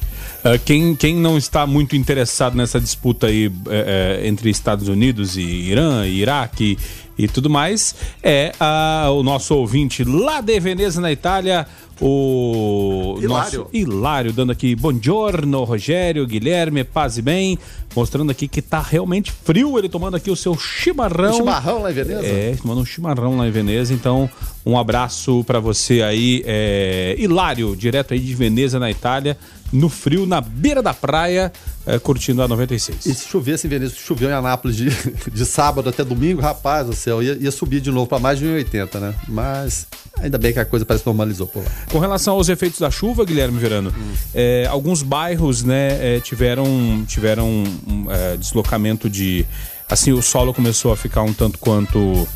Uh, 0.44 0.58
quem, 0.64 0.96
quem 0.96 1.14
não 1.14 1.38
está 1.38 1.66
muito 1.66 1.94
interessado 1.94 2.56
nessa 2.56 2.80
disputa 2.80 3.28
aí 3.28 3.52
é, 3.68 4.22
entre 4.24 4.50
Estados 4.50 4.88
Unidos 4.88 5.36
e 5.36 5.42
Irã, 5.42 6.04
e 6.04 6.20
Iraque 6.20 6.76
e, 7.16 7.24
e 7.24 7.28
tudo 7.28 7.48
mais 7.48 7.94
é 8.22 8.52
a, 8.58 9.08
o 9.12 9.22
nosso 9.22 9.54
ouvinte 9.54 10.02
lá 10.02 10.40
de 10.40 10.58
Veneza, 10.58 11.00
na 11.00 11.12
Itália, 11.12 11.66
o 12.00 13.18
Hilário. 13.20 13.28
nosso 13.28 13.66
Hilário, 13.72 14.32
dando 14.32 14.50
aqui 14.50 14.74
buongiorno, 14.74 15.62
Rogério, 15.62 16.26
Guilherme, 16.26 16.82
paz 16.82 17.18
e 17.18 17.22
bem, 17.22 17.56
mostrando 17.94 18.30
aqui 18.32 18.48
que 18.48 18.60
tá 18.60 18.80
realmente 18.80 19.30
frio, 19.30 19.78
ele 19.78 19.88
tomando 19.88 20.16
aqui 20.16 20.30
o 20.30 20.36
seu 20.36 20.58
chimarrão. 20.58 21.34
Um 21.34 21.36
chimarrão 21.36 21.82
lá 21.82 21.90
em 21.92 21.94
Veneza? 21.94 22.26
É, 22.26 22.56
tomando 22.60 22.80
um 22.80 22.84
chimarrão 22.84 23.36
lá 23.36 23.46
em 23.46 23.52
Veneza, 23.52 23.94
então 23.94 24.28
um 24.66 24.76
abraço 24.76 25.44
para 25.44 25.60
você 25.60 26.02
aí, 26.02 26.42
é, 26.44 27.14
Hilário, 27.16 27.76
direto 27.76 28.14
aí 28.14 28.20
de 28.20 28.34
Veneza, 28.34 28.80
na 28.80 28.90
Itália, 28.90 29.38
no 29.72 29.88
frio, 29.88 30.26
na 30.26 30.40
beira 30.40 30.82
da 30.82 30.92
praia, 30.92 31.50
é, 31.86 31.98
curtindo 31.98 32.42
a 32.42 32.48
96. 32.48 33.06
E 33.06 33.14
se 33.14 33.26
chovesse 33.26 33.66
em 33.66 33.70
Veneza, 33.70 33.94
choveu 33.96 34.28
em 34.28 34.32
Anápolis 34.32 34.76
de, 34.76 34.90
de 35.32 35.46
sábado 35.46 35.88
até 35.88 36.04
domingo, 36.04 36.40
rapaz 36.40 36.86
do 36.86 36.94
céu, 36.94 37.22
ia, 37.22 37.36
ia 37.40 37.50
subir 37.50 37.80
de 37.80 37.90
novo 37.90 38.06
para 38.06 38.18
mais 38.18 38.38
de 38.38 38.44
1,80, 38.44 39.00
né? 39.00 39.14
Mas 39.26 39.86
ainda 40.20 40.36
bem 40.36 40.52
que 40.52 40.58
a 40.58 40.64
coisa 40.64 40.84
parece 40.84 41.02
que 41.02 41.08
normalizou 41.08 41.46
por 41.46 41.64
lá. 41.64 41.70
Com 41.90 41.98
relação 41.98 42.34
aos 42.34 42.48
efeitos 42.50 42.78
da 42.78 42.90
chuva, 42.90 43.24
Guilherme 43.24 43.58
Verano, 43.58 43.92
hum. 43.96 44.12
é, 44.34 44.66
alguns 44.68 45.02
bairros 45.02 45.64
né, 45.64 46.16
é, 46.16 46.20
tiveram, 46.20 47.04
tiveram 47.06 47.48
um, 47.48 48.06
deslocamento 48.38 49.08
de. 49.08 49.46
Assim, 49.88 50.12
o 50.12 50.22
solo 50.22 50.54
começou 50.54 50.92
a 50.92 50.96
ficar 50.96 51.22
um 51.22 51.32
tanto 51.32 51.58
quanto. 51.58 52.28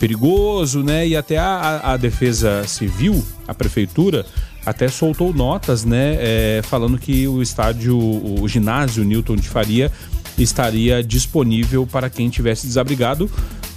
Perigoso, 0.00 0.82
né? 0.82 1.06
E 1.06 1.16
até 1.16 1.38
a, 1.38 1.92
a 1.92 1.96
defesa 1.96 2.66
civil, 2.66 3.24
a 3.46 3.54
prefeitura, 3.54 4.26
até 4.64 4.88
soltou 4.88 5.32
notas, 5.32 5.84
né, 5.84 6.16
é, 6.18 6.60
falando 6.62 6.98
que 6.98 7.26
o 7.26 7.42
estádio, 7.42 7.96
o 7.98 8.46
ginásio 8.46 9.04
Newton 9.04 9.36
de 9.36 9.48
Faria 9.48 9.90
estaria 10.38 11.02
disponível 11.02 11.86
para 11.86 12.08
quem 12.08 12.28
tivesse 12.30 12.66
desabrigado. 12.66 13.30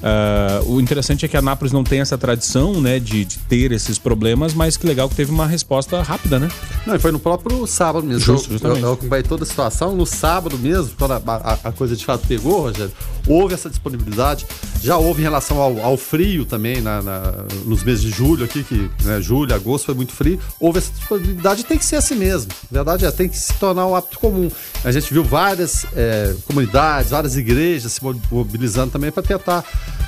Uh, 0.04 0.74
o 0.74 0.82
interessante 0.82 1.24
é 1.24 1.30
que 1.30 1.38
a 1.38 1.42
Nápoles 1.42 1.72
não 1.72 1.82
tem 1.82 2.02
essa 2.02 2.18
tradição, 2.18 2.82
né, 2.82 3.00
de, 3.00 3.24
de, 3.24 3.38
ter 3.39 3.72
esses 3.72 3.98
problemas, 3.98 4.54
mas 4.54 4.76
que 4.76 4.86
legal 4.86 5.08
que 5.08 5.16
teve 5.16 5.32
uma 5.32 5.48
resposta 5.48 6.02
rápida, 6.02 6.39
né? 6.39 6.50
Não, 6.86 6.94
e 6.94 7.00
foi 7.00 7.13
no 7.13 7.20
próprio 7.20 7.66
sábado 7.66 8.06
mesmo. 8.06 8.20
Justo, 8.20 8.52
justamente. 8.52 8.82
Eu, 8.82 8.89
eu 8.89 8.94
acompanhei 8.94 9.24
toda 9.24 9.44
a 9.44 9.46
situação. 9.46 9.96
No 9.96 10.06
sábado 10.06 10.60
mesmo, 10.60 10.92
quando 10.98 11.12
a, 11.12 11.22
a, 11.26 11.70
a, 11.70 11.72
coisa 11.72 11.96
de 11.96 12.04
fato 12.04 12.28
pegou, 12.28 12.63
Rogério, 12.63 12.92
houve 13.26 13.54
essa 13.54 13.70
disponibilidade. 13.70 14.46
Já 14.82 14.98
houve 14.98 15.22
em 15.22 15.24
relação 15.24 15.62
ao, 15.62 15.80
ao 15.80 15.96
frio 15.96 16.44
também, 16.44 16.82
na, 16.82 17.02
na, 17.02 17.34
nos 17.66 17.82
meses 17.82 18.02
de 18.02 18.10
julho 18.10 18.44
aqui, 18.44 18.62
que 18.62 18.89
né, 19.06 19.22
julho, 19.22 19.56
agosto 19.56 19.86
foi 19.86 19.96
muito 19.96 20.12
frio. 20.12 20.38
Houve 20.60 20.80
essa 20.80 20.92
disponibilidade 20.92 21.62
e 21.62 21.63
tem 21.63 21.78
que 21.78 21.86
ser 21.86 21.96
assim 21.96 22.16
mesmo. 22.16 22.52
A 22.70 22.74
verdade 22.74 23.06
é, 23.06 23.12
tem 23.12 23.30
que 23.30 23.38
se 23.38 23.54
tornar 23.54 23.88
um 23.88 23.96
hábito 23.96 24.20
comum. 24.20 24.52
A 24.84 24.92
gente 24.92 25.13
viu 25.13 25.24
várias 25.24 25.86
é, 25.96 26.36
comunidades, 26.46 27.12
várias 27.12 27.38
igrejas 27.38 27.94
se 27.94 28.02
mobilizando 28.30 28.92
também 28.92 29.10
para 29.10 29.24
tentar 29.24 29.63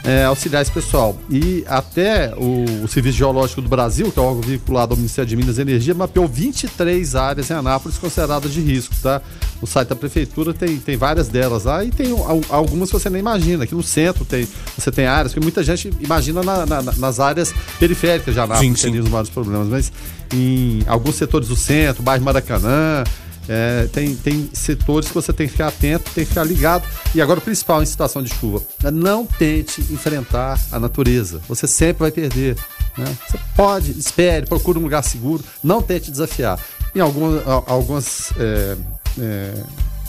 é, 0.05 0.23
auxiliar 0.25 0.61
esse 0.61 0.71
pessoal. 0.71 1.17
E 1.29 1.63
até 1.67 2.33
o, 2.35 2.83
o, 2.83 2.87
Serviço 2.87 3.17
Geológico 3.17 3.61
do 3.61 3.67
Brasil, 3.67 4.11
que 4.11 4.19
é 4.19 4.21
o 4.21 4.25
órgão 4.25 4.41
vinculado 4.41 4.93
ao 4.93 4.97
Ministério 4.97 5.27
de 5.27 5.35
Minas 5.35 5.57
e 5.57 5.61
Energia, 5.61 5.93
mapeou 5.93 6.27
23 6.27 7.15
áreas 7.15 7.49
em 7.49 7.53
Anápolis 7.53 7.97
consideradas 7.97 8.53
de 8.53 8.61
risco, 8.61 8.93
tá? 9.01 9.21
O 9.61 9.65
site 9.65 9.89
da 9.89 9.95
prefeitura 9.95 10.53
tem, 10.53 10.77
tem 10.77 10.95
várias 10.95 11.27
delas 11.27 11.63
lá 11.63 11.83
e 11.83 11.89
tem 11.89 12.07
algumas 12.49 12.91
que 12.91 12.99
você 12.99 13.09
nem 13.09 13.19
imagina. 13.19 13.63
Aqui 13.63 13.73
no 13.73 13.81
centro 13.81 14.23
tem, 14.23 14.47
você 14.77 14.91
tem 14.91 15.07
áreas 15.07 15.33
que 15.33 15.39
muita 15.39 15.63
gente 15.63 15.91
imagina 15.99 16.43
na, 16.43 16.65
na, 16.65 16.81
nas 16.81 17.19
áreas 17.19 17.53
periféricas 17.79 18.33
de 18.33 18.39
Anápolis, 18.39 18.79
sim, 18.79 18.87
sim. 18.87 18.91
tem 18.91 19.01
os 19.01 19.09
vários 19.09 19.29
problemas, 19.29 19.67
mas 19.67 19.91
em 20.33 20.83
alguns 20.85 21.15
setores 21.15 21.47
do 21.47 21.55
centro, 21.55 22.03
bairro 22.03 22.23
Maracanã, 22.23 23.03
é, 23.47 23.87
tem, 23.91 24.15
tem 24.15 24.49
setores 24.53 25.07
que 25.07 25.13
você 25.13 25.31
tem 25.31 25.47
que 25.47 25.53
ficar 25.53 25.67
atento, 25.67 26.11
tem 26.11 26.23
que 26.23 26.29
ficar 26.29 26.43
ligado. 26.43 26.87
E 27.13 27.21
agora, 27.21 27.39
o 27.39 27.41
principal 27.41 27.81
em 27.81 27.85
situação 27.85 28.21
de 28.21 28.33
chuva, 28.33 28.61
não 28.91 29.25
tente 29.25 29.81
enfrentar 29.81 30.59
a 30.71 30.79
natureza. 30.79 31.41
Você 31.47 31.67
sempre 31.67 32.01
vai 32.01 32.11
perder. 32.11 32.55
Né? 32.97 33.05
Você 33.27 33.39
pode, 33.55 33.91
espere, 33.91 34.45
procure 34.45 34.79
um 34.79 34.83
lugar 34.83 35.03
seguro, 35.03 35.43
não 35.63 35.81
tente 35.81 36.11
desafiar. 36.11 36.59
Em 36.93 36.99
algumas, 36.99 37.43
algumas 37.67 38.31
é, 38.37 38.77
é, 39.19 39.53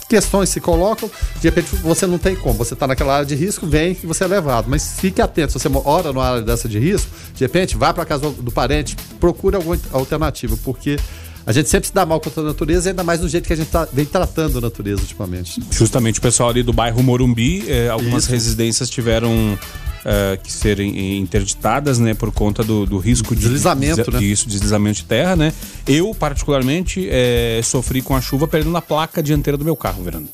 questões 0.07 0.49
se 0.49 0.61
colocam, 0.61 1.11
de 1.39 1.49
repente 1.49 1.75
você 1.77 2.07
não 2.07 2.17
tem 2.17 2.35
como, 2.35 2.53
você 2.53 2.73
está 2.73 2.87
naquela 2.87 3.15
área 3.15 3.25
de 3.25 3.35
risco, 3.35 3.67
vem 3.67 3.97
e 4.01 4.07
você 4.07 4.23
é 4.23 4.27
levado. 4.27 4.69
Mas 4.69 4.97
fique 4.99 5.21
atento, 5.21 5.51
se 5.51 5.59
você 5.59 5.69
mora 5.69 6.13
numa 6.13 6.25
área 6.25 6.41
dessa 6.41 6.67
de 6.69 6.79
risco, 6.79 7.11
de 7.33 7.43
repente 7.43 7.75
vá 7.75 7.93
para 7.93 8.03
a 8.03 8.05
casa 8.05 8.29
do 8.29 8.51
parente, 8.51 8.95
procure 9.19 9.57
alguma 9.57 9.77
alternativa, 9.91 10.57
porque 10.63 10.97
a 11.47 11.53
gente 11.53 11.69
sempre 11.69 11.87
se 11.87 11.93
dá 11.93 12.05
mal 12.05 12.19
contra 12.19 12.41
a 12.41 12.45
natureza, 12.45 12.89
ainda 12.89 13.05
mais 13.05 13.21
do 13.21 13.29
jeito 13.29 13.47
que 13.47 13.53
a 13.53 13.55
gente 13.55 13.69
tá, 13.69 13.87
vem 13.91 14.03
tratando 14.03 14.57
a 14.57 14.61
natureza 14.61 15.01
ultimamente. 15.01 15.63
Justamente 15.71 16.19
o 16.19 16.21
pessoal 16.21 16.49
ali 16.49 16.61
do 16.61 16.73
bairro 16.73 17.01
Morumbi, 17.01 17.63
eh, 17.69 17.87
algumas 17.87 18.23
Isso. 18.23 18.33
residências 18.33 18.89
tiveram 18.89 19.57
Uh, 19.97 20.41
que 20.41 20.53
serem 20.53 21.17
interditadas, 21.17 21.99
né, 21.99 22.13
por 22.13 22.31
conta 22.31 22.63
do, 22.63 22.85
do 22.85 22.97
risco 22.97 23.35
de 23.35 23.41
deslizamento, 23.41 24.09
né? 24.09 24.23
Isso, 24.23 24.47
deslizamento 24.47 24.99
de 24.99 25.05
terra, 25.05 25.35
né? 25.35 25.51
Eu 25.85 26.15
particularmente 26.15 27.05
é, 27.11 27.59
sofri 27.61 28.01
com 28.01 28.15
a 28.15 28.21
chuva 28.21 28.47
perdendo 28.47 28.77
a 28.77 28.81
placa 28.81 29.21
dianteira 29.21 29.57
do 29.57 29.65
meu 29.65 29.75
carro, 29.75 30.03
Verano. 30.03 30.29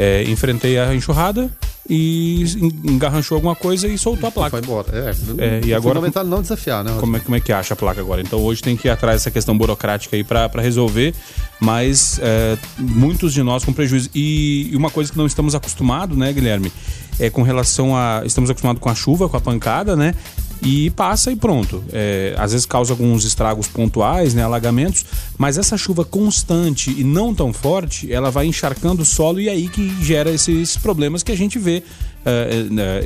É, 0.00 0.22
enfrentei 0.22 0.78
a 0.78 0.94
enxurrada, 0.94 1.50
e 1.88 2.44
engarranchou 2.84 3.36
alguma 3.36 3.56
coisa 3.56 3.88
e 3.88 3.96
soltou 3.96 4.28
a 4.28 4.32
placa. 4.32 4.50
Foi 4.50 4.60
embora. 4.60 4.86
É, 4.92 5.10
é 5.42 5.60
e 5.64 5.72
agora 5.72 5.94
fundamental 5.94 6.24
não 6.24 6.42
desafiar, 6.42 6.84
né? 6.84 6.94
Como 7.00 7.16
é, 7.16 7.20
como 7.20 7.34
é 7.34 7.40
que 7.40 7.50
acha 7.50 7.72
a 7.72 7.76
placa 7.76 8.00
agora? 8.00 8.20
Então 8.20 8.40
hoje 8.40 8.62
tem 8.62 8.76
que 8.76 8.88
ir 8.88 8.90
atrás 8.90 9.22
dessa 9.22 9.30
questão 9.30 9.56
burocrática 9.56 10.14
aí 10.14 10.22
para 10.22 10.50
resolver, 10.60 11.14
mas 11.58 12.20
é, 12.22 12.58
muitos 12.78 13.32
de 13.32 13.42
nós 13.42 13.64
com 13.64 13.72
prejuízo. 13.72 14.10
E, 14.14 14.68
e 14.70 14.76
uma 14.76 14.90
coisa 14.90 15.10
que 15.10 15.16
não 15.16 15.26
estamos 15.26 15.54
acostumados, 15.54 16.16
né, 16.16 16.30
Guilherme? 16.30 16.70
É 17.18 17.30
com 17.30 17.42
relação 17.42 17.96
a. 17.96 18.22
Estamos 18.24 18.50
acostumados 18.50 18.82
com 18.82 18.90
a 18.90 18.94
chuva, 18.94 19.28
com 19.28 19.36
a 19.38 19.40
pancada, 19.40 19.96
né? 19.96 20.14
E 20.62 20.90
passa 20.90 21.30
e 21.30 21.36
pronto. 21.36 21.82
É, 21.92 22.34
às 22.38 22.52
vezes 22.52 22.66
causa 22.66 22.92
alguns 22.92 23.24
estragos 23.24 23.68
pontuais, 23.68 24.34
né, 24.34 24.42
alagamentos, 24.42 25.04
mas 25.36 25.58
essa 25.58 25.76
chuva 25.76 26.04
constante 26.04 26.90
e 26.90 27.04
não 27.04 27.34
tão 27.34 27.52
forte, 27.52 28.12
ela 28.12 28.30
vai 28.30 28.46
encharcando 28.46 29.02
o 29.02 29.06
solo 29.06 29.40
e 29.40 29.48
é 29.48 29.52
aí 29.52 29.68
que 29.68 29.94
gera 30.02 30.30
esses 30.30 30.76
problemas 30.76 31.22
que 31.22 31.32
a 31.32 31.36
gente 31.36 31.58
vê 31.58 31.82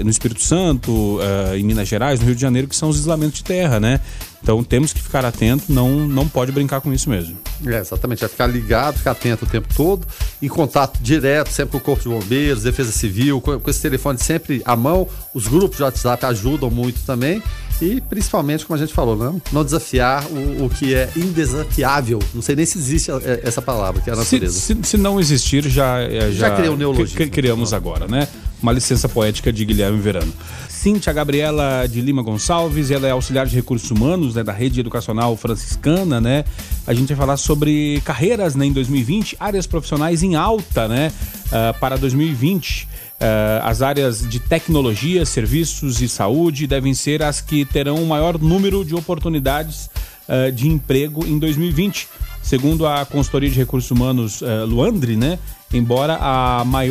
no 0.05 0.11
Espírito 0.11 0.43
Santo, 0.43 0.91
uh, 0.91 1.57
em 1.57 1.63
Minas 1.63 1.89
Gerais, 1.89 2.21
no 2.21 2.27
Rio 2.27 2.35
de 2.35 2.41
Janeiro, 2.41 2.67
que 2.67 2.77
são 2.77 2.89
os 2.89 2.99
isolamentos 2.99 3.39
de 3.39 3.45
terra, 3.45 3.79
né? 3.79 4.01
Então 4.43 4.65
temos 4.65 4.93
que 4.93 5.01
ficar 5.01 5.25
atento, 5.25 5.73
não, 5.73 5.89
não 6.09 6.27
pode 6.27 6.51
brincar 6.51 6.81
com 6.81 6.93
isso 6.93 7.09
mesmo. 7.09 7.37
É, 7.65 7.79
exatamente, 7.79 8.25
é 8.25 8.29
ficar 8.29 8.49
ligado, 8.49 8.99
ficar 8.99 9.13
atento 9.13 9.45
o 9.45 9.49
tempo 9.49 9.69
todo, 9.77 10.05
em 10.41 10.49
contato 10.49 11.01
direto 11.01 11.51
sempre 11.51 11.73
com 11.73 11.79
o 11.79 11.81
Corpo 11.81 12.03
de 12.03 12.09
Bombeiros, 12.09 12.65
Defesa 12.65 12.91
Civil, 12.91 13.41
com, 13.41 13.61
com 13.61 13.71
esse 13.71 13.81
telefone 13.81 14.19
sempre 14.19 14.61
à 14.65 14.75
mão. 14.75 15.07
Os 15.33 15.47
grupos 15.47 15.77
de 15.77 15.85
WhatsApp 15.85 16.27
ajudam 16.27 16.71
muito 16.71 17.01
também. 17.07 17.41
E 17.81 18.01
principalmente, 18.01 18.65
como 18.65 18.77
a 18.77 18.79
gente 18.81 18.95
falou, 18.95 19.17
não, 19.17 19.43
não 19.53 19.65
desafiar 19.65 20.25
o, 20.27 20.67
o 20.67 20.71
que 20.71 20.95
é 20.95 21.09
indesafiável. 21.17 22.21
Não 22.33 22.43
sei 22.43 22.55
nem 22.55 22.65
se 22.65 22.79
existe 22.79 23.11
essa 23.43 23.61
palavra, 23.63 24.01
que 24.01 24.09
é 24.09 24.13
a 24.13 24.17
natureza. 24.17 24.59
Se, 24.59 24.75
se, 24.75 24.83
se 24.83 24.97
não 24.97 25.19
existir, 25.19 25.69
já, 25.69 26.09
já, 26.09 26.31
já 26.31 26.57
criou 26.57 26.77
neologismo. 26.77 27.31
Criamos 27.31 27.73
agora, 27.73 28.07
né? 28.07 28.29
Uma 28.63 28.73
licença 28.73 29.09
poética 29.09 29.53
de 29.53 29.65
Guilherme 29.65 29.99
Verano. 29.99 30.33
Cíntia 30.69 31.13
Gabriela 31.13 31.85
de 31.89 32.01
Lima 32.01 32.23
Gonçalves, 32.23 32.93
ela 32.93 33.09
é 33.09 33.11
auxiliar 33.11 33.45
de 33.45 33.57
recursos 33.57 33.91
humanos 33.91 34.37
né, 34.37 34.45
da 34.45 34.53
rede 34.53 34.79
educacional 34.79 35.37
franciscana, 35.37 36.21
né? 36.21 36.45
A 36.87 36.95
gente 36.95 37.09
vai 37.09 37.17
falar 37.17 37.37
sobre 37.37 38.01
carreiras 38.05 38.55
né, 38.55 38.67
em 38.67 38.73
2020, 38.73 39.37
áreas 39.41 39.67
profissionais 39.67 40.23
em 40.23 40.37
alta, 40.37 40.87
né? 40.87 41.13
Uh, 41.47 41.79
para 41.81 41.97
2020. 41.97 42.85
Uh, 42.85 42.89
ah, 43.21 43.63
as 43.65 43.83
áreas 43.83 44.29
de 44.29 44.41
tecnologia, 44.41 45.27
serviços 45.27 46.01
e 46.01 46.09
saúde 46.09 46.67
devem 46.67 46.95
ser 46.95 47.23
as 47.23 47.41
que 47.41 47.65
terão 47.65 47.97
o 47.97 48.07
maior 48.07 48.39
número 48.39 48.85
de 48.85 48.95
oportunidades 48.95 49.91
uh, 50.29 50.51
de 50.53 50.69
emprego 50.69 51.27
em 51.27 51.39
2020. 51.39 52.09
Segundo 52.43 52.87
a 52.87 53.05
consultoria 53.05 53.49
de 53.49 53.57
recursos 53.57 53.89
humanos 53.89 54.43
Luandre, 54.67 55.15
né? 55.15 55.39
Embora 55.73 56.19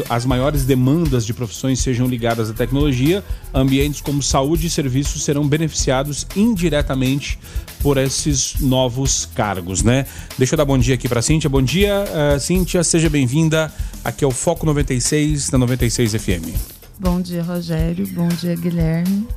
as 0.10 0.26
maiores 0.26 0.66
demandas 0.66 1.26
de 1.26 1.34
profissões 1.34 1.80
sejam 1.80 2.08
ligadas 2.08 2.50
à 2.50 2.54
tecnologia, 2.54 3.24
ambientes 3.54 4.02
como 4.02 4.24
saúde 4.24 4.68
e 4.68 4.70
serviços 4.70 5.24
serão 5.24 5.48
beneficiados 5.48 6.26
indiretamente 6.36 7.38
por 7.82 7.98
esses 7.98 8.56
novos 8.60 9.26
cargos, 9.36 9.84
né? 9.84 10.06
Deixa 10.38 10.56
eu 10.56 10.58
dar 10.58 10.66
bom 10.66 10.78
dia 10.78 10.96
aqui 10.96 11.08
para 11.08 11.22
Cíntia. 11.22 11.50
Bom 11.50 11.62
dia, 11.62 12.06
uh, 12.36 12.40
Cíntia, 12.40 12.84
seja 12.84 13.10
bem-vinda 13.10 13.72
aqui 14.04 14.26
ao 14.26 14.32
Foco 14.32 14.66
96 14.66 15.50
da 15.50 15.58
96 15.58 16.14
FM. 16.14 16.82
Bom 17.00 17.22
dia, 17.22 17.44
Rogério. 17.44 18.08
Bom 18.14 18.28
dia, 18.28 18.56
Guilherme. 18.56 19.28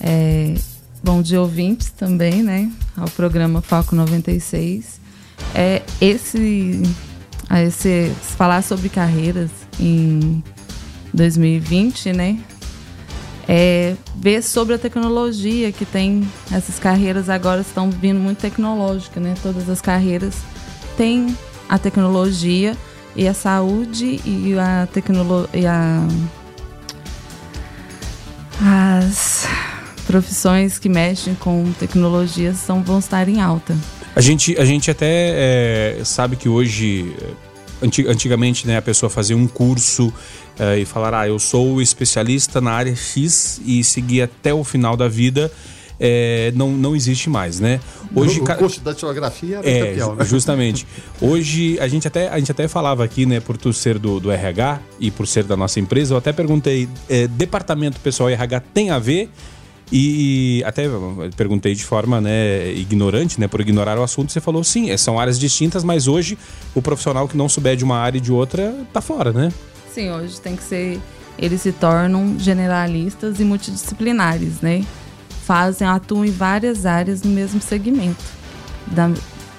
É, 0.00 0.54
bom 1.02 1.22
dia, 1.22 1.40
ouvintes 1.40 1.90
também, 1.90 2.42
né? 2.42 2.70
Ao 2.96 3.08
programa 3.10 3.60
Foco 3.62 3.94
96. 3.94 5.00
É, 5.54 5.82
esse 6.00 6.82
a 7.52 7.62
esse, 7.62 8.10
falar 8.38 8.62
sobre 8.62 8.88
carreiras 8.88 9.50
em 9.78 10.42
2020, 11.12 12.14
né? 12.14 12.40
É, 13.46 13.94
ver 14.16 14.42
sobre 14.42 14.74
a 14.74 14.78
tecnologia 14.78 15.70
que 15.70 15.84
tem 15.84 16.26
essas 16.50 16.78
carreiras 16.78 17.28
agora 17.28 17.60
estão 17.60 17.90
vindo 17.90 18.18
muito 18.18 18.38
tecnológica, 18.38 19.20
né? 19.20 19.34
Todas 19.42 19.68
as 19.68 19.82
carreiras 19.82 20.34
têm 20.96 21.36
a 21.68 21.78
tecnologia 21.78 22.74
e 23.14 23.28
a 23.28 23.34
saúde 23.34 24.18
e 24.24 24.58
a 24.58 24.88
tecnologia 24.90 25.74
as 28.64 29.46
profissões 30.06 30.78
que 30.78 30.88
mexem 30.88 31.34
com 31.34 31.70
tecnologias 31.78 32.56
são, 32.56 32.82
vão 32.82 32.98
estar 32.98 33.28
em 33.28 33.42
alta. 33.42 33.76
A 34.14 34.20
gente, 34.20 34.56
a 34.58 34.64
gente 34.64 34.90
até 34.90 35.06
é, 35.06 36.04
sabe 36.04 36.36
que 36.36 36.48
hoje, 36.48 37.14
antigamente, 37.80 38.66
né, 38.66 38.76
a 38.76 38.82
pessoa 38.82 39.08
fazia 39.08 39.36
um 39.36 39.46
curso 39.46 40.12
é, 40.58 40.78
e 40.78 40.84
falar, 40.84 41.14
ah, 41.14 41.26
eu 41.26 41.38
sou 41.38 41.80
especialista 41.80 42.60
na 42.60 42.72
área 42.72 42.94
X 42.94 43.60
e 43.64 43.82
seguir 43.82 44.22
até 44.22 44.52
o 44.52 44.62
final 44.62 44.96
da 44.96 45.08
vida. 45.08 45.50
É, 46.04 46.52
não, 46.56 46.70
não 46.70 46.96
existe 46.96 47.30
mais, 47.30 47.60
né? 47.60 47.80
Hoje, 48.14 48.40
o, 48.40 48.44
o 48.44 48.56
curso 48.56 48.80
da 48.80 48.92
geografia 48.92 49.58
era 49.58 49.68
é, 49.68 49.86
campeão, 49.86 50.16
né? 50.16 50.24
Justamente. 50.24 50.84
Hoje, 51.20 51.78
a 51.78 51.86
gente, 51.86 52.08
até, 52.08 52.28
a 52.28 52.38
gente 52.38 52.50
até 52.50 52.66
falava 52.66 53.04
aqui, 53.04 53.24
né, 53.24 53.38
por 53.38 53.56
tu 53.56 53.72
ser 53.72 53.98
do, 53.98 54.18
do 54.18 54.30
RH 54.30 54.80
e 54.98 55.12
por 55.12 55.28
ser 55.28 55.44
da 55.44 55.56
nossa 55.56 55.78
empresa, 55.78 56.14
eu 56.14 56.18
até 56.18 56.32
perguntei, 56.32 56.88
é, 57.08 57.28
departamento 57.28 58.00
pessoal 58.00 58.28
RH 58.28 58.60
tem 58.74 58.90
a 58.90 58.98
ver? 58.98 59.30
E 59.94 60.62
até 60.64 60.84
perguntei 61.36 61.74
de 61.74 61.84
forma 61.84 62.18
né, 62.18 62.72
ignorante, 62.72 63.38
né, 63.38 63.46
por 63.46 63.60
ignorar 63.60 63.98
o 63.98 64.02
assunto, 64.02 64.32
você 64.32 64.40
falou 64.40 64.64
sim, 64.64 64.90
é, 64.90 64.96
são 64.96 65.20
áreas 65.20 65.38
distintas, 65.38 65.84
mas 65.84 66.08
hoje 66.08 66.38
o 66.74 66.80
profissional 66.80 67.28
que 67.28 67.36
não 67.36 67.46
souber 67.46 67.76
de 67.76 67.84
uma 67.84 67.98
área 67.98 68.16
e 68.16 68.20
de 68.20 68.32
outra 68.32 68.74
tá 68.90 69.02
fora, 69.02 69.32
né? 69.32 69.52
Sim, 69.92 70.10
hoje 70.10 70.40
tem 70.40 70.56
que 70.56 70.62
ser. 70.62 70.98
Eles 71.38 71.60
se 71.60 71.72
tornam 71.72 72.38
generalistas 72.38 73.38
e 73.38 73.44
multidisciplinares, 73.44 74.62
né? 74.62 74.82
Fazem, 75.44 75.86
atuam 75.86 76.24
em 76.24 76.30
várias 76.30 76.86
áreas 76.86 77.22
no 77.22 77.30
mesmo 77.30 77.60
segmento 77.60 78.24
da, 78.86 79.10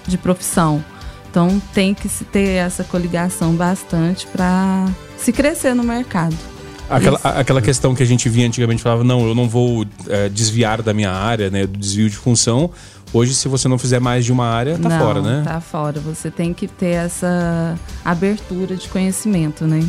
de 0.08 0.18
profissão. 0.18 0.84
Então 1.30 1.62
tem 1.76 1.94
que 1.94 2.10
se 2.10 2.24
ter 2.26 2.58
essa 2.58 2.84
coligação 2.84 3.54
bastante 3.54 4.26
para 4.28 4.88
se 5.16 5.32
crescer 5.32 5.76
no 5.76 5.84
mercado. 5.84 6.53
Aquela, 6.90 7.20
aquela 7.24 7.62
questão 7.62 7.96
que 7.96 8.04
a 8.04 8.06
gente 8.06 8.28
via 8.30 8.46
antigamente, 8.46 8.82
falava, 8.82 9.04
não, 9.04 9.28
eu 9.28 9.34
não 9.34 9.48
vou 9.48 9.86
é, 10.08 10.30
desviar 10.30 10.82
da 10.82 10.94
minha 10.94 11.12
área, 11.12 11.50
né, 11.50 11.66
do 11.66 11.78
desvio 11.78 12.10
de 12.10 12.18
função. 12.18 12.70
Hoje, 13.12 13.34
se 13.34 13.48
você 13.48 13.68
não 13.68 13.78
fizer 13.78 14.00
mais 14.00 14.26
de 14.26 14.32
uma 14.32 14.48
área, 14.48 14.78
tá 14.78 14.90
não, 14.90 15.00
fora, 15.00 15.22
né? 15.22 15.44
Tá 15.46 15.62
fora. 15.62 16.00
Você 16.00 16.32
tem 16.32 16.54
que 16.54 16.68
ter 16.68 16.96
essa 16.96 17.78
abertura 18.04 18.76
de 18.76 18.88
conhecimento, 18.90 19.66
né? 19.66 19.88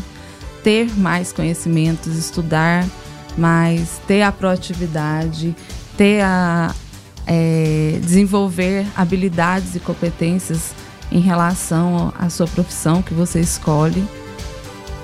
Ter 0.62 0.90
mais 0.98 1.32
conhecimentos, 1.32 2.16
estudar 2.16 2.86
mais, 3.36 4.00
ter 4.06 4.22
a 4.22 4.30
proatividade, 4.30 5.56
ter 5.96 6.22
a 6.22 6.74
é, 7.26 7.98
desenvolver 8.02 8.86
habilidades 8.94 9.74
e 9.74 9.80
competências 9.80 10.74
em 11.10 11.20
relação 11.20 12.12
à 12.18 12.28
sua 12.28 12.46
profissão 12.46 13.02
que 13.02 13.14
você 13.14 13.40
escolhe 13.40 14.04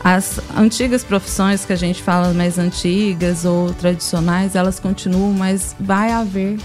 As 0.02 0.40
antigas 0.56 1.04
profissões 1.04 1.64
que 1.64 1.72
a 1.72 1.76
gente 1.76 2.02
fala 2.02 2.32
mais 2.32 2.58
antigas 2.58 3.44
ou 3.44 3.72
tradicionais, 3.74 4.54
elas 4.54 4.80
continuam, 4.80 5.32
mas 5.32 5.76
vai 5.78 6.10
haver 6.10 6.58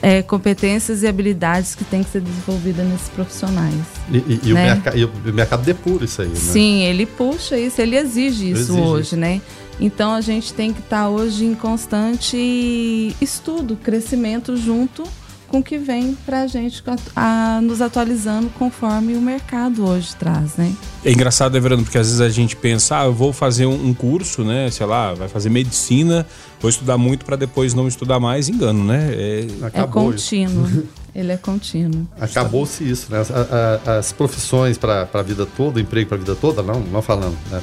é, 0.00 0.22
competências 0.22 1.02
e 1.02 1.06
habilidades 1.06 1.74
que 1.74 1.84
têm 1.84 2.04
que 2.04 2.10
ser 2.10 2.20
desenvolvidas 2.20 2.86
nesses 2.86 3.08
profissionais. 3.08 3.74
E, 4.10 4.18
e, 4.18 4.40
e, 4.44 4.52
né? 4.52 4.82
o, 4.94 4.98
e 4.98 5.30
o, 5.30 5.34
mercado 5.34 5.64
depura 5.64 6.04
isso 6.04 6.22
aí, 6.22 6.28
né? 6.28 6.34
Sim, 6.34 6.82
ele 6.82 7.06
puxa 7.06 7.58
isso, 7.58 7.80
ele 7.80 7.96
exige 7.96 8.50
isso 8.50 8.72
exige 8.72 8.80
hoje, 8.80 9.16
né? 9.16 9.40
Então 9.80 10.14
a 10.14 10.20
gente 10.20 10.52
tem 10.52 10.72
que 10.72 10.80
estar 10.80 11.04
tá 11.04 11.08
hoje 11.08 11.44
em 11.44 11.54
constante 11.54 13.16
estudo, 13.20 13.76
crescimento 13.76 14.56
junto 14.56 15.02
com 15.48 15.58
o 15.58 15.62
que 15.62 15.78
vem 15.78 16.16
para 16.26 16.42
a 16.42 16.46
gente 16.46 16.82
a, 17.14 17.60
nos 17.62 17.80
atualizando 17.80 18.48
conforme 18.58 19.14
o 19.14 19.20
mercado 19.20 19.86
hoje 19.86 20.14
traz, 20.16 20.56
né? 20.56 20.72
É 21.04 21.12
engraçado, 21.12 21.52
né, 21.52 21.60
Verano, 21.60 21.82
porque 21.82 21.98
às 21.98 22.06
vezes 22.06 22.20
a 22.20 22.28
gente 22.28 22.56
pensa, 22.56 23.00
ah, 23.00 23.04
eu 23.04 23.12
vou 23.12 23.32
fazer 23.32 23.66
um, 23.66 23.88
um 23.88 23.94
curso, 23.94 24.42
né? 24.42 24.70
Sei 24.70 24.86
lá, 24.86 25.14
vai 25.14 25.28
fazer 25.28 25.50
medicina, 25.50 26.26
vou 26.60 26.68
estudar 26.68 26.98
muito 26.98 27.24
para 27.24 27.36
depois 27.36 27.74
não 27.74 27.86
estudar 27.86 28.18
mais, 28.18 28.48
engano, 28.48 28.84
né? 28.84 29.10
É, 29.12 29.46
é 29.72 29.86
contínuo. 29.86 30.84
Ele 31.14 31.30
é 31.30 31.36
contínuo. 31.36 32.08
Acabou-se 32.20 32.82
isso, 32.82 33.06
né? 33.12 33.20
As, 33.20 33.30
as 33.88 34.12
profissões 34.12 34.76
para 34.76 35.08
a 35.12 35.22
vida 35.22 35.46
toda, 35.46 35.80
emprego 35.80 36.08
para 36.08 36.16
a 36.16 36.20
vida 36.20 36.34
toda, 36.34 36.60
não, 36.60 36.80
não 36.80 37.00
falando, 37.00 37.38
né? 37.50 37.62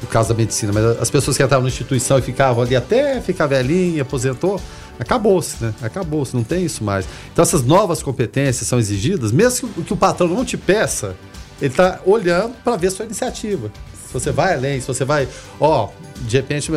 no 0.00 0.08
caso 0.08 0.30
da 0.30 0.34
medicina, 0.34 0.72
mas 0.72 0.82
as 0.98 1.10
pessoas 1.10 1.36
que 1.36 1.42
entravam 1.42 1.64
na 1.64 1.68
instituição 1.68 2.18
e 2.18 2.22
ficavam 2.22 2.62
ali 2.62 2.74
até 2.74 3.20
ficar 3.20 3.46
velhinha, 3.46 4.00
aposentou, 4.00 4.58
acabou-se, 4.98 5.62
né? 5.62 5.74
Acabou-se, 5.82 6.34
não 6.34 6.44
tem 6.44 6.64
isso 6.64 6.82
mais. 6.84 7.06
Então 7.32 7.42
essas 7.42 7.64
novas 7.64 8.02
competências 8.02 8.66
são 8.66 8.78
exigidas, 8.78 9.32
mesmo 9.32 9.68
que, 9.68 9.82
que 9.82 9.92
o 9.92 9.96
patrão 9.96 10.28
não 10.28 10.44
te 10.44 10.56
peça, 10.56 11.16
ele 11.60 11.70
está 11.70 12.00
olhando 12.04 12.54
para 12.62 12.76
ver 12.76 12.90
sua 12.90 13.04
iniciativa. 13.04 13.70
Se 14.06 14.12
você 14.12 14.30
vai 14.30 14.54
além, 14.54 14.78
se 14.78 14.86
você 14.86 15.06
vai, 15.06 15.26
ó, 15.58 15.88
de 16.20 16.36
repente, 16.36 16.70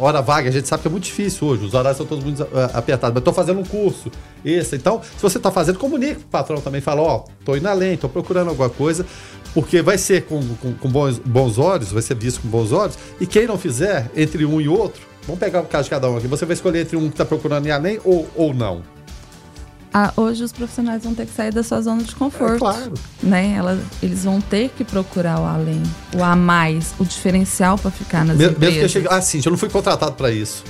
hora 0.00 0.22
vaga, 0.22 0.48
a 0.48 0.52
gente 0.52 0.66
sabe 0.66 0.80
que 0.80 0.88
é 0.88 0.90
muito 0.90 1.04
difícil 1.04 1.46
hoje, 1.46 1.66
os 1.66 1.74
horários 1.74 1.98
são 1.98 2.06
todos 2.06 2.24
muito 2.24 2.42
ah, 2.42 2.70
apertados, 2.72 3.12
mas 3.12 3.20
estou 3.20 3.34
fazendo 3.34 3.60
um 3.60 3.64
curso, 3.64 4.10
esse. 4.42 4.76
Então, 4.76 5.02
se 5.02 5.20
você 5.20 5.36
está 5.36 5.50
fazendo, 5.50 5.78
comunique 5.78 6.22
o 6.22 6.26
patrão 6.26 6.58
também, 6.58 6.80
fala, 6.80 7.02
ó, 7.02 7.24
estou 7.38 7.56
indo 7.56 7.68
além, 7.68 7.94
estou 7.94 8.08
procurando 8.08 8.48
alguma 8.48 8.70
coisa, 8.70 9.04
porque 9.52 9.82
vai 9.82 9.98
ser 9.98 10.24
com, 10.24 10.42
com, 10.56 10.72
com 10.72 10.88
bons, 10.88 11.18
bons 11.18 11.58
olhos, 11.58 11.92
vai 11.92 12.02
ser 12.02 12.14
visto 12.14 12.40
com 12.40 12.48
bons 12.48 12.72
olhos, 12.72 12.96
e 13.20 13.26
quem 13.26 13.46
não 13.46 13.58
fizer, 13.58 14.10
entre 14.16 14.46
um 14.46 14.58
e 14.58 14.66
outro, 14.66 15.02
vamos 15.26 15.38
pegar 15.38 15.60
o 15.60 15.66
caso 15.66 15.84
de 15.84 15.90
cada 15.90 16.10
um 16.10 16.16
aqui, 16.16 16.26
você 16.26 16.44
vai 16.44 16.54
escolher 16.54 16.82
entre 16.82 16.96
um 16.96 17.02
que 17.02 17.14
está 17.14 17.24
procurando 17.24 17.66
ir 17.66 17.70
além 17.70 18.00
ou, 18.04 18.28
ou 18.34 18.54
não. 18.54 18.82
Ah, 19.92 20.12
hoje 20.16 20.44
os 20.44 20.52
profissionais 20.52 21.02
vão 21.02 21.14
ter 21.14 21.26
que 21.26 21.32
sair 21.32 21.52
da 21.52 21.64
sua 21.64 21.82
zona 21.82 22.02
de 22.04 22.14
conforto. 22.14 22.54
É, 22.54 22.58
claro. 22.58 22.94
Né? 23.22 23.54
Ela, 23.56 23.78
eles 24.00 24.24
vão 24.24 24.40
ter 24.40 24.70
que 24.70 24.84
procurar 24.84 25.40
o 25.40 25.44
além, 25.44 25.82
o 26.16 26.22
a 26.22 26.36
mais, 26.36 26.94
o 26.98 27.04
diferencial 27.04 27.76
para 27.76 27.90
ficar 27.90 28.24
nas 28.24 28.36
mesmo, 28.36 28.52
empresas. 28.52 28.74
Mesmo 28.74 28.78
que 28.78 28.84
eu 28.84 29.02
chegue, 29.02 29.08
ah, 29.10 29.20
sim, 29.20 29.40
eu 29.44 29.50
não 29.50 29.58
fui 29.58 29.68
contratado 29.68 30.12
para 30.12 30.30
isso. 30.30 30.62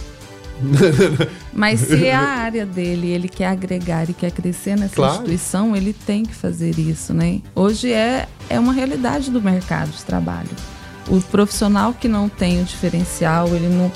Mas 1.52 1.80
se 1.80 2.06
é 2.06 2.14
a 2.14 2.20
área 2.44 2.64
dele, 2.64 3.08
ele 3.08 3.28
quer 3.28 3.48
agregar 3.48 4.08
e 4.08 4.14
quer 4.14 4.30
crescer 4.30 4.78
nessa 4.78 4.94
claro. 4.94 5.14
instituição, 5.14 5.76
ele 5.76 5.92
tem 5.92 6.24
que 6.24 6.34
fazer 6.34 6.78
isso, 6.78 7.12
né? 7.12 7.40
Hoje 7.54 7.92
é, 7.92 8.26
é 8.48 8.58
uma 8.58 8.72
realidade 8.72 9.30
do 9.30 9.40
mercado 9.40 9.90
de 9.90 10.02
trabalho. 10.02 10.50
O 11.08 11.20
profissional 11.20 11.92
que 11.92 12.08
não 12.08 12.28
tem 12.28 12.60
o 12.60 12.64
diferencial, 12.64 13.48
ele 13.48 13.68
não 13.68 13.90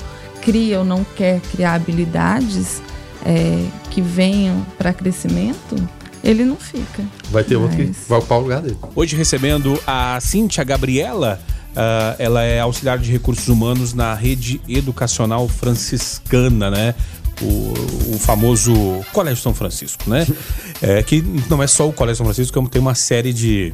cria 0.45 0.77
ou 0.79 0.85
não 0.85 1.03
quer 1.03 1.41
criar 1.41 1.73
habilidades, 1.73 2.81
é, 3.25 3.65
que 3.89 3.99
venham 3.99 4.63
para 4.77 4.93
crescimento, 4.93 5.75
ele 6.23 6.45
não 6.45 6.55
fica. 6.55 7.03
Vai 7.31 7.43
ter 7.43 7.57
Mas... 7.57 7.63
outro 7.63 7.77
que 7.77 7.95
vai 8.07 8.19
ocupar 8.19 8.37
o 8.37 8.41
lugar 8.41 8.61
dele. 8.61 8.77
Hoje 8.95 9.15
recebendo 9.15 9.77
a 9.85 10.19
Cíntia 10.21 10.63
Gabriela. 10.63 11.41
Uh, 11.75 12.15
ela 12.19 12.41
é 12.41 12.61
auxiliar 12.61 12.97
de 12.97 13.11
recursos 13.11 13.49
humanos 13.49 13.93
na 13.93 14.13
rede 14.13 14.61
educacional 14.65 15.45
franciscana, 15.49 16.71
né? 16.71 16.95
O, 17.41 18.13
o, 18.15 18.17
famoso 18.17 18.73
Colégio 19.11 19.43
São 19.43 19.53
Francisco, 19.53 20.09
né? 20.09 20.25
É, 20.81 21.03
que 21.03 21.21
não 21.49 21.61
é 21.61 21.67
só 21.67 21.87
o 21.87 21.91
Colégio 21.91 22.17
São 22.17 22.25
Francisco, 22.25 22.53
como 22.53 22.69
tem 22.69 22.81
uma 22.81 22.95
série 22.95 23.33
de 23.33 23.73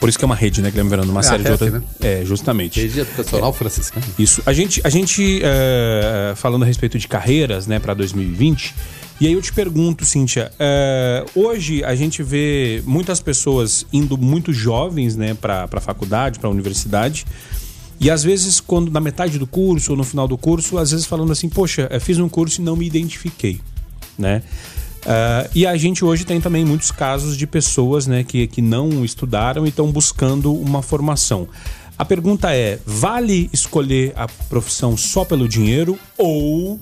por 0.00 0.08
isso 0.08 0.18
que 0.18 0.24
é 0.24 0.26
uma 0.26 0.34
rede, 0.34 0.62
né, 0.62 0.70
Guilherme 0.70 0.90
Verano? 0.90 1.10
Uma 1.10 1.20
é 1.20 1.22
série 1.22 1.44
de 1.44 1.50
outras. 1.50 1.72
Né? 1.72 1.82
É, 2.00 2.24
justamente. 2.24 2.80
Rede 2.80 3.00
educacional 3.00 3.50
é, 3.50 3.52
franciscana. 3.52 4.06
Isso. 4.18 4.42
A 4.46 4.52
gente, 4.52 4.80
a 4.84 4.88
gente 4.88 5.40
é, 5.42 6.34
falando 6.36 6.62
a 6.62 6.66
respeito 6.66 6.98
de 6.98 7.06
carreiras, 7.06 7.66
né, 7.66 7.78
para 7.78 7.94
2020. 7.94 8.74
E 9.20 9.26
aí 9.26 9.32
eu 9.34 9.42
te 9.42 9.52
pergunto, 9.52 10.04
Cíntia, 10.04 10.50
é, 10.58 11.24
hoje 11.34 11.84
a 11.84 11.94
gente 11.94 12.22
vê 12.22 12.82
muitas 12.84 13.20
pessoas 13.20 13.86
indo 13.92 14.18
muito 14.18 14.52
jovens, 14.52 15.14
né, 15.14 15.34
para 15.34 15.68
a 15.70 15.80
faculdade, 15.80 16.38
para 16.38 16.48
a 16.48 16.50
universidade. 16.50 17.24
E 18.00 18.10
às 18.10 18.24
vezes, 18.24 18.58
quando 18.58 18.90
na 18.90 19.00
metade 19.00 19.38
do 19.38 19.46
curso 19.46 19.92
ou 19.92 19.96
no 19.96 20.02
final 20.02 20.26
do 20.26 20.36
curso, 20.36 20.76
às 20.76 20.90
vezes 20.90 21.06
falando 21.06 21.30
assim, 21.30 21.48
poxa, 21.48 21.88
fiz 22.00 22.18
um 22.18 22.28
curso 22.28 22.60
e 22.60 22.64
não 22.64 22.74
me 22.74 22.84
identifiquei, 22.84 23.60
né? 24.18 24.42
Uh, 25.02 25.50
e 25.54 25.66
a 25.66 25.76
gente 25.76 26.04
hoje 26.04 26.24
tem 26.24 26.40
também 26.40 26.64
muitos 26.64 26.92
casos 26.92 27.36
de 27.36 27.46
pessoas 27.46 28.06
né, 28.06 28.22
que, 28.22 28.46
que 28.46 28.62
não 28.62 29.04
estudaram 29.04 29.66
e 29.66 29.68
estão 29.68 29.90
buscando 29.90 30.54
uma 30.54 30.80
formação. 30.80 31.48
A 31.98 32.04
pergunta 32.04 32.54
é: 32.54 32.78
vale 32.86 33.50
escolher 33.52 34.12
a 34.16 34.26
profissão 34.48 34.96
só 34.96 35.24
pelo 35.24 35.48
dinheiro 35.48 35.98
ou 36.16 36.80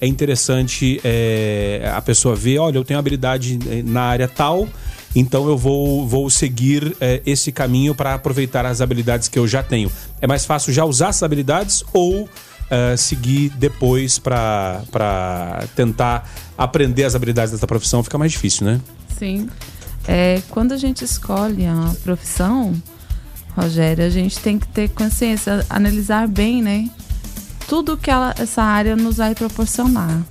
é 0.00 0.06
interessante 0.06 1.00
é, 1.04 1.88
a 1.94 2.02
pessoa 2.02 2.34
ver, 2.34 2.58
olha, 2.58 2.76
eu 2.76 2.84
tenho 2.84 2.98
habilidade 2.98 3.56
eh, 3.70 3.84
na 3.84 4.02
área 4.02 4.26
tal, 4.26 4.68
então 5.14 5.46
eu 5.46 5.56
vou, 5.56 6.08
vou 6.08 6.28
seguir 6.28 6.96
é, 7.00 7.22
esse 7.24 7.52
caminho 7.52 7.94
para 7.94 8.14
aproveitar 8.14 8.66
as 8.66 8.80
habilidades 8.80 9.28
que 9.28 9.38
eu 9.38 9.46
já 9.46 9.62
tenho. 9.62 9.92
É 10.20 10.26
mais 10.26 10.44
fácil 10.44 10.72
já 10.72 10.84
usar 10.84 11.10
essas 11.10 11.22
habilidades 11.22 11.84
ou 11.92 12.28
uh, 12.72 12.96
seguir 12.96 13.50
depois 13.50 14.18
para 14.18 14.82
tentar 15.76 16.28
aprender 16.56 17.04
as 17.04 17.14
habilidades 17.14 17.52
dessa 17.52 17.66
profissão 17.66 18.02
fica 18.02 18.16
mais 18.16 18.32
difícil, 18.32 18.66
né? 18.66 18.80
Sim. 19.18 19.48
É, 20.08 20.42
quando 20.48 20.72
a 20.72 20.76
gente 20.76 21.04
escolhe 21.04 21.66
a 21.66 21.94
profissão, 22.02 22.74
Rogério, 23.56 24.04
a 24.04 24.08
gente 24.08 24.38
tem 24.38 24.58
que 24.58 24.66
ter 24.66 24.88
consciência, 24.88 25.64
analisar 25.68 26.26
bem, 26.26 26.62
né? 26.62 26.90
Tudo 27.68 27.96
que 27.96 28.10
ela, 28.10 28.34
essa 28.38 28.62
área 28.62 28.96
nos 28.96 29.18
vai 29.18 29.34
proporcionar. 29.34 30.22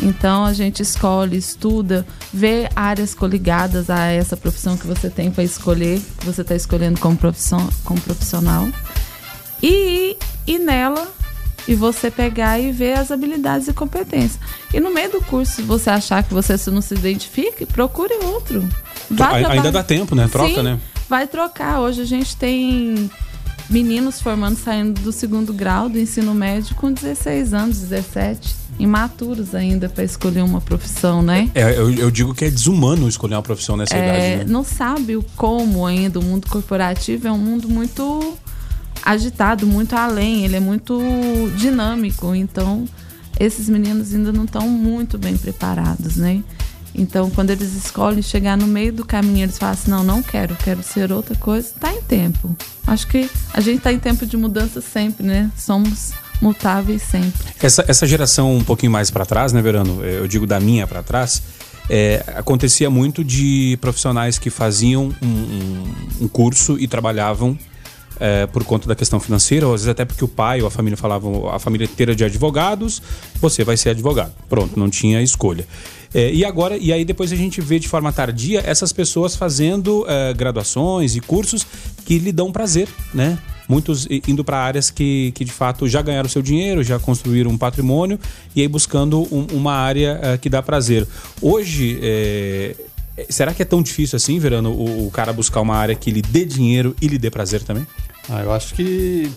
Então 0.00 0.44
a 0.44 0.52
gente 0.52 0.80
escolhe, 0.80 1.36
estuda, 1.36 2.06
vê 2.32 2.68
áreas 2.74 3.14
coligadas 3.14 3.90
a 3.90 4.06
essa 4.06 4.36
profissão 4.36 4.76
que 4.76 4.86
você 4.86 5.10
tem 5.10 5.30
para 5.30 5.42
escolher, 5.44 6.00
que 6.18 6.26
você 6.26 6.42
está 6.42 6.54
escolhendo 6.54 7.00
como, 7.00 7.16
profissão, 7.16 7.68
como 7.84 8.00
profissional. 8.00 8.68
E, 9.62 10.16
e 10.46 10.58
nela 10.58 11.17
e 11.68 11.74
você 11.74 12.10
pegar 12.10 12.58
e 12.58 12.72
ver 12.72 12.94
as 12.94 13.12
habilidades 13.12 13.68
e 13.68 13.74
competências. 13.74 14.40
E 14.72 14.80
no 14.80 14.92
meio 14.92 15.12
do 15.12 15.20
curso, 15.20 15.56
se 15.56 15.62
você 15.62 15.90
achar 15.90 16.22
que 16.22 16.32
você 16.32 16.56
não 16.70 16.80
se 16.80 16.94
identifique, 16.94 17.66
procure 17.66 18.14
outro. 18.24 18.66
Vai 19.10 19.44
Ainda 19.44 19.70
dá 19.70 19.82
tempo, 19.82 20.14
né? 20.14 20.26
Troca, 20.32 20.54
Sim, 20.54 20.62
né? 20.62 20.80
Vai 21.08 21.26
trocar. 21.26 21.80
Hoje 21.80 22.00
a 22.00 22.06
gente 22.06 22.34
tem 22.36 23.10
meninos 23.68 24.20
formando, 24.20 24.56
saindo 24.56 24.98
do 25.02 25.12
segundo 25.12 25.52
grau 25.52 25.90
do 25.90 25.98
ensino 25.98 26.34
médio 26.34 26.74
com 26.74 26.90
16 26.90 27.52
anos, 27.52 27.78
17 27.80 28.56
imaturos 28.78 29.54
ainda 29.54 29.88
para 29.88 30.04
escolher 30.04 30.42
uma 30.42 30.60
profissão, 30.60 31.20
né? 31.20 31.50
É, 31.54 31.76
eu, 31.76 31.92
eu, 31.92 32.10
digo 32.10 32.32
que 32.32 32.44
é 32.44 32.50
desumano 32.50 33.08
escolher 33.08 33.34
uma 33.34 33.42
profissão 33.42 33.76
nessa 33.76 33.94
é, 33.94 33.98
idade. 33.98 34.36
Né? 34.36 34.44
Não 34.52 34.64
sabe 34.64 35.16
o 35.16 35.24
como 35.36 35.84
ainda. 35.84 36.18
O 36.18 36.24
mundo 36.24 36.48
corporativo 36.48 37.28
é 37.28 37.32
um 37.32 37.38
mundo 37.38 37.68
muito 37.68 38.38
agitado, 39.08 39.66
muito 39.66 39.94
além, 39.94 40.44
ele 40.44 40.56
é 40.56 40.60
muito 40.60 41.00
dinâmico. 41.56 42.34
Então, 42.34 42.86
esses 43.40 43.68
meninos 43.68 44.14
ainda 44.14 44.30
não 44.32 44.44
estão 44.44 44.68
muito 44.68 45.16
bem 45.16 45.36
preparados, 45.36 46.16
né? 46.16 46.42
Então, 46.94 47.30
quando 47.30 47.50
eles 47.50 47.74
escolhem 47.74 48.20
chegar 48.20 48.56
no 48.56 48.66
meio 48.66 48.92
do 48.92 49.04
caminho, 49.04 49.44
eles 49.44 49.56
falam 49.56 49.72
assim: 49.72 49.90
não, 49.90 50.04
não 50.04 50.22
quero, 50.22 50.54
quero 50.56 50.82
ser 50.82 51.10
outra 51.10 51.34
coisa, 51.36 51.68
está 51.68 51.92
em 51.92 52.02
tempo. 52.02 52.54
Acho 52.86 53.06
que 53.06 53.30
a 53.54 53.60
gente 53.60 53.78
está 53.78 53.92
em 53.92 53.98
tempo 53.98 54.26
de 54.26 54.36
mudança 54.36 54.80
sempre, 54.80 55.26
né? 55.26 55.50
Somos 55.56 56.12
mutáveis 56.40 57.02
sempre. 57.02 57.46
Essa, 57.62 57.84
essa 57.88 58.06
geração 58.06 58.56
um 58.56 58.64
pouquinho 58.64 58.92
mais 58.92 59.10
para 59.10 59.24
trás, 59.24 59.52
né, 59.52 59.62
Verano? 59.62 60.02
Eu 60.04 60.28
digo 60.28 60.46
da 60.46 60.60
minha 60.60 60.86
para 60.86 61.02
trás. 61.02 61.42
É, 61.90 62.22
acontecia 62.34 62.90
muito 62.90 63.24
de 63.24 63.78
profissionais 63.80 64.38
que 64.38 64.50
faziam 64.50 65.14
um, 65.22 65.26
um, 65.26 65.94
um 66.22 66.28
curso 66.28 66.78
e 66.78 66.86
trabalhavam 66.86 67.56
é, 68.20 68.46
por 68.46 68.64
conta 68.64 68.88
da 68.88 68.94
questão 68.94 69.20
financeira, 69.20 69.66
ou 69.66 69.74
às 69.74 69.82
vezes 69.82 69.90
até 69.90 70.04
porque 70.04 70.24
o 70.24 70.28
pai 70.28 70.60
ou 70.60 70.66
a 70.66 70.70
família 70.70 70.96
falavam, 70.96 71.48
a 71.48 71.58
família 71.58 71.84
inteira 71.84 72.14
de 72.14 72.24
advogados, 72.24 73.02
você 73.40 73.64
vai 73.64 73.76
ser 73.76 73.90
advogado. 73.90 74.32
Pronto, 74.48 74.78
não 74.78 74.90
tinha 74.90 75.22
escolha. 75.22 75.66
É, 76.12 76.32
e 76.32 76.44
agora, 76.44 76.76
e 76.76 76.92
aí 76.92 77.04
depois 77.04 77.32
a 77.32 77.36
gente 77.36 77.60
vê 77.60 77.78
de 77.78 77.88
forma 77.88 78.12
tardia 78.12 78.62
essas 78.64 78.92
pessoas 78.92 79.36
fazendo 79.36 80.06
é, 80.08 80.32
graduações 80.32 81.16
e 81.16 81.20
cursos 81.20 81.66
que 82.04 82.18
lhe 82.18 82.32
dão 82.32 82.50
prazer, 82.50 82.88
né? 83.12 83.38
Muitos 83.68 84.08
indo 84.26 84.42
para 84.42 84.56
áreas 84.58 84.90
que, 84.90 85.30
que 85.32 85.44
de 85.44 85.52
fato 85.52 85.86
já 85.86 86.00
ganharam 86.00 86.26
seu 86.26 86.40
dinheiro, 86.40 86.82
já 86.82 86.98
construíram 86.98 87.50
um 87.50 87.58
patrimônio 87.58 88.18
e 88.56 88.62
aí 88.62 88.68
buscando 88.68 89.28
um, 89.30 89.46
uma 89.52 89.74
área 89.74 90.18
é, 90.22 90.38
que 90.38 90.48
dá 90.48 90.62
prazer. 90.62 91.06
Hoje, 91.42 91.98
é, 92.02 92.74
será 93.28 93.52
que 93.54 93.62
é 93.62 93.64
tão 93.64 93.82
difícil 93.82 94.16
assim, 94.16 94.38
Verano, 94.38 94.70
o, 94.70 95.06
o 95.06 95.10
cara 95.10 95.32
buscar 95.32 95.60
uma 95.60 95.76
área 95.76 95.94
que 95.94 96.10
lhe 96.10 96.22
dê 96.22 96.44
dinheiro 96.44 96.94
e 97.00 97.08
lhe 97.08 97.18
dê 97.18 97.30
prazer 97.30 97.62
também? 97.62 97.86
Ah, 98.28 98.42
eu 98.42 98.52
acho 98.52 98.74
que 98.74 99.30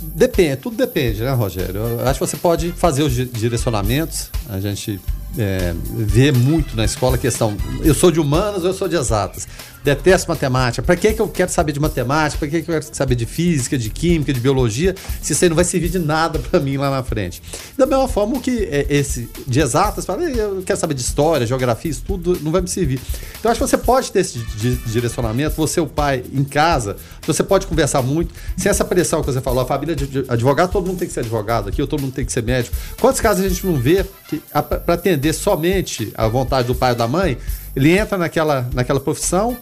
depende, 0.00 0.56
tudo 0.56 0.76
depende, 0.76 1.22
né, 1.22 1.32
Rogério? 1.32 1.80
Eu 1.80 2.08
acho 2.08 2.18
que 2.18 2.26
você 2.26 2.36
pode 2.36 2.72
fazer 2.72 3.02
os 3.02 3.12
direcionamentos. 3.12 4.30
A 4.48 4.60
gente 4.60 5.00
é, 5.36 5.74
vê 5.92 6.32
muito 6.32 6.76
na 6.76 6.84
escola 6.84 7.16
a 7.16 7.18
questão: 7.18 7.56
eu 7.82 7.94
sou 7.94 8.10
de 8.10 8.20
humanas 8.20 8.64
eu 8.64 8.72
sou 8.72 8.88
de 8.88 8.96
exatas? 8.96 9.48
Detesto 9.88 10.28
matemática. 10.28 10.82
Para 10.82 10.96
que, 10.96 11.14
que 11.14 11.20
eu 11.20 11.26
quero 11.26 11.50
saber 11.50 11.72
de 11.72 11.80
matemática? 11.80 12.38
Para 12.38 12.48
que, 12.48 12.62
que 12.62 12.70
eu 12.70 12.78
quero 12.78 12.94
saber 12.94 13.14
de 13.14 13.24
física, 13.24 13.78
de 13.78 13.88
química, 13.88 14.34
de 14.34 14.38
biologia? 14.38 14.94
Se 15.22 15.32
isso 15.32 15.42
aí 15.42 15.48
não 15.48 15.56
vai 15.56 15.64
servir 15.64 15.88
de 15.88 15.98
nada 15.98 16.38
para 16.38 16.60
mim 16.60 16.76
lá 16.76 16.90
na 16.90 17.02
frente. 17.02 17.40
Da 17.74 17.86
mesma 17.86 18.06
forma 18.06 18.38
que 18.38 18.64
é, 18.70 18.86
esse 18.90 19.30
de 19.46 19.60
exatas, 19.60 20.04
fala, 20.04 20.24
eu 20.24 20.62
quero 20.62 20.78
saber 20.78 20.92
de 20.92 21.00
história, 21.00 21.46
geografia, 21.46 21.90
isso 21.90 22.02
tudo 22.06 22.38
não 22.42 22.52
vai 22.52 22.60
me 22.60 22.68
servir. 22.68 23.00
Então 23.38 23.50
acho 23.50 23.58
que 23.58 23.66
você 23.66 23.78
pode 23.78 24.12
ter 24.12 24.20
esse 24.20 24.38
direcionamento, 24.86 25.56
você, 25.56 25.80
o 25.80 25.86
pai, 25.86 26.22
em 26.34 26.44
casa, 26.44 26.96
você 27.26 27.42
pode 27.42 27.66
conversar 27.66 28.02
muito, 28.02 28.34
sem 28.58 28.68
essa 28.68 28.84
pressão 28.84 29.22
que 29.22 29.32
você 29.32 29.40
falou, 29.40 29.62
a 29.62 29.66
família 29.66 29.96
de 29.96 30.22
advogado, 30.28 30.70
todo 30.70 30.86
mundo 30.86 30.98
tem 30.98 31.08
que 31.08 31.14
ser 31.14 31.20
advogado 31.20 31.70
aqui, 31.70 31.80
ou 31.80 31.88
todo 31.88 32.02
mundo 32.02 32.12
tem 32.12 32.26
que 32.26 32.32
ser 32.32 32.42
médico. 32.42 32.76
Quantos 33.00 33.22
casos 33.22 33.42
a 33.42 33.48
gente 33.48 33.66
não 33.66 33.76
vê 33.76 34.04
para 34.84 34.94
atender 34.94 35.32
somente 35.32 36.12
a 36.14 36.28
vontade 36.28 36.66
do 36.66 36.74
pai 36.74 36.90
ou 36.90 36.96
da 36.96 37.08
mãe, 37.08 37.38
ele 37.74 37.96
entra 37.96 38.18
naquela, 38.18 38.68
naquela 38.74 39.00
profissão, 39.00 39.56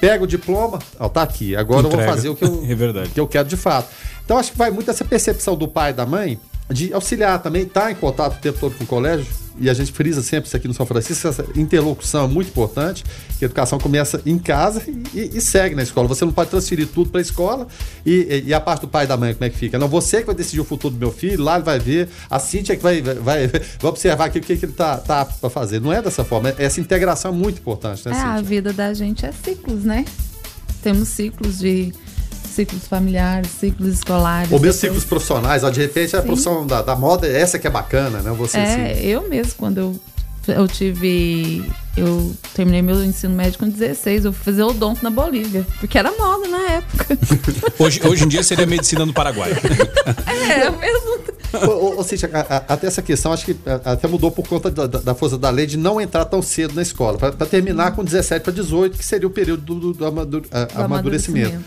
pega 0.00 0.24
o 0.24 0.26
diploma, 0.26 0.78
ó, 0.98 1.08
tá 1.08 1.22
aqui, 1.22 1.54
agora 1.54 1.86
Entrega. 1.86 2.02
eu 2.02 2.06
vou 2.06 2.14
fazer 2.14 2.28
o 2.30 2.36
que 2.36 2.44
eu, 2.44 2.64
é 3.02 3.06
que 3.06 3.20
eu 3.20 3.28
quero 3.28 3.48
de 3.48 3.56
fato. 3.56 3.88
Então 4.24 4.38
acho 4.38 4.52
que 4.52 4.58
vai 4.58 4.70
muito 4.70 4.90
essa 4.90 5.04
percepção 5.04 5.56
do 5.56 5.68
pai 5.68 5.90
e 5.90 5.94
da 5.94 6.06
mãe 6.06 6.38
de 6.70 6.92
auxiliar 6.92 7.42
também, 7.42 7.66
tá 7.66 7.90
em 7.90 7.96
contato 7.96 8.36
o 8.36 8.40
tempo 8.40 8.58
todo 8.58 8.74
com 8.76 8.84
o 8.84 8.86
colégio, 8.86 9.26
e 9.60 9.68
a 9.68 9.74
gente 9.74 9.92
frisa 9.92 10.22
sempre 10.22 10.48
isso 10.48 10.56
aqui 10.56 10.66
no 10.66 10.74
São 10.74 10.86
Francisco, 10.86 11.28
essa 11.28 11.44
interlocução 11.54 12.24
é 12.24 12.28
muito 12.28 12.48
importante, 12.48 13.04
que 13.38 13.44
a 13.44 13.46
educação 13.46 13.78
começa 13.78 14.20
em 14.24 14.38
casa 14.38 14.82
e, 15.14 15.36
e 15.36 15.40
segue 15.40 15.74
na 15.74 15.82
escola. 15.82 16.08
Você 16.08 16.24
não 16.24 16.32
pode 16.32 16.50
transferir 16.50 16.88
tudo 16.88 17.10
para 17.10 17.20
a 17.20 17.22
escola 17.22 17.68
e, 18.04 18.44
e, 18.46 18.54
a 18.54 18.60
parte 18.60 18.80
do 18.82 18.88
pai 18.88 19.04
e 19.04 19.08
da 19.08 19.16
mãe, 19.16 19.34
como 19.34 19.44
é 19.44 19.50
que 19.50 19.58
fica? 19.58 19.78
Não, 19.78 19.86
você 19.86 20.20
que 20.20 20.26
vai 20.26 20.34
decidir 20.34 20.60
o 20.60 20.64
futuro 20.64 20.94
do 20.94 20.98
meu 20.98 21.12
filho, 21.12 21.42
lá 21.42 21.56
ele 21.56 21.64
vai 21.64 21.78
ver, 21.78 22.08
a 22.30 22.38
Cintia 22.38 22.74
que 22.74 22.82
vai, 22.82 23.02
vai, 23.02 23.46
vai, 23.46 23.62
observar 23.82 24.26
aqui 24.26 24.38
o 24.38 24.42
que, 24.42 24.56
que 24.56 24.64
ele 24.64 24.72
tá, 24.72 24.96
tá 24.96 25.24
para 25.24 25.50
fazer. 25.50 25.80
Não 25.80 25.92
é 25.92 26.00
dessa 26.00 26.24
forma, 26.24 26.54
essa 26.56 26.80
integração 26.80 27.30
é 27.30 27.34
muito 27.34 27.58
importante, 27.58 28.08
né, 28.08 28.12
É, 28.12 28.14
Cíntia? 28.14 28.30
a 28.30 28.40
vida 28.40 28.72
da 28.72 28.94
gente 28.94 29.26
é 29.26 29.32
ciclos, 29.32 29.84
né? 29.84 30.04
Temos 30.82 31.08
ciclos 31.08 31.58
de 31.58 31.92
ciclos 32.50 32.86
familiares, 32.86 33.50
ciclos 33.50 33.94
escolares. 33.94 34.50
Ou 34.52 34.60
mesmo 34.60 34.80
ciclos 34.80 35.04
profissionais, 35.04 35.64
ó, 35.64 35.70
de 35.70 35.80
repente 35.80 36.16
a 36.16 36.22
profissão 36.22 36.66
da, 36.66 36.82
da, 36.82 36.96
moda, 36.96 37.26
essa 37.26 37.58
que 37.58 37.66
é 37.66 37.70
bacana, 37.70 38.20
né? 38.20 38.30
Você, 38.32 38.58
é, 38.58 38.92
assim. 38.92 39.06
eu 39.06 39.28
mesmo, 39.28 39.54
quando 39.56 39.78
eu, 39.78 40.00
eu 40.48 40.68
tive. 40.68 41.64
Eu 41.96 42.32
terminei 42.54 42.82
meu 42.82 43.02
ensino 43.04 43.34
médio 43.34 43.58
com 43.58 43.68
16, 43.68 44.24
eu 44.24 44.32
fui 44.32 44.44
fazer 44.44 44.62
odonto 44.62 45.02
na 45.02 45.10
Bolívia, 45.10 45.66
porque 45.80 45.98
era 45.98 46.10
moda 46.12 46.48
na 46.48 46.70
época. 46.72 47.18
hoje, 47.78 48.00
hoje 48.06 48.24
em 48.24 48.28
dia 48.28 48.42
seria 48.42 48.64
medicina 48.64 49.04
no 49.04 49.12
Paraguai. 49.12 49.50
é, 50.26 50.66
eu 50.66 50.78
mesmo. 50.78 51.20
Ou, 51.52 51.96
ou 51.96 52.04
seja, 52.04 52.30
a, 52.32 52.40
a, 52.40 52.56
até 52.74 52.86
essa 52.86 53.02
questão 53.02 53.32
acho 53.32 53.44
que 53.44 53.56
até 53.84 54.06
mudou 54.06 54.30
por 54.30 54.46
conta 54.46 54.70
da, 54.70 54.86
da, 54.86 55.14
força 55.14 55.36
da 55.36 55.50
lei 55.50 55.66
de 55.66 55.76
não 55.76 56.00
entrar 56.00 56.24
tão 56.24 56.40
cedo 56.40 56.74
na 56.74 56.82
escola, 56.82 57.18
para 57.18 57.46
terminar 57.46 57.92
com 57.92 58.04
17 58.04 58.42
para 58.42 58.52
18, 58.52 58.96
que 58.96 59.04
seria 59.04 59.26
o 59.26 59.30
período 59.30 59.62
do, 59.62 59.74
do, 59.74 59.92
do, 59.92 59.98
do 59.98 60.06
amadurecimento. 60.06 60.80
amadurecimento. 60.80 61.64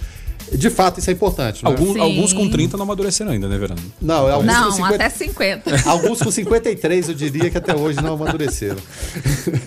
De 0.58 0.70
fato, 0.70 1.00
isso 1.00 1.10
é 1.10 1.14
importante. 1.14 1.64
Né? 1.64 1.70
Alguns, 1.70 1.98
alguns 1.98 2.34
com 2.34 2.50
30 2.50 2.78
não 2.78 2.84
amadureceram 2.84 3.32
ainda, 3.32 3.48
né, 3.48 3.58
Verano? 3.58 3.82
Não, 4.02 4.28
alguns 4.30 4.46
não 4.46 4.66
com 4.66 4.72
50... 4.72 4.96
até 4.96 5.10
50. 5.10 5.90
Alguns 5.90 6.22
com 6.22 6.32
53, 6.32 7.10
eu 7.10 7.16
diria 7.16 7.50
que 7.50 7.58
até 7.58 7.76
hoje 7.76 8.02
não 8.02 8.14
amadureceram. 8.14 8.78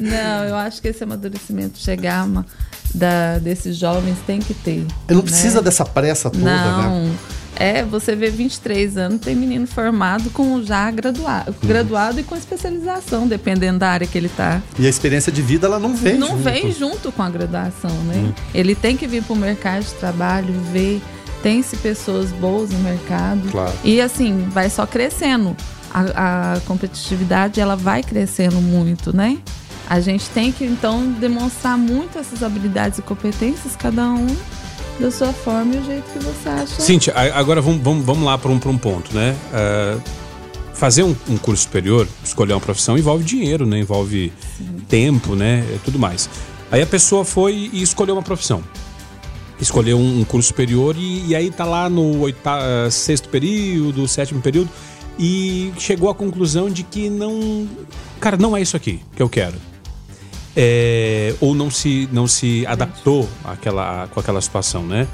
Não, 0.01 0.45
eu 0.45 0.57
acho 0.57 0.81
que 0.81 0.89
esse 0.89 1.03
amadurecimento 1.03 1.79
chegar 1.79 2.25
uma, 2.25 2.47
da, 2.95 3.39
desses 3.39 3.77
jovens 3.77 4.17
tem 4.27 4.41
que 4.41 4.55
ter. 4.55 4.87
Não 5.09 5.17
né? 5.17 5.23
precisa 5.23 5.61
dessa 5.61 5.85
pressa 5.85 6.31
toda, 6.31 6.45
não. 6.45 7.05
né? 7.05 7.17
É, 7.57 7.83
você 7.83 8.15
vê 8.15 8.31
23 8.31 8.97
anos, 8.97 9.21
tem 9.21 9.35
menino 9.35 9.67
formado 9.67 10.31
com 10.31 10.63
já 10.63 10.91
graduado, 10.91 11.55
uhum. 11.63 11.69
graduado 11.69 12.21
e 12.21 12.23
com 12.23 12.37
especialização, 12.37 13.27
dependendo 13.27 13.79
da 13.79 13.89
área 13.89 14.07
que 14.07 14.17
ele 14.17 14.27
está. 14.27 14.63
E 14.79 14.87
a 14.87 14.91
experiência 14.91 15.33
de 15.33 15.41
vida, 15.43 15.67
ela 15.67 15.79
não 15.79 15.95
vem 15.97 16.19
Não 16.19 16.29
junto. 16.29 16.43
vem 16.43 16.73
junto 16.73 17.11
com 17.11 17.23
a 17.23 17.31
graduação, 17.31 17.91
né? 18.05 18.17
Uhum. 18.17 18.35
Ele 18.55 18.75
tem 18.75 18.97
que 18.97 19.07
vir 19.07 19.23
para 19.23 19.33
o 19.33 19.37
mercado 19.37 19.85
de 19.85 19.95
trabalho, 19.95 20.53
ver, 20.73 21.01
tem-se 21.43 21.77
pessoas 21.79 22.31
boas 22.33 22.71
no 22.71 22.79
mercado. 22.81 23.49
Claro. 23.51 23.73
E 23.83 24.01
assim, 24.01 24.47
vai 24.51 24.69
só 24.69 24.87
crescendo. 24.87 25.57
A, 25.95 26.55
a 26.57 26.61
competitividade, 26.61 27.59
ela 27.59 27.75
vai 27.75 28.03
crescendo 28.03 28.61
muito, 28.61 29.17
né? 29.17 29.39
A 29.89 30.01
gente 30.01 30.29
tem 30.31 30.51
que, 30.51 30.65
então, 30.65 31.11
demonstrar 31.13 31.79
muito 31.79 32.19
essas 32.19 32.43
habilidades 32.43 32.99
e 32.99 33.03
competências, 33.03 33.77
cada 33.77 34.11
um 34.11 34.27
da 34.99 35.11
sua 35.11 35.33
forma 35.33 35.75
e 35.75 35.79
o 35.79 35.85
jeito 35.85 36.05
que 36.13 36.19
você 36.19 36.49
acha. 36.49 36.81
Cíntia, 36.81 37.15
agora 37.35 37.61
vamos, 37.61 37.83
vamos, 37.83 38.05
vamos 38.05 38.25
lá 38.25 38.39
para 38.39 38.51
um, 38.51 38.55
um 38.55 38.79
ponto, 38.79 39.15
né? 39.15 39.37
Uh, 39.53 40.01
fazer 40.73 41.03
um, 41.03 41.15
um, 41.29 41.37
curso 41.37 41.65
superior, 41.65 42.07
escolher 42.25 42.53
uma 42.53 42.61
profissão, 42.61 42.97
envolve 42.97 43.25
dinheiro, 43.25 43.67
né? 43.67 43.79
Envolve 43.79 44.33
Sim. 44.57 44.65
tempo, 44.89 45.35
né? 45.35 45.65
Tudo 45.85 45.99
mais. 45.99 46.29
Aí 46.71 46.83
a 46.83 46.87
pessoa 46.87 47.25
foi 47.25 47.71
e 47.73 47.83
escolheu 47.83 48.15
uma 48.15 48.23
profissão. 48.23 48.63
Escolheu 49.61 49.99
um, 49.99 50.21
um 50.21 50.25
curso 50.25 50.49
superior 50.49 50.97
e, 50.99 51.29
e, 51.29 51.37
aí 51.37 51.51
tá 51.51 51.65
lá 51.65 51.89
no 51.89 52.21
oitavo, 52.21 52.91
sexto 52.91 53.29
período, 53.29 54.07
sétimo 54.07 54.43
período 54.43 54.69
e 55.19 55.73
chegou 55.79 56.11
à 56.11 56.15
conclusão 56.15 56.69
de 56.69 56.83
que 56.83 57.09
não. 57.09 57.67
Cara, 58.21 58.37
não 58.37 58.57
é 58.57 58.61
isso 58.61 58.77
aqui 58.77 59.01
que 59.15 59.23
eu 59.23 59.29
quero 59.29 59.55
é, 60.57 61.35
ou 61.41 61.55
não 61.55 61.71
se, 61.71 62.09
não 62.11 62.27
se 62.27 62.67
adaptou 62.67 63.29
àquela, 63.45 64.09
com 64.09 64.19
aquela 64.19 64.41
situação, 64.41 64.83
né? 64.83 65.07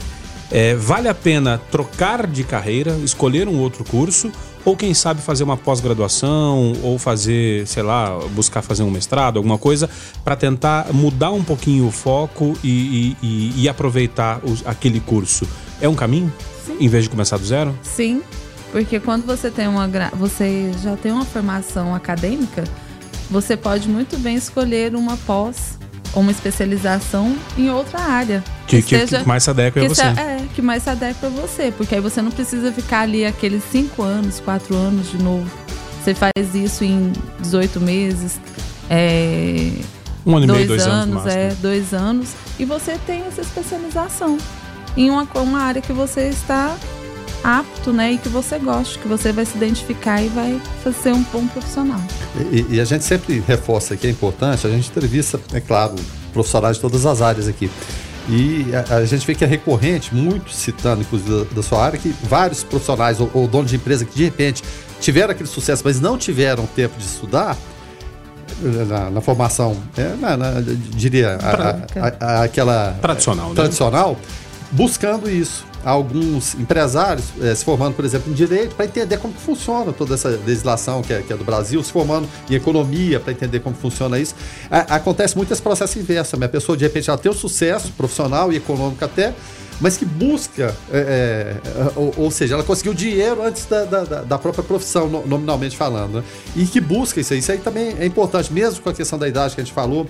É, 0.51 0.75
vale 0.75 1.09
a 1.09 1.15
pena 1.15 1.59
trocar 1.71 2.27
de 2.27 2.45
carreira, 2.45 2.93
escolher 3.03 3.49
um 3.49 3.59
outro 3.59 3.85
curso, 3.85 4.31
ou 4.65 4.77
quem 4.77 4.93
sabe 4.93 5.21
fazer 5.23 5.43
uma 5.43 5.57
pós-graduação, 5.57 6.75
ou 6.83 6.99
fazer, 6.99 7.67
sei 7.67 7.83
lá, 7.83 8.19
buscar 8.35 8.61
fazer 8.61 8.83
um 8.83 8.91
mestrado, 8.91 9.39
alguma 9.39 9.57
coisa, 9.57 9.89
para 10.23 10.37
tentar 10.37 10.93
mudar 10.93 11.33
um 11.33 11.43
pouquinho 11.43 11.87
o 11.87 11.91
foco 11.91 12.57
e, 12.63 13.17
e, 13.23 13.63
e 13.63 13.69
aproveitar 13.69 14.41
os, 14.45 14.65
aquele 14.67 15.01
curso. 15.01 15.49
É 15.81 15.89
um 15.89 15.95
caminho? 15.95 16.33
Sim. 16.67 16.77
Em 16.79 16.89
vez 16.89 17.05
de 17.05 17.11
começar 17.11 17.39
do 17.39 17.47
zero? 17.47 17.77
Sim, 17.83 18.23
porque 18.71 19.01
quando 19.01 19.27
você 19.27 19.51
tem 19.51 19.67
uma 19.67 19.89
você 20.15 20.71
já 20.83 20.97
tem 20.97 21.13
uma 21.13 21.25
formação 21.25 21.95
acadêmica, 21.95 22.65
você 23.33 23.57
pode 23.57 23.89
muito 23.89 24.19
bem 24.19 24.37
escolher 24.37 24.95
uma 24.95 25.17
pós 25.17 25.79
ou 26.15 26.21
uma 26.21 26.31
especialização 26.31 27.35
em 27.57 27.71
outra 27.71 27.99
área. 27.99 28.45
Que, 28.67 28.83
que, 28.83 28.99
seja, 28.99 29.21
que 29.21 29.29
mais 29.29 29.43
se 29.43 29.51
adequa 29.51 29.81
a 29.83 29.89
você. 29.89 30.03
é, 30.03 30.47
que 30.55 30.61
mais 30.61 30.83
se 30.83 30.91
adequa 30.91 31.27
a 31.27 31.31
você. 31.31 31.73
Porque 31.77 31.95
aí 31.95 32.01
você 32.01 32.21
não 32.21 32.31
precisa 32.31 32.71
ficar 32.71 33.01
ali 33.01 33.25
aqueles 33.25 33.63
5 33.73 34.03
anos, 34.03 34.39
4 34.41 34.77
anos 34.77 35.11
de 35.11 35.19
novo. 35.23 35.51
Você 36.03 36.15
faz 36.15 36.55
isso 36.55 36.85
em 36.85 37.13
18 37.41 37.81
meses. 37.81 38.39
É, 38.91 39.73
um 40.27 40.37
ano 40.37 40.47
dois 40.47 40.59
e 40.59 40.65
meio, 40.65 40.69
dois 40.69 40.87
anos, 40.87 41.17
anos. 41.23 41.35
É, 41.35 41.55
dois 41.61 41.95
anos. 41.95 42.29
E 42.59 42.65
você 42.65 42.99
tem 43.07 43.23
essa 43.23 43.41
especialização 43.41 44.37
em 44.97 45.11
uma, 45.11 45.27
uma 45.37 45.61
área 45.61 45.81
que 45.81 45.93
você 45.93 46.29
está 46.29 46.77
apto, 47.43 47.93
né? 47.93 48.13
E 48.13 48.19
que 48.19 48.29
você 48.29 48.59
goste, 48.59 48.99
que 48.99 49.09
você 49.09 49.33
vai 49.33 49.45
se 49.45 49.57
identificar 49.57 50.23
e 50.23 50.29
vai 50.29 50.61
ser 51.03 51.13
um 51.13 51.23
bom 51.23 51.47
profissional. 51.47 52.01
E, 52.51 52.77
e 52.77 52.81
a 52.81 52.85
gente 52.85 53.05
sempre 53.05 53.43
reforça 53.47 53.97
que 53.97 54.07
é 54.07 54.11
importante, 54.11 54.67
a 54.67 54.71
gente 54.71 54.89
entrevista, 54.89 55.39
é 55.53 55.61
claro, 55.61 55.95
profissionais 56.33 56.77
de 56.77 56.83
todas 56.83 57.05
as 57.05 57.21
áreas 57.21 57.47
aqui. 57.47 57.71
E 58.29 58.67
a, 58.75 58.97
a, 58.97 59.05
gente 59.05 59.27
vê 59.27 59.35
que 59.35 59.45
é 59.45 59.47
recorrente, 59.47 60.15
muito 60.15 60.51
citando, 60.51 61.03
inclusive, 61.03 61.45
da, 61.45 61.55
da 61.57 61.63
sua 61.63 61.85
área, 61.85 61.99
que 61.99 62.15
vários 62.23 62.63
profissionais 62.63 63.21
ou, 63.21 63.31
ou 63.35 63.49
donos 63.49 63.71
de 63.71 63.77
empresa 63.77 64.05
que 64.05 64.15
de 64.15 64.25
repente 64.25 64.63
tiveram 65.01 65.33
aquele 65.33 65.49
sucesso, 65.49 65.83
mas 65.85 66.01
não 66.01 66.17
tiveram 66.17 66.65
tempo 66.67 66.97
de 66.99 67.05
estudar, 67.05 67.57
na, 68.89 69.11
na, 69.11 69.21
formação, 69.21 69.77
é, 69.97 70.15
na, 70.21 70.37
na, 70.37 70.61
diria, 70.61 71.39
a, 71.41 72.25
a, 72.25 72.43
aquela 72.45 72.97
tradicional, 73.01 73.49
né? 73.49 73.55
tradicional 73.57 74.17
buscando 74.71 75.29
isso 75.29 75.65
alguns 75.85 76.55
empresários 76.55 77.27
é, 77.41 77.55
se 77.55 77.65
formando, 77.65 77.95
por 77.95 78.05
exemplo, 78.05 78.31
em 78.31 78.35
direito, 78.35 78.75
para 78.75 78.85
entender 78.85 79.19
como 79.19 79.35
funciona 79.35 79.93
toda 79.93 80.15
essa 80.15 80.29
legislação 80.29 81.03
que 81.03 81.13
é, 81.13 81.23
que 81.23 81.33
é 81.33 81.37
do 81.37 81.45
Brasil, 81.45 81.83
se 81.83 81.93
formando 81.93 82.29
em 82.49 82.55
economia, 82.55 83.19
para 83.21 83.33
entender 83.33 83.61
como 83.61 83.75
funciona 83.75 84.19
isso. 84.19 84.35
A, 84.71 84.97
acontece 84.97 85.37
muito 85.37 85.53
esse 85.53 85.63
processo 85.63 85.99
inverso. 85.99 86.37
Né? 86.37 86.47
A 86.47 86.49
pessoa, 86.49 86.77
de 86.77 86.85
repente, 86.85 87.11
ela 87.11 87.19
tem 87.19 87.31
um 87.31 87.35
sucesso 87.35 87.93
profissional 87.93 88.53
e 88.53 88.57
econômico 88.57 89.05
até, 89.05 89.35
mas 89.81 89.97
que 89.97 90.05
busca, 90.05 90.75
é, 90.93 91.57
é, 91.65 91.93
ou, 91.97 92.15
ou, 92.17 92.31
seja, 92.31 92.55
ela 92.55 92.63
conseguiu 92.63 92.95
dinheiro 92.95 93.43
antes 93.43 93.67
da, 93.67 93.85
da, 93.85 94.05
da 94.23 94.39
própria 94.39 94.63
profissão, 94.63 95.09
nominalmente 95.09 95.77
falando, 95.77 96.19
né? 96.19 96.25
e 96.55 96.65
que 96.65 96.81
busca 96.81 97.21
isso 97.21 97.33
aí. 97.33 97.41
Isso 97.41 97.51
aí 97.51 97.59
também 97.59 97.97
é 97.99 98.07
importante, 98.07 98.53
mesmo 98.53 98.81
com 98.81 98.91
a 98.91 98.95
questão 98.95 99.19
da 99.19 99.27
idade 99.27 99.55
que 99.55 99.61
a 99.61 99.65
gente 99.65 99.75
falou. 99.75 100.07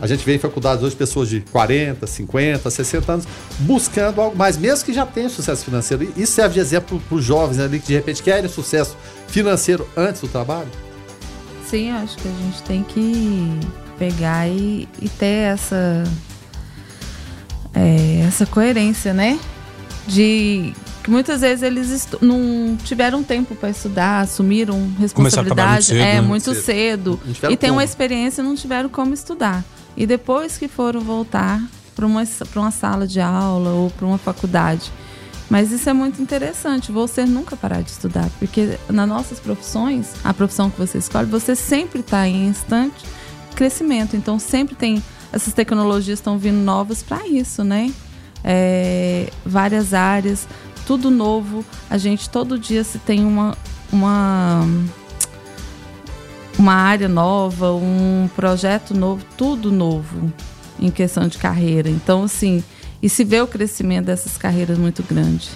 A 0.00 0.06
gente 0.06 0.24
vê 0.24 0.34
em 0.34 0.38
faculdades 0.38 0.82
hoje 0.82 0.96
pessoas 0.96 1.28
de 1.28 1.40
40, 1.40 2.06
50, 2.06 2.70
60 2.70 3.12
anos 3.12 3.26
buscando 3.60 4.20
algo 4.20 4.36
mais, 4.36 4.56
mesmo 4.56 4.84
que 4.84 4.92
já 4.92 5.06
tenham 5.06 5.30
sucesso 5.30 5.64
financeiro. 5.64 6.12
Isso 6.16 6.32
serve 6.32 6.54
de 6.54 6.60
exemplo 6.60 7.00
para 7.08 7.16
os 7.16 7.24
jovens 7.24 7.58
ali 7.60 7.78
que 7.78 7.86
de 7.86 7.94
repente 7.94 8.22
querem 8.22 8.48
sucesso 8.48 8.96
financeiro 9.28 9.88
antes 9.96 10.20
do 10.20 10.28
trabalho? 10.28 10.68
Sim, 11.68 11.90
acho 11.90 12.16
que 12.18 12.28
a 12.28 12.44
gente 12.44 12.62
tem 12.64 12.82
que 12.82 13.60
pegar 13.98 14.48
e, 14.48 14.88
e 15.00 15.08
ter 15.08 15.52
essa 15.52 16.04
é, 17.72 18.24
essa 18.26 18.46
coerência, 18.46 19.14
né? 19.14 19.38
De 20.06 20.72
que 21.02 21.10
muitas 21.10 21.42
vezes 21.42 21.62
eles 21.62 22.08
não 22.20 22.76
tiveram 22.82 23.22
tempo 23.22 23.54
para 23.54 23.68
estudar, 23.70 24.20
assumiram 24.20 24.90
responsabilidade 24.98 25.92
muito 25.92 25.98
cedo, 25.98 26.00
é 26.00 26.14
né? 26.14 26.20
muito 26.20 26.54
cedo, 26.54 27.20
cedo. 27.40 27.52
e 27.52 27.56
tem 27.56 27.70
uma 27.70 27.84
experiência 27.84 28.40
e 28.40 28.44
não 28.44 28.54
tiveram 28.54 28.88
como 28.88 29.12
estudar. 29.12 29.62
E 29.96 30.06
depois 30.06 30.58
que 30.58 30.68
foram 30.68 31.00
voltar 31.00 31.62
para 31.94 32.06
uma, 32.06 32.24
uma 32.56 32.70
sala 32.70 33.06
de 33.06 33.20
aula 33.20 33.70
ou 33.70 33.90
para 33.90 34.06
uma 34.06 34.18
faculdade. 34.18 34.90
Mas 35.48 35.70
isso 35.70 35.88
é 35.88 35.92
muito 35.92 36.20
interessante, 36.20 36.90
você 36.90 37.24
nunca 37.26 37.54
parar 37.54 37.82
de 37.82 37.90
estudar, 37.90 38.28
porque 38.38 38.78
nas 38.88 39.06
nossas 39.06 39.38
profissões, 39.38 40.12
a 40.24 40.32
profissão 40.32 40.70
que 40.70 40.78
você 40.78 40.98
escolhe, 40.98 41.26
você 41.26 41.54
sempre 41.54 42.00
está 42.00 42.26
em 42.26 42.48
instante 42.48 43.04
crescimento. 43.54 44.16
Então 44.16 44.38
sempre 44.38 44.74
tem 44.74 45.02
essas 45.32 45.52
tecnologias 45.52 46.20
estão 46.20 46.38
vindo 46.38 46.58
novas 46.58 47.02
para 47.02 47.26
isso, 47.26 47.64
né? 47.64 47.92
É, 48.44 49.28
várias 49.44 49.92
áreas, 49.92 50.46
tudo 50.86 51.10
novo. 51.10 51.64
A 51.90 51.98
gente 51.98 52.30
todo 52.30 52.56
dia 52.56 52.84
se 52.84 52.98
tem 53.00 53.24
uma, 53.24 53.56
uma, 53.92 54.60
uma 56.58 56.74
área 56.74 57.08
nova, 57.08 57.72
um 57.72 58.28
projeto 58.34 58.94
novo, 58.94 59.24
tudo 59.36 59.72
novo 59.72 60.32
em 60.78 60.90
questão 60.90 61.28
de 61.28 61.38
carreira. 61.38 61.88
Então, 61.88 62.24
assim, 62.24 62.62
e 63.02 63.08
se 63.08 63.24
vê 63.24 63.40
o 63.40 63.46
crescimento 63.46 64.06
dessas 64.06 64.36
carreiras 64.36 64.78
muito 64.78 65.02
grande. 65.02 65.48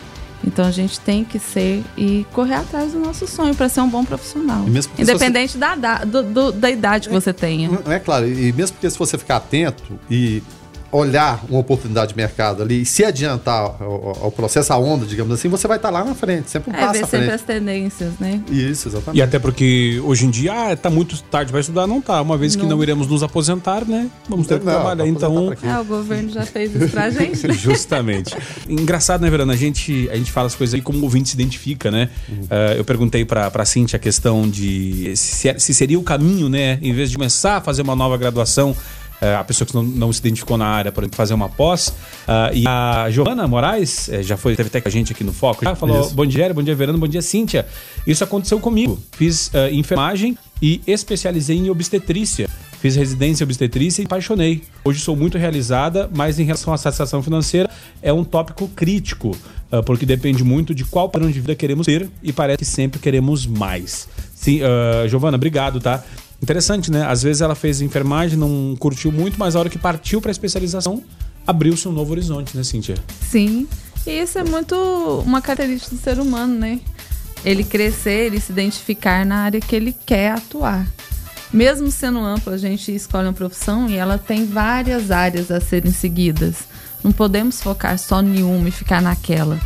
Então 0.45 0.65
a 0.65 0.71
gente 0.71 1.01
tem 1.01 1.25
que 1.25 1.39
ser 1.39 1.83
e 1.97 2.25
correr 2.33 2.55
atrás 2.55 2.93
do 2.93 3.01
nosso 3.01 3.27
sonho 3.27 3.55
para 3.55 3.69
ser 3.69 3.81
um 3.81 3.89
bom 3.89 4.05
profissional. 4.05 4.65
Independente 4.97 5.53
você... 5.53 5.59
da, 5.59 5.75
da, 5.75 6.05
do, 6.05 6.53
da 6.53 6.71
idade 6.71 7.09
que 7.09 7.15
é, 7.15 7.21
você 7.21 7.33
tenha. 7.33 7.71
É 7.87 7.99
claro, 7.99 8.29
e 8.29 8.53
mesmo 8.53 8.75
porque 8.77 8.89
se 8.89 8.99
você 8.99 9.19
ficar 9.19 9.37
atento 9.37 9.99
e 10.09 10.43
olhar 10.91 11.45
uma 11.49 11.61
oportunidade 11.61 12.13
de 12.13 12.17
mercado 12.17 12.63
ali 12.63 12.83
e 12.83 12.87
se 12.87 13.05
adiantar 13.05 13.77
ao, 13.81 14.25
ao, 14.25 14.33
processo, 14.33 14.73
a 14.73 14.79
onda, 14.79 15.05
digamos 15.05 15.33
assim, 15.35 15.49
você 15.49 15.69
vai 15.69 15.77
estar 15.77 15.91
lá 15.91 16.03
na 16.03 16.15
frente, 16.15 16.51
sempre 16.51 16.71
um 16.71 16.75
é, 16.75 16.81
passo 16.81 16.93
ver 16.93 17.05
à 17.05 17.07
frente. 17.07 17.23
sempre 17.23 17.35
as 17.35 17.43
tendências, 17.43 18.13
né? 18.19 18.41
Isso, 18.51 18.89
exatamente. 18.89 19.19
E 19.19 19.23
até 19.23 19.39
porque 19.39 20.01
hoje 20.05 20.27
em 20.27 20.31
dia, 20.31 20.53
ah, 20.53 20.77
tá 20.77 20.89
muito 20.89 21.21
tarde 21.25 21.51
para 21.51 21.61
estudar, 21.61 21.87
não 21.87 22.01
tá. 22.01 22.21
Uma 22.23 22.39
vez 22.39 22.57
não. 22.57 22.65
que 22.65 22.71
não 22.71 22.83
iremos 22.83 23.07
nos 23.07 23.23
aposentar, 23.23 23.85
né? 23.85 24.09
Vamos 24.29 24.47
ter 24.47 24.59
que 24.59 24.65
não, 24.65 24.73
trabalhar, 24.73 25.07
então... 25.07 25.53
É, 25.63 25.79
o 25.79 25.85
governo 25.85 26.31
já 26.31 26.47
fez 26.47 26.75
isso 26.75 26.89
pra 26.89 27.11
gente. 27.11 27.47
Né? 27.47 27.55
Justamente. 27.59 28.35
Engraçado, 28.69 29.21
né, 29.21 29.31
Verana? 29.31 29.53
A 29.53 29.57
gente, 29.57 30.09
a 30.11 30.17
gente 30.17 30.33
fala 30.33 30.47
as 30.47 30.55
coisas 30.55 30.75
aí 30.75 30.81
como 30.81 30.99
o 31.01 31.03
ouvinte 31.03 31.29
se 31.29 31.35
identifica, 31.35 31.91
né? 31.91 32.09
Uhum. 32.29 32.45
Uh, 32.45 32.79
eu 32.79 32.85
perguntei 32.85 33.25
pra, 33.25 33.51
pra 33.51 33.65
Cintia 33.65 33.97
a 33.97 34.01
questão 34.01 34.49
de 34.49 35.15
se, 35.17 35.55
se 35.59 35.75
seria 35.75 35.99
o 35.99 36.03
caminho, 36.03 36.49
né? 36.49 36.79
Em 36.81 36.93
vez 36.93 37.11
de 37.11 37.17
começar 37.17 37.57
a 37.57 37.61
fazer 37.61 37.83
uma 37.83 37.95
nova 37.95 38.17
graduação, 38.17 38.75
a 39.21 39.43
pessoa 39.43 39.67
que 39.67 39.75
não, 39.75 39.83
não, 39.83 40.13
se 40.13 40.21
identificou 40.21 40.57
na 40.57 40.67
área 40.67 40.93
para 40.93 41.09
fazer 41.11 41.35
uma 41.35 41.49
pós. 41.49 41.89
Uh, 41.89 42.55
e 42.55 42.65
a 42.67 43.09
Giovana 43.11 43.47
Moraes, 43.49 44.09
é, 44.09 44.23
já 44.23 44.37
foi, 44.37 44.55
teve 44.55 44.69
até 44.69 44.81
com 44.81 44.89
a 44.89 44.93
gente 44.93 45.13
aqui 45.13 45.25
no 45.25 45.33
Foco, 45.33 45.65
já 45.65 45.75
falou: 45.75 46.03
Isso. 46.03 46.15
bom 46.15 46.25
dia, 46.27 46.53
bom 46.55 46.63
dia, 46.63 46.75
Verano, 46.75 46.99
bom 46.99 47.09
dia, 47.09 47.23
Cíntia. 47.23 47.67
Isso 48.07 48.23
aconteceu 48.23 48.61
comigo. 48.61 48.99
Fiz 49.13 49.49
uh, 49.49 49.73
enfermagem 49.73 50.39
e 50.63 50.81
especializei 50.87 51.57
em 51.57 51.71
obstetrícia. 51.71 52.49
Fiz 52.81 52.95
residência 52.95 53.43
em 53.43 53.47
obstetrícia 53.47 54.03
e 54.03 54.05
apaixonei. 54.05 54.63
Hoje 54.85 55.01
sou 55.01 55.17
muito 55.17 55.37
realizada, 55.37 56.09
mas 56.15 56.39
em 56.39 56.45
relação 56.45 56.73
à 56.73 56.79
satisfação 56.79 57.21
financeira, 57.21 57.69
é 58.01 58.13
um 58.13 58.23
tópico 58.23 58.69
crítico, 58.69 59.37
uh, 59.73 59.83
porque 59.83 60.07
depende 60.07 60.45
muito 60.45 60.73
de 60.73 60.85
qual 60.85 61.09
padrão 61.09 61.29
de 61.29 61.41
vida 61.41 61.57
queremos 61.57 61.87
ter 61.87 62.09
e 62.23 62.33
parece 62.33 62.59
que 62.59 62.65
sempre 62.65 63.01
queremos 63.01 63.47
mais. 63.47 64.09
Sim, 64.33 64.61
Giovana, 65.09 65.37
obrigado, 65.37 65.81
tá? 65.81 66.05
Interessante, 66.41 66.91
né? 66.91 67.05
Às 67.05 67.23
vezes 67.23 67.43
ela 67.43 67.55
fez 67.55 67.81
enfermagem, 67.81 68.39
não 68.39 68.77
curtiu 68.79 69.11
muito, 69.11 69.39
mas 69.39 69.57
a 69.57 69.59
hora 69.59 69.69
que 69.69 69.79
partiu 69.79 70.21
para 70.21 70.31
especialização, 70.31 71.03
abriu-se 71.47 71.89
um 71.89 71.93
novo 71.93 72.13
horizonte, 72.13 72.57
né, 72.57 72.63
Cíntia? 72.63 72.95
Sim. 73.29 73.67
E 74.07 74.11
isso 74.11 74.39
é 74.39 74.45
muito 74.45 74.75
uma 75.27 75.43
característica 75.43 75.95
do 75.95 76.01
ser 76.01 76.19
humano, 76.21 76.59
né? 76.59 76.81
Ele 77.45 77.65
crescer, 77.65 78.27
ele 78.27 78.41
se 78.41 78.53
identificar 78.53 79.27
na 79.27 79.43
área 79.43 79.61
que 79.61 79.75
ele 79.75 79.95
quer 80.07 80.33
atuar. 80.33 80.87
Mesmo 81.53 81.91
sendo 81.91 82.19
amplo, 82.19 82.53
a 82.53 82.59
gente 82.59 82.95
escolhe 82.95 83.27
uma 83.27 83.33
profissão 83.33 83.89
e 83.89 83.97
ela 83.97 84.19
tem 84.19 84.45
várias 84.47 85.11
áreas 85.11 85.51
a 85.51 85.61
serem 85.61 85.93
seguidas. 85.93 86.57
Não 87.03 87.11
podemos 87.11 87.61
focar 87.61 87.99
só 87.99 88.21
em 88.21 88.43
uma 88.43 88.69
e 88.69 88.73
ficar 88.73 89.01
naquela. 89.01 89.59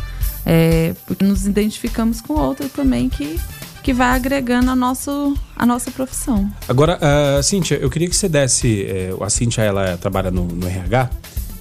É, 0.45 0.93
porque 1.05 1.23
nos 1.23 1.45
identificamos 1.45 2.21
com 2.21 2.33
outra 2.33 2.67
também 2.69 3.09
que 3.09 3.39
que 3.83 3.93
vai 3.93 4.15
agregando 4.15 4.71
a, 4.71 4.75
nosso, 4.75 5.35
a 5.55 5.65
nossa 5.65 5.91
profissão. 5.91 6.49
Agora, 6.69 6.97
uh, 6.97 7.43
Cíntia, 7.43 7.75
eu 7.75 7.89
queria 7.89 8.09
que 8.09 8.15
você 8.15 8.29
desse. 8.29 8.83
Eh, 8.83 9.13
a 9.21 9.29
Cíntia, 9.29 9.61
ela 9.61 9.97
trabalha 9.97 10.31
no, 10.31 10.45
no 10.45 10.65
RH 10.65 11.09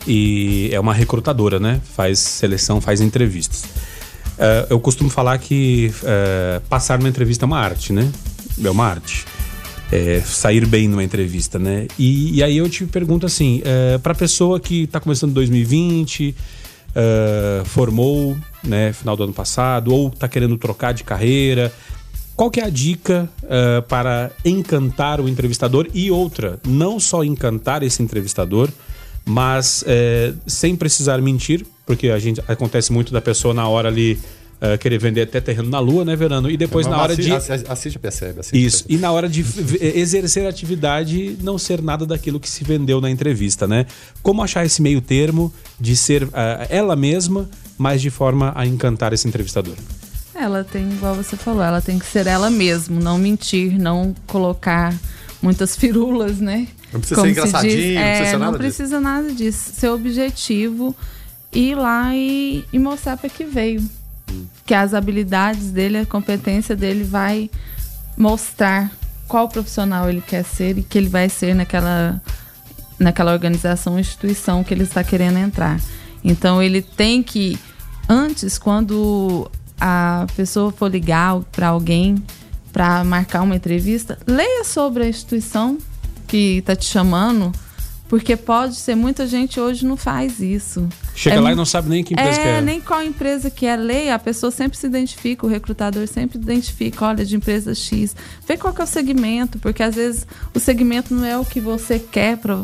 e 0.06 0.70
é 0.72 0.78
uma 0.78 0.94
recrutadora, 0.94 1.58
né? 1.58 1.80
Faz 1.96 2.20
seleção, 2.20 2.80
faz 2.80 3.00
entrevistas. 3.00 3.64
Uh, 3.64 4.70
eu 4.70 4.80
costumo 4.80 5.10
falar 5.10 5.36
que 5.38 5.92
uh, 6.02 6.60
passar 6.68 6.98
numa 6.98 7.08
entrevista 7.08 7.44
é 7.44 7.46
uma 7.46 7.58
arte, 7.58 7.92
né? 7.92 8.10
É 8.64 8.70
uma 8.70 8.86
arte. 8.86 9.24
É, 9.90 10.22
sair 10.24 10.64
bem 10.64 10.88
numa 10.88 11.04
entrevista, 11.04 11.58
né? 11.58 11.86
E, 11.98 12.36
e 12.36 12.42
aí 12.42 12.56
eu 12.56 12.68
te 12.70 12.86
pergunto 12.86 13.26
assim, 13.26 13.60
uh, 13.60 13.98
para 13.98 14.14
pessoa 14.14 14.58
que 14.58 14.84
está 14.84 14.98
começando 14.98 15.34
2020, 15.34 16.34
uh, 16.92 17.64
formou, 17.66 18.36
né, 18.62 18.92
final 18.92 19.16
do 19.16 19.24
ano 19.24 19.32
passado, 19.32 19.92
ou 19.92 20.08
está 20.08 20.28
querendo 20.28 20.56
trocar 20.56 20.92
de 20.92 21.04
carreira, 21.04 21.72
qual 22.36 22.50
que 22.50 22.60
é 22.60 22.64
a 22.64 22.70
dica 22.70 23.28
uh, 23.42 23.82
para 23.82 24.30
encantar 24.44 25.20
o 25.20 25.28
entrevistador? 25.28 25.88
E 25.92 26.10
outra, 26.10 26.58
não 26.66 26.98
só 26.98 27.22
encantar 27.22 27.82
esse 27.82 28.02
entrevistador, 28.02 28.70
mas 29.24 29.82
uh, 29.82 30.36
sem 30.46 30.74
precisar 30.74 31.20
mentir, 31.20 31.64
porque 31.86 32.08
a 32.08 32.18
gente 32.18 32.42
acontece 32.48 32.92
muito 32.92 33.12
da 33.12 33.20
pessoa 33.20 33.52
na 33.52 33.68
hora 33.68 33.88
ali 33.88 34.18
uh, 34.60 34.78
querer 34.78 34.98
vender 34.98 35.22
até 35.22 35.42
terreno 35.42 35.68
na 35.68 35.78
lua, 35.78 36.06
né, 36.06 36.16
Verano? 36.16 36.50
E 36.50 36.56
depois 36.56 36.86
na 36.86 37.00
hora 37.00 37.14
de. 37.14 37.30
Assiste, 37.32 37.98
percebe. 37.98 38.40
Assiste, 38.40 38.64
Isso. 38.64 38.78
Percebe. 38.84 38.94
E 38.94 38.96
na 38.98 39.12
hora 39.12 39.28
de 39.28 39.44
exercer 39.80 40.46
a 40.46 40.48
atividade, 40.48 41.36
não 41.42 41.58
ser 41.58 41.82
nada 41.82 42.06
daquilo 42.06 42.40
que 42.40 42.48
se 42.48 42.64
vendeu 42.64 43.00
na 43.00 43.10
entrevista, 43.10 43.68
né? 43.68 43.84
Como 44.22 44.42
achar 44.42 44.64
esse 44.64 44.80
meio 44.80 45.02
termo 45.02 45.52
de 45.78 45.94
ser 45.94 46.26
ela 46.70 46.96
mesma, 46.96 47.48
mas 47.76 48.00
de 48.00 48.08
forma 48.08 48.52
a 48.56 48.66
encantar 48.66 49.12
esse 49.12 49.28
entrevistador? 49.28 49.76
Ela 50.42 50.64
tem, 50.64 50.90
igual 50.90 51.14
você 51.14 51.36
falou, 51.36 51.62
ela 51.62 51.80
tem 51.80 51.98
que 51.98 52.06
ser 52.06 52.26
ela 52.26 52.50
mesma, 52.50 53.00
não 53.00 53.16
mentir, 53.16 53.78
não 53.78 54.14
colocar 54.26 54.92
muitas 55.40 55.74
firulas, 55.76 56.38
né? 56.38 56.66
Não 56.92 57.00
precisa 57.00 57.20
Como 57.20 57.26
ser 57.26 57.40
engraçadinho, 57.40 57.76
diz, 57.76 57.94
não 57.94 58.02
precisa 58.02 58.36
é, 58.36 58.38
nada 58.38 58.50
Não 58.50 58.58
precisa 58.58 58.88
disso. 58.88 59.00
nada 59.00 59.32
disso. 59.32 59.72
Ser 59.74 59.88
objetivo, 59.88 60.96
ir 61.52 61.74
lá 61.74 62.14
e, 62.14 62.64
e 62.72 62.78
mostrar 62.78 63.16
para 63.16 63.30
que 63.30 63.44
veio. 63.44 63.80
Hum. 64.30 64.44
Que 64.66 64.74
as 64.74 64.92
habilidades 64.92 65.70
dele, 65.70 65.98
a 65.98 66.06
competência 66.06 66.76
dele 66.76 67.04
vai 67.04 67.48
mostrar 68.16 68.90
qual 69.26 69.48
profissional 69.48 70.10
ele 70.10 70.20
quer 70.20 70.44
ser 70.44 70.76
e 70.76 70.82
que 70.82 70.98
ele 70.98 71.08
vai 71.08 71.28
ser 71.28 71.54
naquela, 71.54 72.20
naquela 72.98 73.32
organização, 73.32 73.98
instituição 73.98 74.62
que 74.62 74.74
ele 74.74 74.82
está 74.82 75.02
querendo 75.02 75.38
entrar. 75.38 75.80
Então 76.22 76.62
ele 76.62 76.82
tem 76.82 77.22
que, 77.22 77.58
antes, 78.08 78.58
quando 78.58 79.50
a 79.84 80.28
pessoa 80.36 80.70
for 80.70 80.88
ligar 80.88 81.40
para 81.50 81.66
alguém 81.66 82.22
para 82.72 83.02
marcar 83.02 83.42
uma 83.42 83.56
entrevista, 83.56 84.16
leia 84.28 84.62
sobre 84.62 85.02
a 85.02 85.08
instituição 85.08 85.76
que 86.28 86.58
está 86.58 86.76
te 86.76 86.84
chamando, 86.84 87.50
porque 88.08 88.36
pode 88.36 88.76
ser 88.76 88.94
muita 88.94 89.26
gente 89.26 89.58
hoje 89.58 89.84
não 89.84 89.96
faz 89.96 90.38
isso. 90.38 90.88
Chega 91.16 91.36
é, 91.36 91.40
lá 91.40 91.52
e 91.52 91.54
não 91.56 91.64
sabe 91.64 91.90
nem 91.90 92.04
que 92.04 92.14
empresa 92.14 92.40
é, 92.40 92.42
que 92.42 92.48
é. 92.48 92.60
nem 92.60 92.80
qual 92.80 93.02
empresa 93.02 93.50
que 93.50 93.66
é. 93.66 93.74
Leia, 93.74 94.14
a 94.14 94.18
pessoa 94.20 94.52
sempre 94.52 94.78
se 94.78 94.86
identifica, 94.86 95.44
o 95.44 95.48
recrutador 95.48 96.06
sempre 96.06 96.38
identifica, 96.38 97.04
olha, 97.04 97.24
de 97.24 97.34
empresa 97.34 97.74
X. 97.74 98.14
Vê 98.46 98.56
qual 98.56 98.72
que 98.72 98.80
é 98.80 98.84
o 98.84 98.86
segmento, 98.86 99.58
porque 99.58 99.82
às 99.82 99.96
vezes 99.96 100.24
o 100.54 100.60
segmento 100.60 101.12
não 101.12 101.24
é 101.24 101.36
o 101.36 101.44
que 101.44 101.58
você 101.58 101.98
quer, 101.98 102.36
pra, 102.36 102.62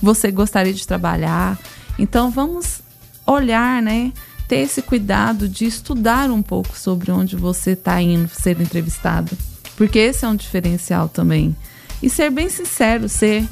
você 0.00 0.30
gostaria 0.30 0.72
de 0.72 0.86
trabalhar. 0.86 1.58
Então 1.98 2.30
vamos 2.30 2.80
olhar, 3.26 3.82
né? 3.82 4.12
Ter 4.48 4.56
esse 4.56 4.82
cuidado 4.82 5.48
de 5.48 5.64
estudar 5.64 6.30
um 6.30 6.42
pouco 6.42 6.78
sobre 6.78 7.10
onde 7.10 7.36
você 7.36 7.70
está 7.70 8.00
indo 8.00 8.28
ser 8.28 8.60
entrevistado. 8.60 9.36
Porque 9.76 9.98
esse 9.98 10.24
é 10.24 10.28
um 10.28 10.36
diferencial 10.36 11.08
também. 11.08 11.56
E 12.02 12.10
ser 12.10 12.30
bem 12.30 12.48
sincero, 12.48 13.08
ser 13.08 13.48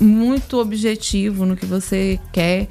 muito 0.00 0.58
objetivo 0.58 1.44
no 1.44 1.56
que 1.56 1.66
você 1.66 2.18
quer 2.32 2.68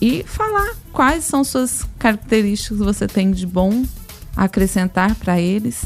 e 0.00 0.24
falar 0.26 0.74
quais 0.92 1.24
são 1.24 1.42
suas 1.44 1.86
características 1.98 2.78
que 2.78 2.84
você 2.84 3.06
tem 3.06 3.30
de 3.30 3.46
bom 3.46 3.84
acrescentar 4.36 5.14
para 5.16 5.40
eles 5.40 5.84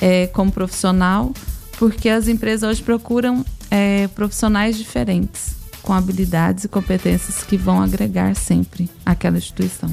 é, 0.00 0.26
como 0.28 0.50
profissional, 0.50 1.32
porque 1.78 2.08
as 2.08 2.28
empresas 2.28 2.68
hoje 2.68 2.82
procuram 2.82 3.44
é, 3.70 4.08
profissionais 4.08 4.76
diferentes 4.76 5.61
com 5.82 5.92
habilidades 5.92 6.64
e 6.64 6.68
competências 6.68 7.42
que 7.42 7.56
vão 7.56 7.82
agregar 7.82 8.34
sempre 8.36 8.88
àquela 9.04 9.36
instituição. 9.36 9.90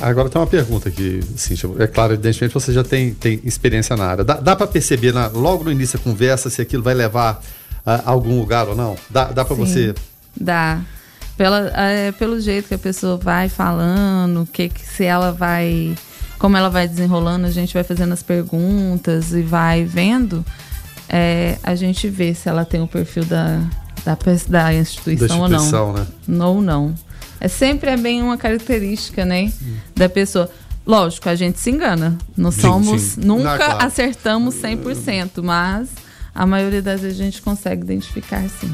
Agora 0.00 0.30
tem 0.30 0.40
uma 0.40 0.46
pergunta 0.46 0.88
aqui, 0.88 1.20
Cíntia. 1.36 1.68
É 1.80 1.86
claro, 1.86 2.12
evidentemente 2.12 2.54
você 2.54 2.72
já 2.72 2.84
tem, 2.84 3.12
tem 3.12 3.40
experiência 3.44 3.96
na 3.96 4.04
área. 4.04 4.24
Dá, 4.24 4.34
dá 4.34 4.54
para 4.54 4.66
perceber 4.68 5.12
na, 5.12 5.26
logo 5.26 5.64
no 5.64 5.72
início 5.72 5.98
da 5.98 6.04
conversa 6.04 6.48
se 6.48 6.62
aquilo 6.62 6.82
vai 6.82 6.94
levar 6.94 7.42
a 7.84 8.10
algum 8.10 8.38
lugar 8.38 8.68
ou 8.68 8.76
não? 8.76 8.96
Dá, 9.10 9.24
dá 9.24 9.44
para 9.44 9.56
você? 9.56 9.94
Dá. 10.40 10.80
Pela, 11.36 11.72
é, 11.74 12.12
pelo 12.12 12.40
jeito 12.40 12.68
que 12.68 12.74
a 12.74 12.78
pessoa 12.78 13.16
vai 13.16 13.48
falando, 13.48 14.46
que, 14.46 14.68
que 14.68 14.86
se 14.86 15.04
ela 15.04 15.32
vai. 15.32 15.96
Como 16.38 16.56
ela 16.56 16.68
vai 16.68 16.86
desenrolando, 16.86 17.46
a 17.46 17.50
gente 17.50 17.74
vai 17.74 17.84
fazendo 17.84 18.12
as 18.12 18.22
perguntas 18.22 19.32
e 19.32 19.42
vai 19.42 19.84
vendo. 19.84 20.44
É, 21.08 21.58
a 21.62 21.74
gente 21.74 22.08
vê 22.08 22.32
se 22.34 22.48
ela 22.48 22.64
tem 22.64 22.80
o 22.80 22.86
perfil 22.86 23.24
da, 23.24 23.60
da, 24.04 24.16
da 24.48 24.74
instituição, 24.74 25.48
da 25.48 25.56
instituição 25.56 25.88
ou 25.88 25.92
não. 25.92 26.06
Né? 26.26 26.44
Ou 26.44 26.62
não. 26.62 26.94
É 27.40 27.48
sempre 27.48 27.90
é 27.90 27.96
bem 27.96 28.22
uma 28.22 28.36
característica, 28.36 29.24
né? 29.24 29.52
Hum. 29.62 29.74
Da 29.96 30.08
pessoa. 30.08 30.50
Lógico, 30.86 31.28
a 31.28 31.34
gente 31.34 31.60
se 31.60 31.70
engana. 31.70 32.18
Não 32.36 32.50
sim, 32.50 32.60
somos. 32.60 33.02
Sim. 33.02 33.20
Nunca 33.22 33.50
Não, 33.50 33.56
claro. 33.56 33.86
acertamos 33.86 34.54
100%, 34.56 35.42
mas 35.42 35.88
a 36.34 36.46
maioria 36.46 36.82
das 36.82 37.00
vezes 37.00 37.20
a 37.20 37.24
gente 37.24 37.42
consegue 37.42 37.82
identificar 37.82 38.42
sim. 38.48 38.70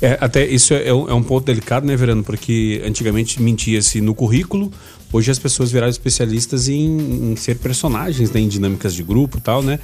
É, 0.00 0.18
até 0.20 0.46
isso 0.46 0.74
é, 0.74 0.88
é 0.88 0.94
um, 0.94 1.08
é 1.08 1.14
um 1.14 1.22
ponto 1.22 1.44
delicado, 1.44 1.86
né, 1.86 1.96
Verano? 1.96 2.22
Porque 2.22 2.82
antigamente 2.84 3.40
mentia-se 3.42 4.00
no 4.00 4.14
currículo, 4.14 4.72
hoje 5.12 5.30
as 5.30 5.38
pessoas 5.38 5.72
viraram 5.72 5.90
especialistas 5.90 6.68
em, 6.68 7.32
em 7.32 7.36
ser 7.36 7.56
personagens, 7.58 8.30
né, 8.30 8.40
em 8.40 8.48
dinâmicas 8.48 8.94
de 8.94 9.02
grupo 9.02 9.38
e 9.38 9.40
tal, 9.40 9.62
né? 9.62 9.78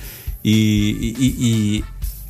E, 0.45 1.15
e, 1.19 1.27
e, 1.27 1.85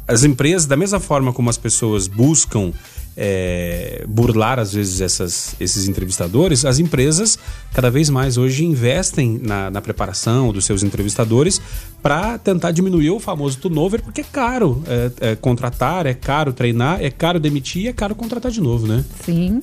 as 0.06 0.24
empresas, 0.24 0.66
da 0.66 0.76
mesma 0.76 1.00
forma 1.00 1.32
como 1.32 1.48
as 1.48 1.56
pessoas 1.56 2.06
buscam 2.06 2.72
é, 3.16 4.04
burlar 4.08 4.58
às 4.58 4.72
vezes 4.72 5.00
essas, 5.00 5.54
esses 5.60 5.88
entrevistadores, 5.88 6.64
as 6.64 6.78
empresas 6.78 7.38
cada 7.72 7.90
vez 7.90 8.10
mais 8.10 8.36
hoje 8.36 8.64
investem 8.64 9.38
na, 9.40 9.70
na 9.70 9.80
preparação 9.80 10.52
dos 10.52 10.64
seus 10.64 10.82
entrevistadores 10.82 11.60
para 12.02 12.38
tentar 12.38 12.72
diminuir 12.72 13.10
o 13.10 13.20
famoso 13.20 13.58
turnover, 13.58 14.02
porque 14.02 14.20
é 14.20 14.24
caro 14.24 14.82
é, 14.86 15.30
é, 15.30 15.36
contratar, 15.36 16.06
é 16.06 16.14
caro 16.14 16.52
treinar, 16.52 17.02
é 17.02 17.10
caro 17.10 17.38
demitir, 17.38 17.88
é 17.88 17.92
caro 17.92 18.14
contratar 18.14 18.50
de 18.50 18.60
novo, 18.60 18.86
né? 18.86 19.04
Sim. 19.24 19.62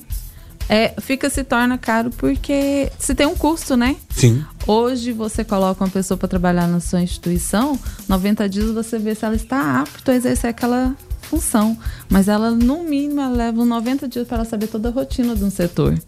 É, 0.68 0.94
fica 1.00 1.28
se 1.28 1.44
torna 1.44 1.76
caro 1.76 2.10
porque 2.10 2.90
se 2.98 3.14
tem 3.14 3.26
um 3.26 3.34
custo, 3.34 3.76
né? 3.76 3.96
Sim. 4.10 4.44
Hoje 4.66 5.12
você 5.12 5.44
coloca 5.44 5.84
uma 5.84 5.90
pessoa 5.90 6.16
para 6.16 6.28
trabalhar 6.28 6.66
na 6.66 6.80
sua 6.80 7.02
instituição, 7.02 7.78
90 8.08 8.48
dias 8.48 8.70
você 8.70 8.98
vê 8.98 9.14
se 9.14 9.24
ela 9.24 9.34
está 9.34 9.80
apta 9.80 10.12
a 10.12 10.14
exercer 10.14 10.50
aquela 10.50 10.96
função, 11.22 11.76
mas 12.08 12.28
ela 12.28 12.50
no 12.50 12.84
mínimo 12.84 13.20
ela 13.20 13.34
leva 13.34 13.64
90 13.64 14.06
dias 14.08 14.28
para 14.28 14.44
saber 14.44 14.68
toda 14.68 14.88
a 14.88 14.92
rotina 14.92 15.34
de 15.34 15.44
um 15.44 15.50
setor. 15.50 15.98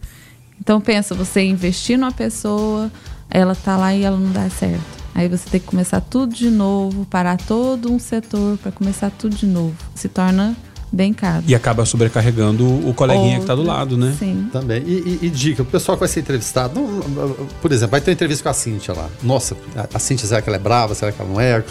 Então 0.59 0.79
pensa, 0.79 1.13
você 1.13 1.43
investir 1.43 1.97
numa 1.97 2.11
pessoa, 2.11 2.91
ela 3.29 3.55
tá 3.55 3.75
lá 3.75 3.93
e 3.93 4.03
ela 4.03 4.17
não 4.17 4.31
dá 4.31 4.49
certo. 4.49 4.83
Aí 5.13 5.29
você 5.29 5.49
tem 5.49 5.59
que 5.59 5.67
começar 5.67 6.01
tudo 6.01 6.33
de 6.33 6.49
novo, 6.49 7.05
parar 7.05 7.37
todo 7.37 7.91
um 7.91 7.97
setor 7.97 8.57
para 8.57 8.71
começar 8.71 9.09
tudo 9.11 9.35
de 9.35 9.45
novo. 9.45 9.75
Se 9.95 10.09
torna 10.09 10.55
bem 10.91 11.13
caro. 11.13 11.43
E 11.47 11.55
acaba 11.55 11.85
sobrecarregando 11.85 12.65
o 12.87 12.93
coleguinha 12.93 13.37
Outro, 13.37 13.37
que 13.37 13.43
está 13.43 13.55
do 13.55 13.63
lado, 13.63 13.97
né? 13.97 14.15
Sim. 14.17 14.49
Também. 14.51 14.81
E, 14.85 15.19
e, 15.21 15.25
e, 15.27 15.29
dica, 15.29 15.61
o 15.61 15.65
pessoal 15.65 15.97
que 15.97 16.01
vai 16.01 16.09
ser 16.09 16.21
entrevistado, 16.21 16.79
não, 16.79 17.35
por 17.61 17.71
exemplo, 17.71 17.91
vai 17.91 18.01
ter 18.01 18.11
uma 18.11 18.13
entrevista 18.13 18.43
com 18.43 18.49
a 18.49 18.53
Cíntia 18.53 18.93
lá. 18.93 19.09
Nossa, 19.21 19.55
a, 19.93 19.99
Cíntia, 19.99 20.27
será 20.27 20.41
que 20.41 20.49
ela 20.49 20.57
é 20.57 20.59
brava? 20.59 20.95
Será 20.95 21.11
que 21.11 21.21
ela 21.21 21.29
não 21.29 21.39
é? 21.39 21.63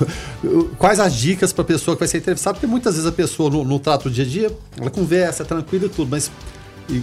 Quais 0.79 1.01
as 1.01 1.15
dicas 1.15 1.53
para 1.53 1.63
a 1.63 1.67
pessoa 1.67 1.97
que 1.97 2.01
vai 2.01 2.09
ser 2.09 2.19
entrevistada? 2.19 2.55
Porque 2.55 2.67
muitas 2.67 2.95
vezes 2.95 3.09
a 3.09 3.13
pessoa, 3.13 3.51
no, 3.51 3.65
no 3.65 3.79
trato 3.79 4.05
do 4.05 4.11
dia 4.11 4.25
a 4.25 4.29
dia, 4.29 4.59
ela 4.79 4.91
conversa, 4.91 5.43
é 5.43 5.47
tranquila 5.47 5.87
e 5.87 5.89
tudo, 5.89 6.09
mas 6.11 6.31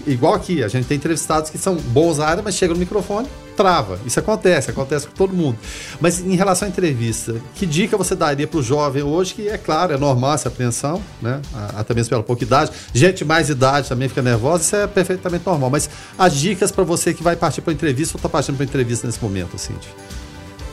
igual 0.05 0.34
aqui, 0.34 0.63
a 0.63 0.67
gente 0.67 0.86
tem 0.86 0.97
entrevistados 0.97 1.49
que 1.49 1.57
são 1.57 1.75
bons 1.75 2.17
na 2.17 2.25
área, 2.25 2.43
mas 2.43 2.55
chega 2.55 2.73
no 2.73 2.79
microfone, 2.79 3.27
trava. 3.55 3.99
Isso 4.05 4.19
acontece, 4.19 4.71
acontece 4.71 5.07
com 5.07 5.13
todo 5.13 5.34
mundo. 5.34 5.57
Mas 5.99 6.19
em 6.19 6.36
relação 6.36 6.67
à 6.67 6.69
entrevista, 6.69 7.36
que 7.55 7.65
dica 7.65 7.97
você 7.97 8.15
daria 8.15 8.47
para 8.47 8.59
o 8.59 8.63
jovem 8.63 9.03
hoje, 9.03 9.34
que 9.34 9.47
é 9.47 9.57
claro, 9.57 9.93
é 9.93 9.97
normal 9.97 10.34
essa 10.34 10.49
apreensão, 10.49 11.01
né? 11.21 11.41
Até 11.75 11.93
mesmo 11.93 12.09
pela 12.09 12.23
pouca 12.23 12.43
idade. 12.43 12.71
Gente 12.93 13.25
mais 13.25 13.49
idade 13.49 13.89
também 13.89 14.07
fica 14.07 14.21
nervosa, 14.21 14.63
isso 14.63 14.75
é 14.75 14.88
perfeitamente 14.88 15.45
normal. 15.45 15.69
Mas 15.69 15.89
as 16.17 16.36
dicas 16.36 16.71
para 16.71 16.84
você 16.84 17.13
que 17.13 17.23
vai 17.23 17.36
partir 17.36 17.61
para 17.61 17.73
entrevista 17.73 18.15
ou 18.15 18.19
está 18.19 18.29
partindo 18.29 18.55
para 18.55 18.65
entrevista 18.65 19.07
nesse 19.07 19.21
momento, 19.21 19.57
Cindy? 19.57 19.88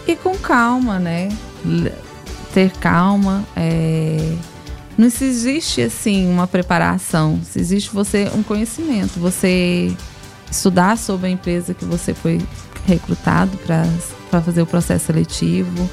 E 0.06 0.16
com 0.16 0.36
calma, 0.36 0.98
né? 0.98 1.28
Ter 2.54 2.70
calma, 2.72 3.44
é 3.54 4.34
não 4.98 5.08
se 5.08 5.24
existe 5.24 5.80
assim 5.80 6.28
uma 6.28 6.48
preparação, 6.48 7.40
se 7.44 7.60
existe 7.60 7.90
você 7.90 8.28
um 8.34 8.42
conhecimento, 8.42 9.20
você 9.20 9.94
estudar 10.50 10.98
sobre 10.98 11.28
a 11.28 11.30
empresa 11.30 11.72
que 11.72 11.84
você 11.84 12.12
foi 12.12 12.40
recrutado 12.84 13.56
para 13.58 14.42
fazer 14.42 14.60
o 14.60 14.66
processo 14.66 15.06
seletivo, 15.06 15.88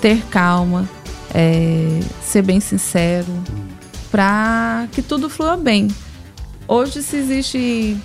ter 0.00 0.20
calma, 0.24 0.88
é, 1.32 2.00
ser 2.22 2.42
bem 2.42 2.58
sincero, 2.58 3.32
para 4.10 4.88
que 4.90 5.00
tudo 5.00 5.30
flua 5.30 5.56
bem. 5.56 5.86
Hoje 6.66 7.04
se 7.04 7.16
existe 7.16 7.96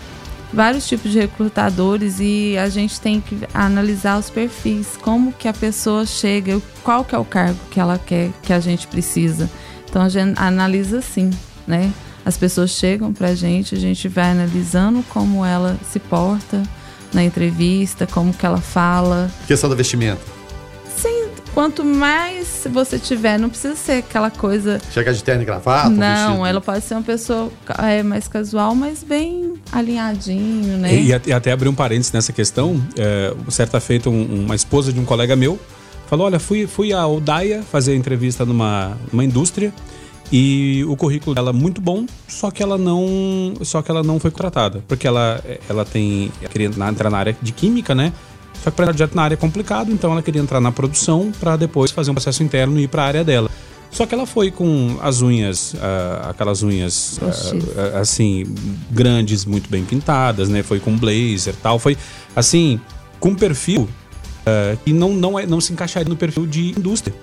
vários 0.53 0.87
tipos 0.87 1.11
de 1.11 1.19
recrutadores 1.19 2.17
e 2.19 2.55
a 2.57 2.69
gente 2.69 3.01
tem 3.01 3.19
que 3.19 3.39
analisar 3.51 4.19
os 4.19 4.29
perfis, 4.29 4.95
como 5.01 5.33
que 5.33 5.47
a 5.47 5.53
pessoa 5.53 6.05
chega, 6.05 6.61
qual 6.83 7.03
que 7.03 7.15
é 7.15 7.17
o 7.17 7.25
cargo 7.25 7.59
que 7.71 7.79
ela 7.79 7.97
quer, 7.97 8.29
que 8.43 8.53
a 8.53 8.59
gente 8.59 8.85
precisa. 8.85 9.49
Então 9.89 10.01
a 10.01 10.09
gente 10.09 10.39
analisa 10.39 10.99
assim, 10.99 11.31
né? 11.67 11.91
As 12.25 12.37
pessoas 12.37 12.71
chegam 12.71 13.11
pra 13.11 13.33
gente, 13.33 13.73
a 13.73 13.79
gente 13.79 14.07
vai 14.07 14.31
analisando 14.31 15.03
como 15.09 15.43
ela 15.43 15.77
se 15.91 15.99
porta 15.99 16.61
na 17.11 17.23
entrevista, 17.23 18.05
como 18.05 18.33
que 18.33 18.45
ela 18.45 18.61
fala. 18.61 19.31
Questão 19.47 19.69
do 19.69 19.75
vestimento. 19.75 20.21
Sim, 20.95 21.29
quanto 21.53 21.83
mais 21.83 22.67
você 22.69 22.99
tiver, 22.99 23.39
não 23.39 23.49
precisa 23.49 23.75
ser 23.75 23.93
aquela 23.93 24.29
coisa. 24.29 24.79
Chegar 24.91 25.11
de 25.11 25.23
terno 25.23 25.41
e 25.41 25.45
gravata? 25.45 25.89
Não, 25.89 26.45
ela 26.45 26.61
pode 26.61 26.83
ser 26.83 26.93
uma 26.93 27.03
pessoa 27.03 27.51
é, 27.79 28.03
mais 28.03 28.27
casual, 28.27 28.75
mas 28.75 29.03
bem 29.03 29.55
alinhadinho, 29.71 30.77
né? 30.77 30.93
E, 30.93 31.07
e 31.07 31.33
até 31.33 31.51
abrir 31.51 31.69
um 31.69 31.73
parênteses 31.73 32.11
nessa 32.11 32.31
questão, 32.31 32.79
é, 32.95 33.33
certa 33.49 33.79
feita, 33.79 34.09
um, 34.09 34.45
uma 34.45 34.55
esposa 34.55 34.93
de 34.93 34.99
um 34.99 35.05
colega 35.05 35.35
meu 35.35 35.59
Falou, 36.09 36.25
olha, 36.25 36.39
fui, 36.39 36.65
fui 36.65 36.91
a 36.91 37.05
Odaia 37.05 37.61
fazer 37.61 37.95
entrevista 37.95 38.43
numa, 38.43 38.97
numa 39.11 39.23
indústria 39.23 39.71
e 40.31 40.83
o 40.87 40.95
currículo 40.95 41.35
dela 41.35 41.51
é 41.51 41.53
muito 41.53 41.79
bom, 41.79 42.07
só 42.27 42.49
que 42.49 42.63
ela 42.63 42.79
não, 42.79 43.53
só 43.61 43.83
que 43.83 43.91
ela 43.91 44.01
não 44.01 44.19
foi 44.19 44.31
contratada, 44.31 44.83
porque 44.87 45.07
ela, 45.07 45.39
ela 45.69 45.85
tem, 45.85 46.31
ela 46.41 46.49
queria 46.49 46.67
entrar 46.67 47.11
na 47.11 47.17
área 47.17 47.37
de 47.39 47.51
química, 47.51 47.93
né? 47.93 48.11
Só 48.63 48.71
que 48.71 48.75
para 48.75 48.91
entrar 48.91 49.09
na 49.13 49.21
área 49.21 49.35
é 49.35 49.37
complicado, 49.37 49.91
então 49.91 50.11
ela 50.11 50.23
queria 50.23 50.41
entrar 50.41 50.59
na 50.59 50.71
produção 50.71 51.31
para 51.39 51.55
depois 51.55 51.91
fazer 51.91 52.09
um 52.09 52.15
processo 52.15 52.41
interno 52.41 52.79
e 52.79 52.83
ir 52.83 52.87
para 52.87 53.03
a 53.03 53.05
área 53.05 53.23
dela. 53.23 53.49
Só 53.91 54.07
que 54.07 54.15
ela 54.15 54.25
foi 54.25 54.49
com 54.49 54.97
as 55.03 55.21
unhas, 55.21 55.73
uh, 55.75 56.29
aquelas 56.29 56.63
unhas 56.63 57.19
uh, 57.19 57.97
assim 57.99 58.45
grandes, 58.89 59.45
muito 59.45 59.69
bem 59.69 59.85
pintadas, 59.85 60.49
né? 60.49 60.63
Foi 60.63 60.79
com 60.79 60.97
blazer, 60.97 61.55
tal, 61.61 61.77
foi 61.77 61.95
assim 62.35 62.79
com 63.19 63.35
perfil 63.35 63.87
uh, 64.49 64.77
que 64.83 64.91
não, 64.93 65.13
não, 65.13 65.37
é, 65.37 65.45
não 65.45 65.61
se 65.61 65.71
encaixaria 65.73 66.09
no 66.09 66.15
perfil 66.15 66.45
de 66.45 66.71
indústria. 66.71 67.15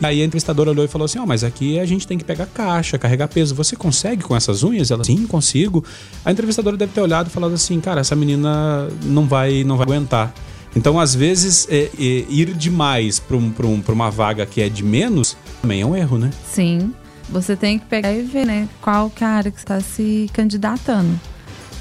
E 0.00 0.04
aí 0.04 0.22
a 0.22 0.24
entrevistadora 0.24 0.70
olhou 0.70 0.84
e 0.84 0.88
falou 0.88 1.06
assim: 1.06 1.18
Ó, 1.18 1.22
oh, 1.22 1.26
mas 1.26 1.42
aqui 1.42 1.78
a 1.78 1.86
gente 1.86 2.06
tem 2.06 2.18
que 2.18 2.24
pegar 2.24 2.46
caixa, 2.46 2.98
carregar 2.98 3.28
peso. 3.28 3.54
Você 3.54 3.74
consegue 3.74 4.22
com 4.22 4.36
essas 4.36 4.62
unhas? 4.62 4.90
Ela, 4.90 5.04
sim, 5.04 5.26
consigo. 5.26 5.84
A 6.24 6.30
entrevistadora 6.30 6.76
deve 6.76 6.92
ter 6.92 7.00
olhado 7.00 7.28
e 7.28 7.30
falado 7.30 7.54
assim: 7.54 7.80
cara, 7.80 8.00
essa 8.00 8.14
menina 8.14 8.88
não 9.02 9.26
vai, 9.26 9.64
não 9.64 9.76
vai 9.76 9.84
aguentar. 9.84 10.34
Então, 10.74 11.00
às 11.00 11.14
vezes, 11.14 11.66
é, 11.70 11.90
é, 11.98 12.26
ir 12.28 12.52
demais 12.52 13.18
para 13.18 13.34
um, 13.34 13.50
um, 13.64 13.82
uma 13.88 14.10
vaga 14.10 14.44
que 14.44 14.60
é 14.60 14.68
de 14.68 14.84
menos 14.84 15.34
também 15.62 15.80
é 15.80 15.86
um 15.86 15.96
erro, 15.96 16.18
né? 16.18 16.30
Sim. 16.52 16.92
Você 17.30 17.56
tem 17.56 17.78
que 17.78 17.86
pegar 17.86 18.12
e 18.12 18.22
ver, 18.22 18.46
né? 18.46 18.68
Qual 18.80 19.08
que 19.08 19.24
é 19.24 19.40
está 19.48 19.80
se 19.80 20.30
candidatando. 20.32 21.18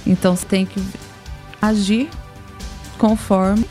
Então, 0.07 0.35
você 0.35 0.45
tem 0.45 0.65
que 0.65 0.81
agir 1.61 2.09
conforme 2.97 3.65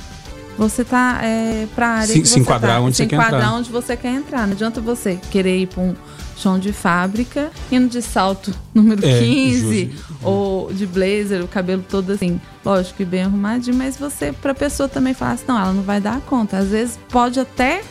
você 0.57 0.85
tá 0.85 1.21
é, 1.23 1.67
para 1.75 1.89
área 1.89 2.07
se, 2.07 2.25
se 2.25 2.41
enquadrar 2.41 2.77
tá, 2.77 2.81
onde 2.81 2.97
se 2.97 3.03
você 3.03 3.09
quer 3.09 3.17
entrar. 3.17 3.53
onde 3.53 3.71
você 3.71 3.97
quer 3.97 4.11
entrar. 4.11 4.47
Não 4.47 4.53
adianta 4.53 4.81
você 4.81 5.19
querer 5.31 5.59
ir 5.59 5.67
para 5.67 5.83
um 5.83 5.95
chão 6.37 6.59
de 6.59 6.73
fábrica, 6.73 7.51
indo 7.71 7.89
de 7.89 8.03
salto 8.03 8.53
número 8.75 9.05
é, 9.07 9.19
15 9.21 9.93
ou 10.23 10.73
de 10.73 10.87
blazer, 10.87 11.43
o 11.43 11.49
cabelo 11.49 11.85
todo 11.89 12.11
assim, 12.13 12.41
lógico 12.65 12.97
que 12.97 13.05
bem 13.05 13.23
arrumadinho, 13.23 13.77
mas 13.77 13.97
você 13.97 14.33
para 14.33 14.55
pessoa 14.55 14.89
também 14.89 15.15
fala 15.15 15.33
assim, 15.33 15.45
não, 15.47 15.59
ela 15.59 15.73
não 15.73 15.83
vai 15.83 16.01
dar 16.01 16.21
conta. 16.23 16.59
Às 16.59 16.69
vezes 16.69 16.99
pode 17.09 17.39
até 17.39 17.83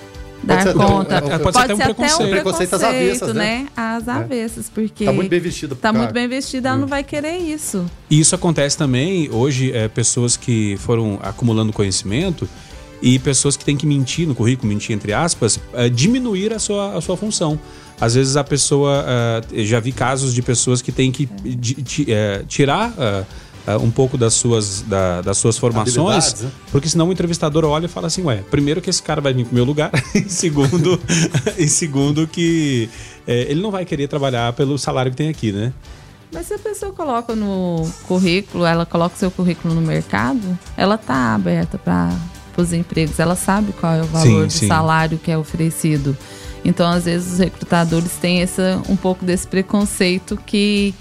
dar 0.43 0.73
conta. 0.73 1.15
É, 1.15 1.21
pode, 1.21 1.43
pode, 1.43 1.57
ser 1.57 1.63
até 1.63 1.73
um 1.73 1.77
preconceito, 1.77 2.73
um 2.73 2.75
às 2.75 2.83
avessas, 2.83 3.33
né? 3.33 3.33
né? 3.33 3.67
Às 3.75 4.07
é. 4.07 4.11
avessas, 4.11 4.69
porque 4.69 5.05
tá 5.05 5.13
muito 5.13 5.29
bem 5.29 5.39
vestida. 5.39 5.75
Tá 5.75 5.93
muito 5.93 6.13
bem 6.13 6.27
vestida, 6.27 6.69
ela 6.69 6.77
hum. 6.77 6.81
não 6.81 6.87
vai 6.87 7.03
querer 7.03 7.37
isso. 7.37 7.85
E 8.09 8.19
isso 8.19 8.35
acontece 8.35 8.77
também 8.77 9.29
hoje, 9.31 9.71
é, 9.71 9.87
pessoas 9.87 10.37
que 10.37 10.77
foram 10.77 11.19
acumulando 11.21 11.71
conhecimento 11.71 12.47
e 13.01 13.19
pessoas 13.19 13.57
que 13.57 13.65
têm 13.65 13.75
que 13.75 13.85
mentir 13.85 14.27
no 14.27 14.35
currículo, 14.35 14.69
mentir 14.69 14.95
entre 14.95 15.13
aspas, 15.13 15.59
é, 15.73 15.89
diminuir 15.89 16.53
a 16.53 16.59
sua, 16.59 16.97
a 16.97 17.01
sua 17.01 17.17
função. 17.17 17.59
Às 17.99 18.15
vezes 18.15 18.35
a 18.35 18.43
pessoa, 18.43 19.05
uh, 19.05 19.63
já 19.63 19.79
vi 19.79 19.91
casos 19.91 20.33
de 20.33 20.41
pessoas 20.41 20.81
que 20.81 20.91
têm 20.91 21.11
que 21.11 21.29
é. 22.07 22.43
tirar 22.47 22.93
uh, 23.67 23.83
um 23.83 23.91
pouco 23.91 24.17
das 24.17 24.33
suas, 24.33 24.81
da, 24.81 25.21
das 25.21 25.37
suas 25.37 25.57
formações, 25.57 26.41
né? 26.41 26.51
porque 26.71 26.87
senão 26.89 27.09
o 27.09 27.11
entrevistador 27.11 27.65
olha 27.65 27.85
e 27.85 27.89
fala 27.89 28.07
assim, 28.07 28.23
ué, 28.23 28.43
primeiro 28.49 28.81
que 28.81 28.89
esse 28.89 29.01
cara 29.01 29.21
vai 29.21 29.33
vir 29.33 29.45
pro 29.45 29.55
meu 29.55 29.63
lugar, 29.63 29.91
e 30.15 30.29
segundo, 30.29 30.99
e 31.57 31.67
segundo 31.67 32.27
que 32.27 32.89
é, 33.27 33.51
ele 33.51 33.61
não 33.61 33.71
vai 33.71 33.85
querer 33.85 34.07
trabalhar 34.07 34.53
pelo 34.53 34.77
salário 34.77 35.11
que 35.11 35.17
tem 35.17 35.29
aqui, 35.29 35.51
né? 35.51 35.73
Mas 36.31 36.47
se 36.47 36.55
a 36.55 36.59
pessoa 36.59 36.91
coloca 36.91 37.35
no 37.35 37.87
currículo, 38.07 38.65
ela 38.65 38.87
coloca 38.87 39.15
o 39.15 39.19
seu 39.19 39.29
currículo 39.29 39.75
no 39.75 39.81
mercado, 39.81 40.57
ela 40.75 40.97
tá 40.97 41.35
aberta 41.35 41.77
para 41.77 42.11
os 42.57 42.73
empregos, 42.73 43.19
ela 43.19 43.35
sabe 43.35 43.71
qual 43.73 43.93
é 43.93 44.01
o 44.01 44.05
valor 44.05 44.25
sim, 44.25 44.47
do 44.47 44.51
sim. 44.51 44.67
salário 44.67 45.19
que 45.19 45.29
é 45.29 45.37
oferecido. 45.37 46.17
Então, 46.65 46.89
às 46.89 47.05
vezes, 47.05 47.33
os 47.33 47.39
recrutadores 47.39 48.13
têm 48.13 48.41
essa, 48.41 48.81
um 48.89 48.95
pouco 48.95 49.23
desse 49.23 49.45
preconceito 49.45 50.37
que 50.45 50.95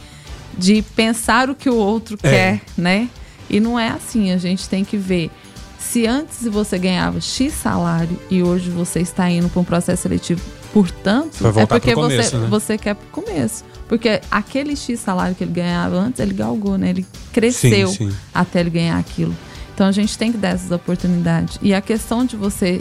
de 0.57 0.83
pensar 0.83 1.51
o 1.51 1.55
que 1.55 1.69
o 1.69 1.77
outro 1.77 2.19
é. 2.23 2.31
quer, 2.31 2.63
né? 2.77 3.09
E 3.49 3.61
não 3.61 3.79
é 3.79 3.89
assim, 3.89 4.33
a 4.33 4.37
gente 4.37 4.69
tem 4.69 4.85
que 4.85 4.97
ver. 4.97 5.31
Se 5.79 6.07
antes 6.07 6.45
você 6.45 6.79
ganhava 6.79 7.21
X 7.21 7.53
salário 7.53 8.19
e 8.31 8.43
hoje 8.43 8.71
você 8.71 9.01
está 9.01 9.29
indo 9.29 9.49
para 9.49 9.61
um 9.61 9.65
processo 9.65 10.03
seletivo, 10.03 10.41
portanto, 10.73 11.37
é 11.59 11.67
porque 11.67 11.93
começo, 11.93 12.31
você, 12.31 12.37
né? 12.39 12.47
você 12.49 12.79
quer 12.79 12.95
para 12.95 13.07
o 13.07 13.11
começo. 13.11 13.65
Porque 13.89 14.23
aquele 14.31 14.75
X 14.75 15.01
salário 15.01 15.35
que 15.35 15.45
ele 15.45 15.53
ganhava 15.53 15.97
antes, 15.97 16.21
ele 16.21 16.33
galgou, 16.33 16.79
né? 16.79 16.91
Ele 16.91 17.07
cresceu 17.33 17.89
sim, 17.89 18.11
sim. 18.11 18.17
até 18.33 18.61
ele 18.61 18.71
ganhar 18.71 18.99
aquilo. 18.99 19.37
Então 19.75 19.87
a 19.87 19.93
gente 19.93 20.17
tem 20.17 20.33
que 20.33 20.39
dar 20.39 20.51
essas 20.51 20.71
oportunidades. 20.71 21.59
E 21.61 21.75
a 21.75 21.81
questão 21.81 22.25
de 22.25 22.37
você 22.37 22.81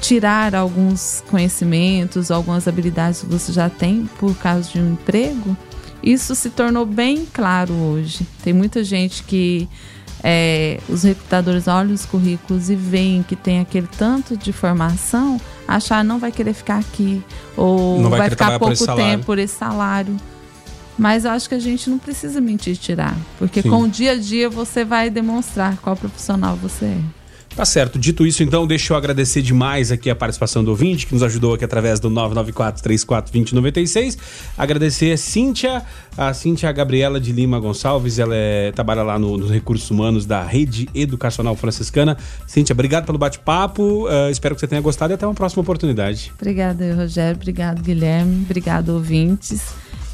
tirar 0.00 0.54
alguns 0.54 1.24
conhecimentos, 1.28 2.30
algumas 2.30 2.68
habilidades 2.68 3.20
que 3.20 3.26
você 3.26 3.52
já 3.52 3.68
tem 3.68 4.08
por 4.18 4.36
causa 4.36 4.70
de 4.70 4.78
um 4.78 4.92
emprego, 4.92 5.56
isso 6.06 6.36
se 6.36 6.50
tornou 6.50 6.86
bem 6.86 7.26
claro 7.26 7.74
hoje. 7.74 8.24
Tem 8.44 8.52
muita 8.52 8.84
gente 8.84 9.24
que 9.24 9.68
é, 10.22 10.78
os 10.88 11.02
recrutadores 11.02 11.66
olham 11.66 11.92
os 11.92 12.06
currículos 12.06 12.70
e 12.70 12.76
veem 12.76 13.24
que 13.24 13.34
tem 13.34 13.58
aquele 13.58 13.88
tanto 13.88 14.36
de 14.36 14.52
formação, 14.52 15.40
achar 15.66 16.04
não 16.04 16.20
vai 16.20 16.30
querer 16.30 16.54
ficar 16.54 16.78
aqui 16.78 17.20
ou 17.56 18.00
vai, 18.08 18.20
vai 18.20 18.30
ficar 18.30 18.56
pouco 18.58 18.76
por 18.76 18.94
tempo 18.94 19.24
por 19.24 19.38
esse 19.38 19.56
salário. 19.56 20.16
Mas 20.96 21.24
eu 21.24 21.32
acho 21.32 21.48
que 21.48 21.54
a 21.54 21.58
gente 21.58 21.90
não 21.90 21.98
precisa 21.98 22.40
mentir 22.40 22.72
e 22.72 22.76
tirar, 22.76 23.16
porque 23.38 23.60
Sim. 23.60 23.68
com 23.68 23.82
o 23.82 23.88
dia 23.88 24.12
a 24.12 24.16
dia 24.16 24.48
você 24.48 24.84
vai 24.84 25.10
demonstrar 25.10 25.76
qual 25.78 25.94
profissional 25.94 26.56
você 26.56 26.86
é. 26.86 27.15
Tá 27.56 27.64
certo. 27.64 27.98
Dito 27.98 28.24
isso, 28.26 28.42
então, 28.42 28.66
deixa 28.66 28.92
eu 28.92 28.98
agradecer 28.98 29.40
demais 29.40 29.90
aqui 29.90 30.10
a 30.10 30.14
participação 30.14 30.62
do 30.62 30.72
ouvinte, 30.72 31.06
que 31.06 31.14
nos 31.14 31.22
ajudou 31.22 31.54
aqui 31.54 31.64
através 31.64 31.98
do 31.98 32.10
994-34-2096. 32.10 34.18
Agradecer 34.58 35.12
a 35.12 35.16
Cíntia, 35.16 35.82
a 36.18 36.34
Cíntia 36.34 36.70
Gabriela 36.70 37.18
de 37.18 37.32
Lima 37.32 37.58
Gonçalves, 37.58 38.18
ela 38.18 38.36
é, 38.36 38.72
trabalha 38.72 39.02
lá 39.02 39.18
no, 39.18 39.38
nos 39.38 39.50
recursos 39.50 39.90
humanos 39.90 40.26
da 40.26 40.44
Rede 40.44 40.86
Educacional 40.94 41.56
Franciscana. 41.56 42.18
Cíntia, 42.46 42.74
obrigado 42.74 43.06
pelo 43.06 43.16
bate-papo, 43.16 44.06
uh, 44.06 44.28
espero 44.30 44.54
que 44.54 44.60
você 44.60 44.66
tenha 44.66 44.82
gostado 44.82 45.12
e 45.12 45.14
até 45.14 45.26
uma 45.26 45.32
próxima 45.32 45.62
oportunidade. 45.62 46.30
Obrigada, 46.38 46.94
Rogério, 46.94 47.36
obrigado, 47.36 47.80
Guilherme, 47.80 48.42
obrigado, 48.44 48.90
ouvintes, 48.90 49.62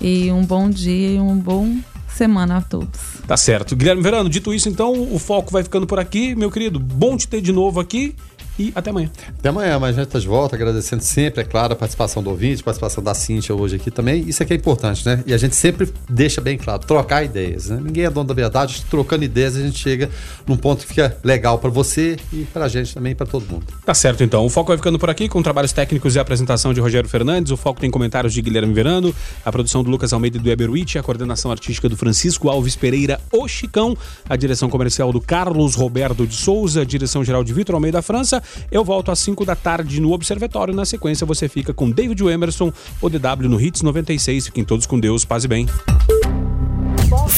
e 0.00 0.30
um 0.30 0.44
bom 0.44 0.70
dia 0.70 1.16
e 1.16 1.18
um 1.18 1.36
bom 1.36 1.76
semana 2.22 2.58
a 2.58 2.60
todos. 2.60 3.00
Tá 3.26 3.36
certo. 3.36 3.74
Guilherme 3.74 4.00
Verano, 4.00 4.28
dito 4.28 4.54
isso, 4.54 4.68
então, 4.68 4.92
o 5.12 5.18
foco 5.18 5.50
vai 5.50 5.64
ficando 5.64 5.88
por 5.88 5.98
aqui. 5.98 6.36
Meu 6.36 6.52
querido, 6.52 6.78
bom 6.78 7.16
te 7.16 7.26
ter 7.26 7.40
de 7.40 7.52
novo 7.52 7.80
aqui 7.80 8.14
e 8.58 8.72
até 8.74 8.90
amanhã. 8.90 9.10
Até 9.38 9.48
amanhã, 9.48 9.78
mas 9.78 9.96
a 9.96 10.00
gente 10.00 10.08
está 10.08 10.18
de 10.18 10.26
volta, 10.26 10.56
agradecendo 10.56 11.02
sempre, 11.02 11.42
é 11.42 11.44
claro, 11.44 11.72
a 11.72 11.76
participação 11.76 12.22
do 12.22 12.30
ouvinte, 12.30 12.60
a 12.60 12.64
participação 12.64 13.02
da 13.02 13.14
Cintia 13.14 13.54
hoje 13.54 13.76
aqui 13.76 13.90
também. 13.90 14.28
Isso 14.28 14.42
aqui 14.42 14.52
é 14.52 14.56
importante, 14.56 15.04
né? 15.06 15.22
E 15.26 15.32
a 15.32 15.38
gente 15.38 15.56
sempre 15.56 15.92
deixa 16.08 16.40
bem 16.40 16.58
claro, 16.58 16.82
trocar 16.86 17.24
ideias, 17.24 17.68
né? 17.68 17.80
Ninguém 17.82 18.04
é 18.04 18.10
dono 18.10 18.28
da 18.28 18.34
verdade, 18.34 18.84
trocando 18.90 19.24
ideias 19.24 19.56
a 19.56 19.60
gente 19.60 19.78
chega 19.78 20.10
num 20.46 20.56
ponto 20.56 20.82
que 20.82 20.88
fica 20.88 21.16
legal 21.24 21.58
para 21.58 21.70
você 21.70 22.16
e 22.32 22.44
para 22.52 22.66
a 22.66 22.68
gente 22.68 22.94
também, 22.94 23.14
para 23.14 23.26
todo 23.26 23.46
mundo. 23.50 23.66
Tá 23.84 23.94
certo, 23.94 24.22
então. 24.22 24.44
O 24.44 24.48
Foco 24.48 24.68
vai 24.68 24.76
ficando 24.76 24.98
por 24.98 25.10
aqui 25.10 25.28
com 25.28 25.42
trabalhos 25.42 25.72
técnicos 25.72 26.14
e 26.14 26.18
apresentação 26.18 26.74
de 26.74 26.80
Rogério 26.80 27.08
Fernandes. 27.08 27.52
O 27.52 27.56
Foco 27.56 27.80
tem 27.80 27.90
comentários 27.90 28.32
de 28.32 28.42
Guilherme 28.42 28.72
Verano, 28.72 29.14
a 29.44 29.52
produção 29.52 29.82
do 29.82 29.90
Lucas 29.90 30.12
Almeida 30.12 30.36
e 30.36 30.40
do 30.40 30.50
Eberwitch, 30.50 30.96
a 30.96 31.02
coordenação 31.02 31.50
artística 31.50 31.88
do 31.88 31.96
Francisco 31.96 32.48
Alves 32.48 32.76
Pereira, 32.76 33.20
o 33.32 33.46
Chicão, 33.48 33.96
a 34.28 34.36
direção 34.36 34.68
comercial 34.68 35.12
do 35.12 35.20
Carlos 35.20 35.74
Roberto 35.74 36.26
de 36.26 36.34
Souza, 36.34 36.82
a 36.82 36.84
direção 36.84 37.24
geral 37.24 37.44
de 37.44 37.52
Vitor 37.52 37.74
Almeida 37.74 38.02
França. 38.02 38.41
Eu 38.70 38.84
volto 38.84 39.10
às 39.10 39.18
5 39.20 39.44
da 39.44 39.56
tarde 39.56 40.00
no 40.00 40.12
Observatório. 40.12 40.74
Na 40.74 40.84
sequência, 40.84 41.26
você 41.26 41.48
fica 41.48 41.72
com 41.72 41.90
David 41.90 42.22
Emerson, 42.24 42.72
o 43.00 43.08
DW 43.08 43.48
no 43.48 43.60
Hits 43.60 43.82
96. 43.82 44.46
Fiquem 44.46 44.64
todos 44.64 44.86
com 44.86 44.98
Deus, 44.98 45.24
paz 45.24 45.44
e 45.44 45.48
bem. 45.48 45.66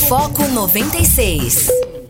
Foco 0.09 0.47
96. 0.49 1.94